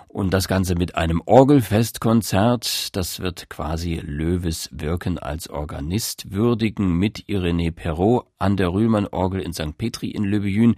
Und 0.07 0.33
das 0.33 0.47
Ganze 0.47 0.75
mit 0.75 0.95
einem 0.95 1.21
Orgelfestkonzert. 1.25 2.95
Das 2.95 3.19
wird 3.19 3.49
quasi 3.49 4.01
Löwes 4.03 4.69
Wirken 4.71 5.19
als 5.19 5.49
Organist 5.49 6.31
würdigen 6.31 6.97
mit 6.97 7.27
Irene 7.27 7.73
Perrault 7.73 8.25
an 8.39 8.55
der 8.55 8.71
Rühlmann-Orgel 8.71 9.41
in 9.41 9.51
St. 9.51 9.77
Petri 9.77 10.09
in 10.11 10.23
Löbejün. 10.23 10.75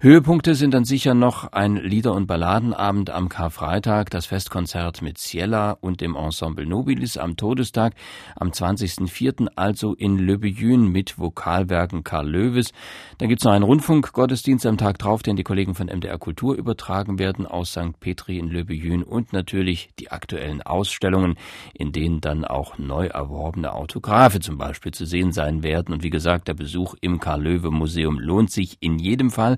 Höhepunkte 0.00 0.54
sind 0.54 0.72
dann 0.72 0.84
sicher 0.84 1.12
noch 1.12 1.52
ein 1.52 1.76
Lieder- 1.76 2.14
und 2.14 2.26
Balladenabend 2.26 3.10
am 3.10 3.28
Karfreitag, 3.28 4.10
das 4.10 4.26
Festkonzert 4.26 5.02
mit 5.02 5.18
Ciela 5.18 5.72
und 5.72 6.00
dem 6.00 6.16
Ensemble 6.16 6.66
Nobilis 6.66 7.18
am 7.18 7.36
Todestag, 7.36 7.94
am 8.36 8.50
20.04. 8.50 9.48
also 9.56 9.94
in 9.94 10.18
Löbejün 10.18 10.86
mit 10.86 11.18
Vokalwerken 11.18 12.02
Karl 12.02 12.28
Löwes. 12.28 12.72
Dann 13.18 13.28
gibt's 13.28 13.44
noch 13.44 13.52
einen 13.52 13.64
Rundfunkgottesdienst 13.64 14.64
am 14.66 14.78
Tag 14.78 14.98
drauf, 14.98 15.22
den 15.22 15.36
die 15.36 15.44
Kollegen 15.44 15.74
von 15.74 15.88
MDR 15.88 16.18
Kultur 16.18 16.54
übertragen 16.54 17.18
werden 17.18 17.46
aus 17.46 17.72
St. 17.72 17.98
Petri 18.00 18.38
in 18.38 18.48
Löbejün. 18.48 18.69
Jün 18.74 19.02
und 19.02 19.32
natürlich 19.32 19.90
die 19.98 20.10
aktuellen 20.10 20.62
Ausstellungen, 20.62 21.36
in 21.74 21.92
denen 21.92 22.20
dann 22.20 22.44
auch 22.44 22.78
neu 22.78 23.06
erworbene 23.06 23.72
Autographe 23.72 24.40
zum 24.40 24.58
Beispiel 24.58 24.92
zu 24.92 25.04
sehen 25.04 25.32
sein 25.32 25.62
werden. 25.62 25.92
Und 25.92 26.02
wie 26.02 26.10
gesagt, 26.10 26.48
der 26.48 26.54
Besuch 26.54 26.94
im 27.00 27.20
Karl-Löwe-Museum 27.20 28.18
lohnt 28.18 28.50
sich 28.50 28.76
in 28.80 28.98
jedem 28.98 29.30
Fall. 29.30 29.56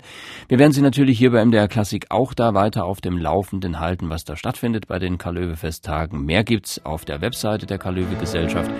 Wir 0.48 0.58
werden 0.58 0.72
Sie 0.72 0.82
natürlich 0.82 1.18
hier 1.18 1.32
bei 1.32 1.44
MDR 1.44 1.68
Klassik 1.68 2.06
auch 2.10 2.34
da 2.34 2.54
weiter 2.54 2.84
auf 2.84 3.00
dem 3.00 3.18
Laufenden 3.18 3.80
halten, 3.80 4.10
was 4.10 4.24
da 4.24 4.36
stattfindet 4.36 4.86
bei 4.86 4.98
den 4.98 5.18
Karl-Löwe-Festtagen. 5.18 6.24
Mehr 6.24 6.44
gibt's 6.44 6.84
auf 6.84 7.04
der 7.04 7.20
Webseite 7.20 7.66
der 7.66 7.78
Karl-Löwe-Gesellschaft. 7.78 8.70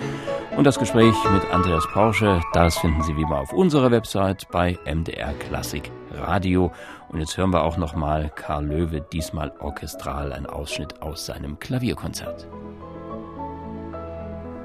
Und 0.57 0.65
das 0.65 0.79
Gespräch 0.79 1.15
mit 1.33 1.51
Andreas 1.51 1.87
Porsche, 1.93 2.43
das 2.53 2.77
finden 2.77 3.03
Sie 3.03 3.17
wie 3.17 3.23
immer 3.23 3.41
auf 3.41 3.53
unserer 3.55 3.91
Website 3.91 4.47
bei 4.51 4.79
MDR 4.85 5.33
Klassik 5.35 5.91
Radio. 6.11 6.73
Und 7.13 7.21
jetzt 7.21 7.37
hören 7.37 7.53
wir 7.53 7.63
auch 7.63 7.77
nochmal 7.77 8.31
Karl 8.35 8.65
Löwe, 8.67 9.03
diesmal 9.03 9.53
orchestral, 9.61 10.33
einen 10.33 10.47
Ausschnitt 10.47 11.03
aus 11.03 11.27
seinem 11.27 11.59
Klavierkonzert. 11.59 12.49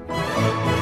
Musik 0.08 0.77